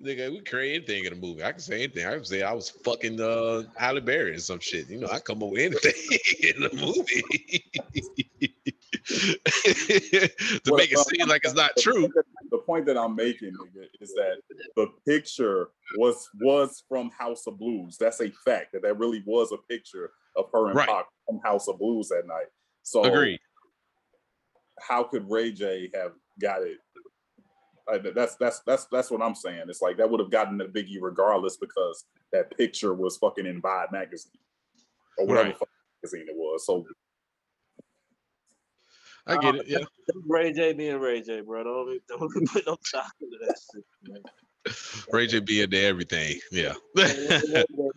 Nigga, 0.02 0.30
we 0.30 0.40
create 0.42 0.76
anything 0.76 1.06
in 1.06 1.12
a 1.12 1.16
movie. 1.16 1.42
I 1.42 1.50
can 1.50 1.60
say 1.60 1.82
anything. 1.82 2.06
I 2.06 2.12
can 2.14 2.24
say 2.24 2.42
I 2.42 2.52
was 2.52 2.70
fucking 2.70 3.20
uh 3.20 3.64
Halle 3.76 4.00
Berry 4.00 4.30
or 4.32 4.38
some 4.38 4.60
shit. 4.60 4.88
You 4.88 5.00
know, 5.00 5.08
I 5.10 5.18
come 5.18 5.42
up 5.42 5.50
with 5.50 5.60
anything 5.60 5.92
in 6.54 6.62
the 6.62 6.70
movie 6.76 7.22
to 9.08 10.70
Well, 10.70 10.76
make 10.78 10.92
it 10.92 10.98
uh, 10.98 11.02
seem 11.02 11.26
like 11.28 11.42
it's 11.44 11.54
not 11.54 11.72
the 11.74 11.82
true. 11.82 12.02
point 12.02 12.14
that- 12.14 12.24
The 12.50 12.58
point 12.58 12.86
that 12.86 12.96
I'm 12.96 13.16
making, 13.16 13.52
nigga, 13.52 13.86
is 14.00 14.12
that 14.14 14.36
the 14.76 14.86
picture 15.04 15.70
was 15.96 16.28
was 16.40 16.84
from 16.88 17.10
House 17.10 17.46
of 17.48 17.58
Blues. 17.58 17.96
That's 17.98 18.20
a 18.20 18.30
fact 18.30 18.72
that 18.74 18.82
that 18.82 18.98
really 18.98 19.22
was 19.26 19.50
a 19.52 19.58
picture 19.68 20.12
of 20.36 20.46
her 20.52 20.66
and 20.68 20.76
Right. 20.76 20.88
Pac 20.88 21.06
from 21.26 21.40
House 21.42 21.66
of 21.66 21.78
Blues 21.80 22.08
that 22.10 22.22
night. 22.26 22.46
So 22.84 23.02
Agreed. 23.02 23.40
how 24.80 25.02
could 25.02 25.28
Ray 25.28 25.50
J 25.50 25.90
have 25.94 26.12
got 26.40 26.62
it? 26.62 26.78
Like, 27.90 28.14
that's 28.14 28.36
that's 28.36 28.60
that's 28.66 28.86
that's 28.86 29.10
what 29.10 29.22
I'm 29.22 29.34
saying. 29.34 29.62
It's 29.68 29.80
like 29.80 29.96
that 29.96 30.10
would 30.10 30.20
have 30.20 30.30
gotten 30.30 30.58
the 30.58 30.66
Biggie 30.66 30.98
regardless 31.00 31.56
because 31.56 32.04
that 32.32 32.56
picture 32.56 32.94
was 32.94 33.16
fucking 33.16 33.46
in 33.46 33.62
Vibe 33.62 33.92
magazine 33.92 34.32
or 35.16 35.26
whatever 35.26 35.48
Right. 35.48 35.58
fucking 35.58 35.74
magazine 36.02 36.26
it 36.28 36.36
was. 36.36 36.66
So 36.66 36.84
I 39.26 39.36
get 39.38 39.54
it. 39.56 39.68
Yeah. 39.68 39.78
Ray 40.26 40.52
J 40.52 40.72
being 40.72 40.98
Ray 40.98 41.22
J, 41.22 41.40
bro. 41.40 41.64
Don't 41.64 42.00
don't 42.08 42.34
be 42.34 42.46
put 42.46 42.66
no 42.66 42.76
stock 42.82 43.12
into 43.20 43.36
that 43.46 43.58
shit. 43.74 43.84
Man. 44.04 44.22
Ray 45.12 45.26
J 45.26 45.40
be 45.40 45.62
into 45.62 45.80
everything. 45.82 46.38
Yeah. 46.50 46.74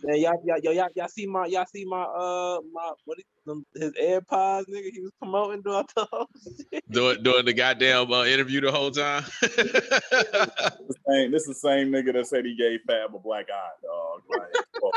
Man, 0.04 0.20
y'all, 0.20 0.40
y'all, 0.44 0.58
y'all, 0.58 0.74
y'all, 0.74 0.88
y'all 0.96 1.08
see 1.08 1.26
my, 1.26 1.46
y'all 1.46 1.66
see 1.72 1.84
my, 1.84 2.02
uh, 2.02 2.58
my, 2.72 2.92
what 3.04 3.18
is 3.18 3.24
them, 3.46 3.64
his 3.74 3.92
AirPods, 3.92 4.64
nigga? 4.68 4.90
He 4.92 5.00
was 5.00 5.12
promoting 5.18 5.62
doing 5.62 5.84
the 5.94 6.08
whole 6.10 6.28
shit. 6.72 6.90
doing 6.90 7.22
doing 7.22 7.44
the 7.44 7.52
goddamn 7.52 8.12
uh, 8.12 8.24
interview 8.24 8.60
the 8.60 8.72
whole 8.72 8.90
time. 8.90 9.24
the 9.40 10.94
same, 11.08 11.30
this 11.30 11.42
is 11.42 11.48
the 11.48 11.54
same 11.54 11.88
nigga 11.92 12.12
that 12.14 12.26
said 12.26 12.44
he 12.44 12.56
gave 12.56 12.80
Fab 12.86 13.14
a 13.14 13.18
black 13.18 13.46
eye, 13.52 13.70
dog. 13.82 14.22
Like, 14.28 14.52
come 14.74 14.82
on. 14.82 14.92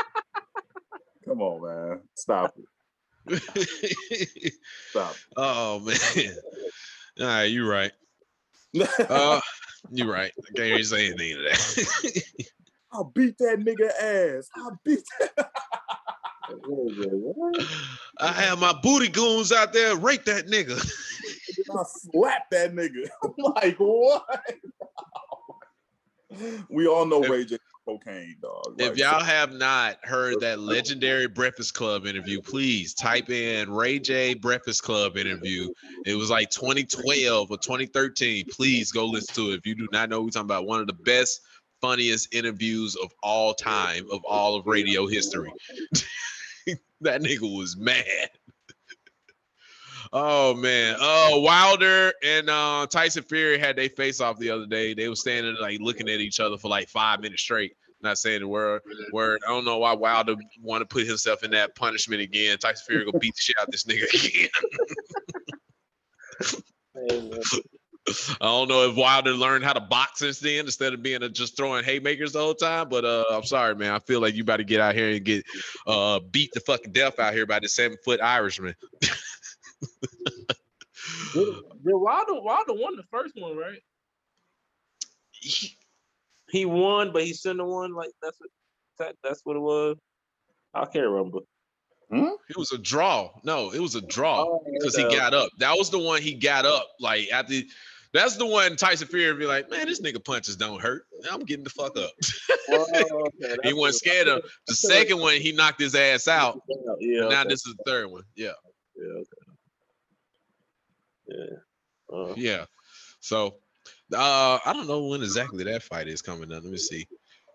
come 1.24 1.42
on, 1.42 1.88
man. 1.88 2.00
Stop 2.14 2.54
it. 2.58 2.66
Stop 4.90 5.16
oh 5.36 5.80
man. 5.80 6.36
All 7.20 7.26
right, 7.26 7.44
you 7.44 7.68
right. 7.68 7.92
it. 8.72 8.90
Uh, 9.08 9.40
you 9.90 10.10
right. 10.10 10.32
I 10.38 10.52
can't 10.56 10.68
even 10.68 10.84
say 10.84 11.06
anything 11.06 11.36
to 11.36 11.42
that. 11.42 12.44
I'll 12.92 13.04
beat 13.14 13.36
that 13.38 13.58
nigga 13.58 13.90
ass. 14.00 14.48
I'll 14.56 14.78
beat 14.84 15.02
that. 15.36 15.50
I 18.18 18.32
have 18.32 18.60
my 18.60 18.72
booty 18.82 19.08
goons 19.08 19.52
out 19.52 19.72
there. 19.72 19.96
Rape 19.96 20.24
that 20.24 20.46
nigga. 20.46 20.78
I'll 21.70 21.84
slap 21.84 22.50
that 22.50 22.74
nigga. 22.74 23.08
I'm 23.24 23.32
like, 23.54 23.76
what? 23.78 24.24
we 26.68 26.86
all 26.86 27.06
know 27.06 27.20
Ray 27.22 27.44
J 27.44 27.58
cocaine, 27.86 28.36
dog. 28.42 28.74
If 28.78 28.96
y'all 28.98 29.22
have 29.22 29.52
not 29.52 29.98
heard 30.02 30.40
that 30.40 30.58
legendary 30.58 31.28
Breakfast 31.28 31.74
Club 31.74 32.06
interview, 32.06 32.40
please 32.40 32.94
type 32.94 33.30
in 33.30 33.70
Ray 33.70 33.98
J 33.98 34.34
Breakfast 34.34 34.82
Club 34.82 35.16
interview. 35.16 35.72
It 36.04 36.14
was 36.14 36.30
like 36.30 36.50
2012 36.50 37.50
or 37.50 37.56
2013. 37.56 38.46
Please 38.50 38.92
go 38.92 39.06
listen 39.06 39.34
to 39.36 39.52
it. 39.52 39.58
If 39.58 39.66
you 39.66 39.74
do 39.74 39.88
not 39.92 40.10
know, 40.10 40.22
we're 40.22 40.30
talking 40.30 40.46
about 40.46 40.66
one 40.66 40.80
of 40.80 40.86
the 40.86 40.92
best, 40.92 41.40
funniest 41.80 42.34
interviews 42.34 42.96
of 42.96 43.12
all 43.22 43.54
time, 43.54 44.06
of 44.12 44.24
all 44.24 44.56
of 44.56 44.66
radio 44.66 45.06
history. 45.06 45.52
that 47.00 47.22
nigga 47.22 47.56
was 47.56 47.76
mad. 47.76 48.30
Oh 50.12 50.54
man. 50.54 50.96
Oh 51.00 51.40
Wilder 51.40 52.12
and 52.24 52.48
uh, 52.48 52.86
Tyson 52.88 53.22
Fury 53.24 53.58
had 53.58 53.76
they 53.76 53.88
face 53.88 54.20
off 54.20 54.38
the 54.38 54.50
other 54.50 54.66
day. 54.66 54.94
They 54.94 55.08
were 55.08 55.16
standing 55.16 55.56
like 55.60 55.80
looking 55.80 56.08
at 56.08 56.20
each 56.20 56.40
other 56.40 56.56
for 56.56 56.68
like 56.68 56.88
five 56.88 57.20
minutes 57.20 57.42
straight. 57.42 57.76
Not 58.02 58.18
saying 58.18 58.40
the 58.40 58.48
word 58.48 58.82
word. 59.12 59.40
I 59.46 59.50
don't 59.50 59.64
know 59.64 59.78
why 59.78 59.94
Wilder 59.94 60.36
want 60.62 60.82
to 60.82 60.86
put 60.86 61.06
himself 61.06 61.42
in 61.42 61.50
that 61.52 61.74
punishment 61.74 62.20
again. 62.20 62.58
Tyson 62.58 62.84
Fury 62.86 63.04
gonna 63.04 63.18
beat 63.18 63.34
the 63.34 63.40
shit 63.40 63.56
out 63.60 63.70
this 63.70 63.84
nigga 63.84 64.04
again. 64.14 64.48
I 68.40 68.44
don't 68.44 68.68
know 68.68 68.88
if 68.88 68.96
Wilder 68.96 69.32
learned 69.32 69.64
how 69.64 69.72
to 69.72 69.80
box 69.80 70.20
since 70.20 70.38
then 70.38 70.64
instead 70.66 70.94
of 70.94 71.02
being 71.02 71.22
a, 71.22 71.28
just 71.28 71.56
throwing 71.56 71.84
haymakers 71.84 72.32
the 72.32 72.38
whole 72.40 72.54
time. 72.54 72.88
But 72.88 73.04
uh, 73.04 73.24
I'm 73.30 73.44
sorry, 73.44 73.74
man. 73.74 73.92
I 73.92 73.98
feel 73.98 74.20
like 74.20 74.34
you 74.34 74.42
about 74.42 74.58
to 74.58 74.64
get 74.64 74.80
out 74.80 74.94
here 74.94 75.10
and 75.10 75.24
get 75.24 75.44
uh, 75.86 76.20
beat 76.30 76.50
the 76.52 76.60
fucking 76.60 76.92
death 76.92 77.18
out 77.18 77.34
here 77.34 77.46
by 77.46 77.58
the 77.58 77.68
seven 77.68 77.96
foot 78.04 78.20
Irishman. 78.20 78.74
Did, 81.34 81.44
did 81.84 81.94
Wilder, 81.94 82.40
Wilder 82.40 82.72
won 82.74 82.96
the 82.96 83.02
first 83.10 83.34
one, 83.36 83.56
right? 83.56 83.78
He- 85.32 85.76
He 86.50 86.64
won, 86.64 87.12
but 87.12 87.24
he 87.24 87.34
shouldn't 87.34 87.60
have 87.60 87.68
won. 87.68 87.92
Like 87.94 88.10
that's 88.22 88.38
what 88.40 88.50
that, 88.98 89.16
that's 89.22 89.40
what 89.44 89.56
it 89.56 89.60
was. 89.60 89.96
I 90.74 90.84
can't 90.86 91.06
remember. 91.08 91.40
It 92.48 92.56
was 92.56 92.70
a 92.72 92.78
draw. 92.78 93.30
No, 93.42 93.72
it 93.72 93.80
was 93.80 93.96
a 93.96 94.00
draw 94.00 94.44
Oh, 94.44 94.64
because 94.72 94.94
he 94.96 95.02
got 95.04 95.34
up. 95.34 95.50
That 95.58 95.76
was 95.76 95.90
the 95.90 95.98
one 95.98 96.22
he 96.22 96.34
got 96.34 96.64
up. 96.64 96.86
Like 97.00 97.28
after 97.32 97.54
that's 98.16 98.36
the 98.36 98.46
one 98.46 98.76
Tyson 98.76 99.08
Fury 99.08 99.34
be 99.36 99.46
like, 99.46 99.70
man, 99.70 99.86
this 99.86 100.00
nigga 100.00 100.24
punches 100.24 100.56
don't 100.56 100.80
hurt. 100.80 101.06
I'm 101.30 101.40
getting 101.44 101.64
the 101.64 101.70
fuck 101.70 101.96
up. 101.98 102.10
Oh, 102.68 102.84
okay, 102.90 103.56
he 103.62 103.72
wasn't 103.72 103.94
scared 103.94 104.26
of 104.26 104.42
the 104.66 104.74
second 104.74 105.20
one. 105.20 105.34
He 105.34 105.52
knocked 105.52 105.80
his 105.80 105.94
ass 105.94 106.26
out. 106.26 106.60
Yeah, 106.98 107.28
Now 107.28 107.42
okay, 107.42 107.50
this 107.50 107.64
is 107.64 107.76
the 107.76 107.84
third 107.86 108.10
one. 108.10 108.24
Yeah, 108.34 108.50
yeah, 108.96 109.22
okay. 111.28 111.56
yeah. 112.10 112.16
Uh, 112.18 112.34
yeah. 112.36 112.64
So 113.20 113.58
uh 114.12 114.58
I 114.64 114.72
don't 114.72 114.88
know 114.88 115.06
when 115.06 115.22
exactly 115.22 115.62
that 115.62 115.84
fight 115.84 116.08
is 116.08 116.22
coming 116.22 116.52
up. 116.52 116.64
Let 116.64 116.72
me 116.72 116.76
see. 116.76 117.06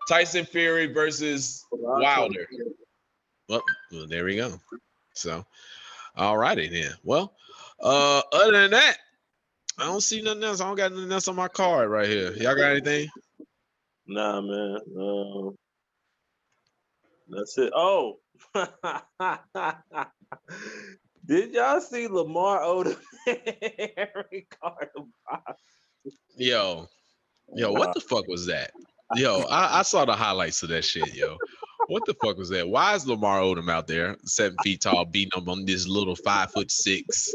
Tyson 0.08 0.46
Fury 0.46 0.86
versus 0.86 1.64
Wilder. 1.70 2.46
Well, 3.48 3.62
well, 3.92 4.06
there 4.08 4.24
we 4.24 4.36
go. 4.36 4.58
So, 5.14 5.44
all 6.16 6.38
righty 6.38 6.68
then. 6.68 6.92
Well, 7.02 7.34
uh, 7.82 8.22
other 8.32 8.52
than 8.52 8.70
that, 8.70 8.96
I 9.78 9.84
don't 9.84 10.00
see 10.00 10.22
nothing 10.22 10.44
else. 10.44 10.60
I 10.60 10.66
don't 10.66 10.76
got 10.76 10.92
nothing 10.92 11.12
else 11.12 11.28
on 11.28 11.36
my 11.36 11.48
card 11.48 11.90
right 11.90 12.08
here. 12.08 12.32
Y'all 12.32 12.54
got 12.54 12.72
anything? 12.72 13.08
Nah, 14.06 14.40
man. 14.40 14.78
Um, 14.98 15.56
that's 17.28 17.56
it. 17.58 17.72
Oh, 17.74 18.18
did 21.26 21.54
y'all 21.54 21.80
see 21.80 22.08
Lamar 22.08 22.60
Odom 22.60 22.98
and 23.26 24.08
Ricardo? 24.30 25.08
Yo, 26.36 26.88
yo, 27.54 27.72
what 27.72 27.94
the 27.94 28.00
fuck 28.00 28.26
was 28.28 28.46
that? 28.46 28.72
Yo, 29.14 29.42
I, 29.50 29.80
I 29.80 29.82
saw 29.82 30.04
the 30.04 30.14
highlights 30.14 30.62
of 30.62 30.68
that 30.70 30.84
shit, 30.84 31.14
yo. 31.14 31.38
What 31.88 32.04
the 32.06 32.14
fuck 32.14 32.36
was 32.36 32.48
that? 32.50 32.68
Why 32.68 32.94
is 32.94 33.06
Lamar 33.06 33.40
Odom 33.40 33.70
out 33.70 33.86
there, 33.86 34.16
seven 34.24 34.56
feet 34.62 34.80
tall, 34.82 35.04
beating 35.04 35.32
up 35.36 35.48
on 35.48 35.64
this 35.64 35.86
little 35.86 36.16
five 36.16 36.50
foot 36.52 36.70
six? 36.70 37.32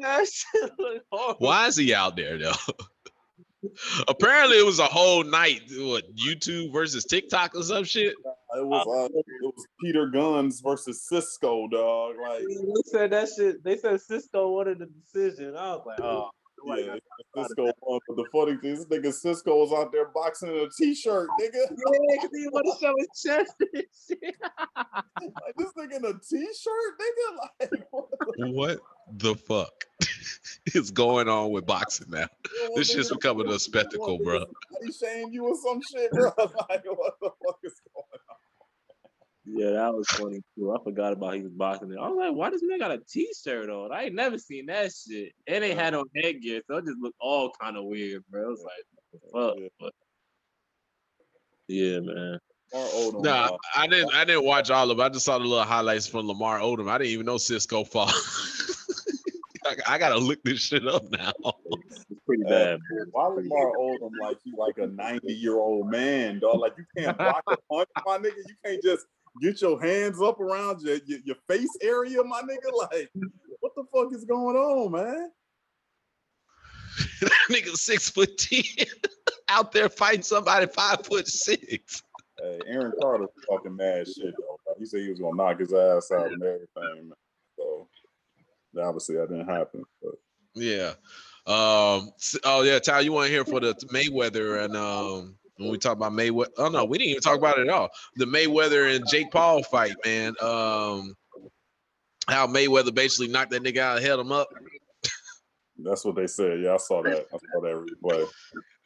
That 0.00 0.28
shit 0.30 0.70
look 0.78 1.02
horrible. 1.10 1.46
Why 1.46 1.66
is 1.66 1.76
he 1.76 1.92
out 1.94 2.16
there 2.16 2.38
though? 2.38 2.52
Apparently, 4.08 4.58
it 4.58 4.64
was 4.64 4.78
a 4.78 4.84
whole 4.84 5.22
night. 5.22 5.62
What 5.70 6.04
YouTube 6.14 6.72
versus 6.72 7.04
TikTok 7.04 7.54
or 7.54 7.62
some 7.62 7.84
shit? 7.84 8.14
It 8.56 8.66
was 8.66 8.86
uh, 8.86 9.18
it 9.18 9.26
was 9.42 9.66
Peter 9.82 10.06
Guns 10.06 10.60
versus 10.60 11.06
Cisco, 11.06 11.68
dog. 11.68 12.14
Like 12.22 12.40
They 12.40 12.82
said 12.86 13.12
that 13.12 13.28
shit. 13.36 13.62
They 13.62 13.76
said 13.76 14.00
Cisco 14.00 14.50
wanted 14.52 14.78
the 14.78 14.86
decision. 14.86 15.56
I 15.56 15.74
was 15.74 15.82
like, 15.86 16.00
oh. 16.00 16.30
Nobody 16.64 16.82
yeah, 16.86 16.96
got- 17.34 17.46
Cisco 17.48 17.72
won. 17.80 18.00
But 18.08 18.16
the 18.16 18.24
funny 18.32 18.56
thing, 18.56 18.74
this 18.76 18.84
nigga 18.86 19.12
Cisco 19.12 19.56
was 19.56 19.72
out 19.72 19.92
there 19.92 20.06
boxing 20.08 20.50
in 20.50 20.56
a 20.56 20.68
t-shirt, 20.78 21.28
nigga. 21.40 21.52
Yeah, 21.70 22.16
because 22.22 22.30
he 22.32 22.48
want 22.48 22.66
to 22.66 22.84
show 22.84 22.94
his 22.98 23.08
chest 23.22 23.54
and 23.60 23.84
shit. 24.08 24.36
Like 25.20 25.54
this 25.56 25.72
nigga 25.78 25.96
in 25.96 26.04
a 26.04 26.12
t-shirt, 26.12 27.00
nigga. 27.00 27.70
Like 27.70 27.86
what 27.90 28.10
the 28.36 28.50
What 28.52 28.80
the 29.18 29.34
fuck 29.34 29.84
is 30.74 30.90
going 30.90 31.28
on 31.28 31.50
with 31.50 31.66
boxing 31.66 32.10
now? 32.10 32.18
hell, 32.18 32.70
This 32.76 32.90
shit's 32.92 33.10
becoming 33.10 33.48
a 33.48 33.58
spectacle, 33.58 34.18
bro. 34.18 34.44
He 34.82 34.92
shamed 34.92 35.34
you 35.34 35.44
or 35.46 35.54
some 35.56 35.80
shit, 35.82 36.10
bro. 36.12 36.30
Like 36.38 36.84
what 36.86 37.14
the 37.20 37.30
fuck 37.44 37.58
is 37.64 37.80
going 37.94 38.04
on? 38.12 38.19
Yeah, 39.80 39.86
that 39.86 39.94
was 39.94 40.06
funny 40.08 40.42
too. 40.56 40.72
I 40.72 40.82
forgot 40.84 41.12
about 41.12 41.34
he 41.34 41.42
was 41.42 41.52
boxing. 41.52 41.96
I 41.98 42.08
was 42.08 42.16
like, 42.18 42.34
why 42.34 42.50
does 42.50 42.62
man 42.62 42.78
got 42.78 42.90
a 42.90 42.98
t-shirt 42.98 43.70
on? 43.70 43.92
I 43.92 44.04
ain't 44.04 44.14
never 44.14 44.36
seen 44.38 44.66
that 44.66 44.92
shit. 44.92 45.32
And 45.46 45.64
they 45.64 45.74
had 45.74 45.94
on 45.94 46.04
headgear, 46.14 46.60
so 46.68 46.76
it 46.76 46.84
just 46.84 46.98
looked 47.00 47.16
all 47.20 47.50
kind 47.60 47.76
of 47.76 47.84
weird, 47.84 48.22
bro. 48.30 48.42
It 48.42 48.48
was 48.48 48.64
like, 48.64 49.22
fuck? 49.32 49.70
But 49.80 49.92
yeah, 51.68 52.00
man. 52.00 52.38
Odom, 52.74 53.22
Nah, 53.24 53.48
dog. 53.48 53.58
I 53.74 53.86
didn't. 53.86 54.14
I 54.14 54.24
didn't 54.24 54.44
watch 54.44 54.70
all 54.70 54.90
of 54.90 54.98
it. 54.98 55.02
I 55.02 55.08
just 55.08 55.24
saw 55.24 55.38
the 55.38 55.44
little 55.44 55.64
highlights 55.64 56.06
from 56.06 56.28
Lamar 56.28 56.60
Odom. 56.60 56.88
I 56.90 56.98
didn't 56.98 57.12
even 57.12 57.26
know 57.26 57.38
Cisco 57.38 57.82
fought. 57.82 58.12
I, 59.64 59.76
I 59.94 59.98
gotta 59.98 60.18
look 60.18 60.42
this 60.44 60.60
shit 60.60 60.86
up 60.86 61.10
now. 61.10 61.32
It's 61.90 62.20
pretty 62.26 62.44
bad. 62.44 62.78
man. 62.90 63.06
Why 63.12 63.26
Lamar 63.28 63.72
Odom 63.78 64.10
like 64.20 64.36
he 64.44 64.52
like 64.56 64.78
a 64.78 64.86
90 64.86 65.32
year 65.32 65.56
old 65.56 65.90
man, 65.90 66.38
dog? 66.38 66.60
Like 66.60 66.74
you 66.76 66.84
can't 66.96 67.16
block 67.16 67.42
a 67.48 67.56
punch, 67.70 67.88
my 68.06 68.18
nigga. 68.18 68.36
You 68.46 68.54
can't 68.64 68.82
just 68.82 69.06
get 69.40 69.60
your 69.60 69.80
hands 69.80 70.20
up 70.20 70.40
around 70.40 70.82
your, 70.82 70.98
your, 71.06 71.18
your 71.24 71.36
face 71.48 71.76
area, 71.82 72.22
my 72.24 72.42
nigga. 72.42 72.70
Like, 72.92 73.10
what 73.60 73.72
the 73.74 73.84
fuck 73.92 74.12
is 74.14 74.24
going 74.24 74.56
on, 74.56 74.92
man? 74.92 75.30
Nigga, 77.50 77.76
six 77.76 78.08
foot 78.08 78.36
ten, 78.38 78.62
out 79.48 79.72
there 79.72 79.88
fighting 79.88 80.22
somebody 80.22 80.66
five 80.66 81.04
foot 81.04 81.28
six. 81.28 82.02
Hey, 82.40 82.58
Aaron 82.66 82.92
Carter 83.00 83.26
talking 83.48 83.76
mad 83.76 84.06
shit 84.06 84.34
though. 84.38 84.74
He 84.78 84.86
said 84.86 85.00
he 85.00 85.10
was 85.10 85.20
gonna 85.20 85.36
knock 85.36 85.60
his 85.60 85.72
ass 85.72 86.10
out 86.10 86.32
and 86.32 86.42
everything, 86.42 87.08
man. 87.08 87.12
So 87.56 87.88
obviously 88.80 89.16
that 89.16 89.28
didn't 89.28 89.48
happen. 89.48 89.84
But 90.02 90.14
Yeah. 90.54 90.92
Um. 91.46 92.12
Oh 92.44 92.62
yeah, 92.62 92.78
Ty. 92.78 93.00
you 93.00 93.12
weren't 93.12 93.30
here 93.30 93.44
for 93.44 93.60
the 93.60 93.74
Mayweather 93.92 94.64
and 94.64 94.76
um 94.76 95.36
when 95.60 95.70
we 95.70 95.78
talk 95.78 95.96
about 95.96 96.12
Mayweather. 96.12 96.48
Oh 96.56 96.68
no, 96.68 96.84
we 96.84 96.98
didn't 96.98 97.10
even 97.10 97.22
talk 97.22 97.38
about 97.38 97.58
it 97.58 97.68
at 97.68 97.74
all. 97.74 97.90
The 98.16 98.24
Mayweather 98.24 98.94
and 98.94 99.04
Jake 99.08 99.30
Paul 99.30 99.62
fight, 99.62 99.94
man. 100.04 100.34
Um, 100.40 101.14
how 102.26 102.46
Mayweather 102.46 102.94
basically 102.94 103.28
knocked 103.28 103.50
that 103.50 103.62
nigga 103.62 103.78
out, 103.78 104.02
held 104.02 104.20
him 104.20 104.32
up. 104.32 104.48
That's 105.78 106.04
what 106.04 106.16
they 106.16 106.26
said. 106.26 106.60
Yeah, 106.62 106.74
I 106.74 106.76
saw 106.78 107.02
that. 107.02 107.26
I 107.32 107.38
saw 107.52 107.60
that 107.60 107.86
replay. 108.02 108.26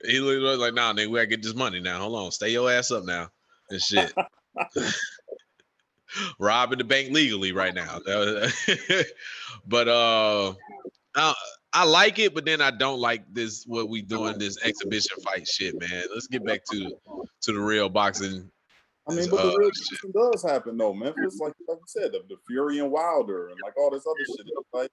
He 0.06 0.20
looked 0.20 0.60
like, 0.60 0.74
nah, 0.74 0.92
nigga, 0.92 1.06
we 1.06 1.16
gotta 1.16 1.28
get 1.28 1.42
this 1.42 1.54
money 1.54 1.80
now. 1.80 1.98
Hold 1.98 2.14
on, 2.14 2.30
stay 2.30 2.50
your 2.50 2.70
ass 2.70 2.90
up 2.90 3.04
now 3.04 3.30
and 3.70 3.80
shit. 3.80 4.12
Robbing 6.38 6.76
the 6.76 6.84
bank 6.84 7.10
legally 7.10 7.52
right 7.52 7.74
now. 7.74 8.00
but 9.66 9.88
uh 9.88 10.52
I, 11.14 11.34
I 11.74 11.84
like 11.84 12.18
it, 12.20 12.34
but 12.34 12.44
then 12.44 12.60
I 12.60 12.70
don't 12.70 13.00
like 13.00 13.24
this 13.34 13.64
what 13.66 13.88
we 13.88 14.00
doing 14.00 14.38
this 14.38 14.62
exhibition 14.64 15.20
fight 15.22 15.46
shit, 15.46 15.78
man. 15.78 16.04
Let's 16.14 16.28
get 16.28 16.44
back 16.44 16.60
to 16.70 16.96
to 17.42 17.52
the 17.52 17.58
real 17.60 17.88
boxing. 17.88 18.48
I 19.08 19.14
mean, 19.14 19.28
but 19.28 19.42
the 19.42 19.52
Uh, 19.52 19.56
real 19.58 19.70
shit. 19.72 20.12
does 20.12 20.42
happen 20.42 20.76
though, 20.78 20.94
Memphis. 20.94 21.38
Like 21.40 21.52
like 21.68 21.78
you 21.78 21.84
said, 21.86 22.12
the, 22.12 22.20
the 22.28 22.36
Fury 22.46 22.78
and 22.78 22.90
Wilder 22.92 23.48
and 23.48 23.58
like 23.62 23.76
all 23.76 23.90
this 23.90 24.06
other 24.06 24.24
shit. 24.24 24.46
Like, 24.72 24.90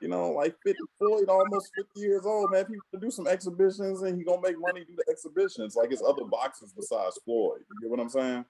you 0.00 0.08
know, 0.08 0.30
like 0.32 0.56
50 0.66 0.78
Floyd, 0.98 1.28
almost 1.28 1.70
50 1.76 2.00
years 2.00 2.26
old, 2.26 2.50
man. 2.50 2.62
If 2.62 2.68
he 2.68 2.98
do 2.98 3.10
some 3.10 3.28
exhibitions 3.28 4.02
and 4.02 4.18
he 4.18 4.24
gonna 4.24 4.42
make 4.42 4.58
money 4.58 4.84
do 4.84 4.94
the 4.96 5.04
exhibitions, 5.10 5.76
like 5.76 5.92
it's 5.92 6.02
other 6.02 6.24
boxers 6.24 6.72
besides 6.72 7.18
Floyd. 7.24 7.60
You 7.70 7.80
get 7.82 7.90
what 7.90 8.00
I'm 8.00 8.08
saying? 8.10 8.44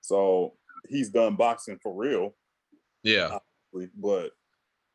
So 0.00 0.54
he's 0.88 1.10
done 1.10 1.34
boxing 1.36 1.78
for 1.82 1.92
real. 1.92 2.34
Yeah. 3.02 3.38
But 3.96 4.30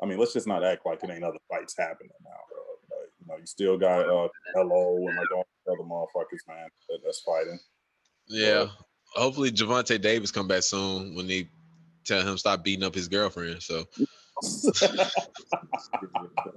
I 0.02 0.06
mean, 0.06 0.18
let's 0.20 0.34
just 0.34 0.48
not 0.48 0.64
act 0.64 0.86
like 0.86 1.04
it 1.04 1.10
ain't 1.10 1.24
other 1.24 1.38
fights 1.50 1.76
happening 1.78 2.12
now, 2.24 2.32
bro. 2.50 3.00
Like, 3.00 3.10
you 3.20 3.28
know, 3.28 3.38
you 3.38 3.46
still 3.46 3.78
got 3.78 4.02
uh 4.10 4.28
Hello 4.54 4.98
and 4.98 5.18
like 5.18 5.32
all 5.36 5.48
the 5.66 5.72
other 5.74 5.84
motherfuckers, 5.84 6.48
man, 6.48 6.68
that, 6.90 7.00
that's 7.04 7.22
fighting. 7.22 7.60
Yeah. 8.28 8.68
Hopefully 9.14 9.52
Gervonta 9.52 10.00
Davis 10.02 10.32
come 10.32 10.48
back 10.48 10.64
soon 10.64 11.16
when 11.16 11.28
they 11.28 11.50
tell 12.04 12.22
him 12.22 12.38
stop 12.38 12.64
beating 12.64 12.84
up 12.84 12.94
his 12.94 13.08
girlfriend. 13.08 13.64
So 13.64 13.86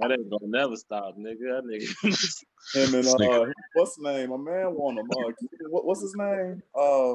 That 0.01 0.13
ain't 0.13 0.31
gonna 0.31 0.47
never 0.47 0.77
stop, 0.77 1.17
nigga. 1.17 1.39
That 1.39 1.65
nigga. 1.65 2.45
Him 2.75 2.95
and 2.95 3.05
Nigga. 3.05 3.49
uh, 3.49 3.53
what's 3.75 3.97
his 3.97 4.05
name? 4.05 4.33
A 4.33 4.39
man 4.39 4.75
want 4.75 4.99
him. 4.99 5.09
Uh, 5.11 5.33
what, 5.71 5.87
what's 5.87 6.03
his 6.03 6.15
name? 6.17 6.63
Uh, 6.75 7.15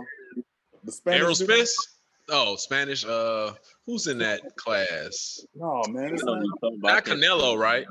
the 0.84 0.92
Spanish. 0.92 1.22
Errol? 1.22 1.36
Spence? 1.36 1.93
Oh, 2.30 2.56
Spanish. 2.56 3.06
Uh 3.06 3.54
who's 3.86 4.08
in 4.08 4.18
that 4.20 4.42
class? 4.56 5.46
No 5.56 5.84
man, 5.90 6.14
his 6.14 6.24
name. 6.24 6.44
Not 6.82 7.06
Canelo, 7.06 7.58
right? 7.58 7.86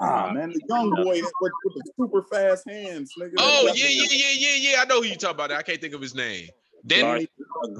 Ah 0.00 0.32
man, 0.32 0.52
the 0.52 0.60
young 0.68 0.90
boy 0.90 1.20
with, 1.40 1.52
with 1.64 1.74
the 1.74 1.92
super 1.98 2.22
fast 2.22 2.68
hands, 2.68 3.12
nigga. 3.18 3.34
Oh 3.38 3.72
yeah, 3.74 3.86
yeah, 3.88 4.06
yeah, 4.10 4.32
yeah, 4.36 4.70
yeah. 4.70 4.82
I 4.82 4.84
know 4.86 5.00
who 5.00 5.08
you 5.08 5.16
talk 5.16 5.32
about. 5.32 5.52
I 5.52 5.62
can't 5.62 5.80
think 5.80 5.94
of 5.94 6.00
his 6.00 6.14
name. 6.14 6.48
Danny, 6.86 7.28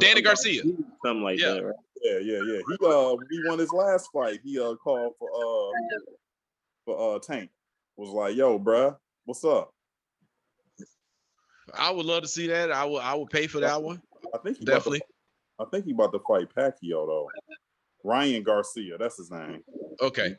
Danny 0.00 0.22
Garcia. 0.22 0.62
Something 1.04 1.22
like 1.22 1.38
Yeah. 1.38 1.54
that, 1.54 1.64
right? 1.64 1.74
Yeah, 2.02 2.18
yeah, 2.18 2.40
yeah. 2.44 2.60
He 2.68 2.86
uh, 2.86 3.16
he 3.30 3.40
won 3.48 3.58
his 3.58 3.72
last 3.72 4.08
fight. 4.12 4.40
He 4.44 4.58
uh 4.60 4.74
called 4.76 5.14
for 5.18 5.28
uh 5.28 5.98
for 6.84 7.16
uh 7.16 7.18
Tank. 7.18 7.50
Was 7.96 8.10
like, 8.10 8.36
yo, 8.36 8.58
bruh, 8.58 8.96
what's 9.24 9.44
up? 9.44 9.72
I 11.74 11.90
would 11.90 12.06
love 12.06 12.22
to 12.22 12.28
see 12.28 12.46
that. 12.48 12.70
I 12.70 12.84
would 12.84 13.02
I 13.02 13.14
would 13.14 13.30
pay 13.30 13.46
for 13.46 13.60
that 13.60 13.82
one. 13.82 14.00
I 14.34 14.38
think 14.38 14.58
he 14.58 14.64
Definitely. 14.64 15.02
I 15.58 15.64
think 15.72 15.84
he 15.86 15.92
about 15.92 16.12
to 16.12 16.20
fight 16.26 16.48
Pacquiao 16.54 17.06
though. 17.06 17.28
Ryan 18.04 18.42
Garcia, 18.42 18.98
that's 18.98 19.16
his 19.16 19.30
name. 19.30 19.62
Okay. 20.00 20.36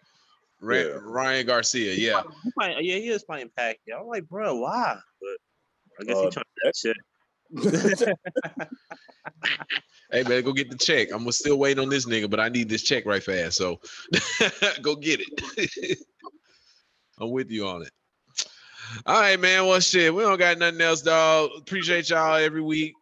Ra- 0.61 0.75
Yeah. 0.77 0.97
Ryan 1.01 1.45
Garcia, 1.45 1.93
yeah. 1.93 2.23
He 2.43 2.51
fight- 2.51 2.83
yeah, 2.83 2.95
he 2.97 3.09
is 3.09 3.23
playing 3.23 3.49
Pacquiao. 3.57 3.99
I'm 4.01 4.07
like, 4.07 4.27
bro, 4.27 4.55
why? 4.55 4.97
But 5.21 5.37
I 5.99 6.03
guess 6.05 6.17
Uh, 6.17 6.21
he 6.23 6.29
trying 6.29 6.45
to 6.45 6.61
that 6.63 6.75
shit. 6.75 6.97
Hey 10.09 10.23
man, 10.23 10.41
go 10.41 10.53
get 10.53 10.69
the 10.69 10.77
check. 10.77 11.09
I'm 11.11 11.29
still 11.33 11.57
waiting 11.59 11.83
on 11.83 11.89
this 11.89 12.05
nigga, 12.05 12.29
but 12.29 12.39
I 12.39 12.47
need 12.47 12.69
this 12.69 12.81
check 12.83 13.05
right 13.05 13.21
fast. 13.21 13.57
So 13.57 13.81
go 14.81 14.95
get 14.95 15.19
it. 15.21 15.99
I'm 17.19 17.31
with 17.31 17.51
you 17.51 17.67
on 17.67 17.81
it. 17.81 17.91
All 19.05 19.19
right, 19.19 19.37
man. 19.37 19.65
Well, 19.67 19.81
shit, 19.81 20.13
we 20.15 20.23
don't 20.23 20.37
got 20.39 20.57
nothing 20.59 20.79
else, 20.79 21.01
dog. 21.01 21.49
Appreciate 21.57 22.09
y'all 22.09 22.35
every 22.35 22.61
week 22.61 22.93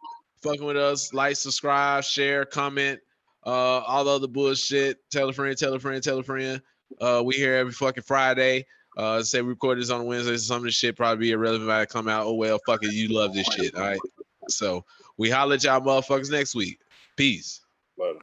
fucking 0.45 0.65
with 0.65 0.77
us. 0.77 1.13
Like, 1.13 1.35
subscribe, 1.35 2.03
share, 2.03 2.45
comment, 2.45 2.99
uh, 3.45 3.49
all 3.49 4.03
the 4.03 4.11
other 4.11 4.27
bullshit. 4.27 4.99
Tell 5.11 5.29
a 5.29 5.33
friend, 5.33 5.57
tell 5.57 5.73
a 5.73 5.79
friend, 5.79 6.01
tell 6.01 6.19
a 6.19 6.23
friend. 6.23 6.61
Uh, 7.01 7.21
we 7.25 7.35
here 7.35 7.55
every 7.55 7.73
fucking 7.73 8.03
Friday. 8.03 8.65
Uh, 8.97 9.21
say 9.21 9.41
we 9.41 9.49
record 9.49 9.79
this 9.79 9.89
on 9.89 10.05
Wednesday. 10.05 10.37
Some 10.37 10.57
of 10.57 10.63
this 10.63 10.75
shit 10.75 10.95
probably 10.95 11.27
be 11.27 11.31
irrelevant 11.31 11.67
by 11.67 11.81
the 11.81 11.87
come 11.87 12.07
out. 12.07 12.25
Oh 12.25 12.35
well, 12.35 12.59
fuck 12.65 12.83
it. 12.83 12.93
You 12.93 13.09
love 13.09 13.33
this 13.33 13.47
shit. 13.47 13.75
All 13.75 13.81
right. 13.81 13.99
So 14.47 14.85
we 15.17 15.29
holler 15.29 15.55
at 15.55 15.63
y'all 15.63 15.81
motherfuckers 15.81 16.31
next 16.31 16.55
week. 16.55 16.79
Peace. 17.17 17.61
But 17.97 18.17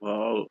Well, 0.00 0.46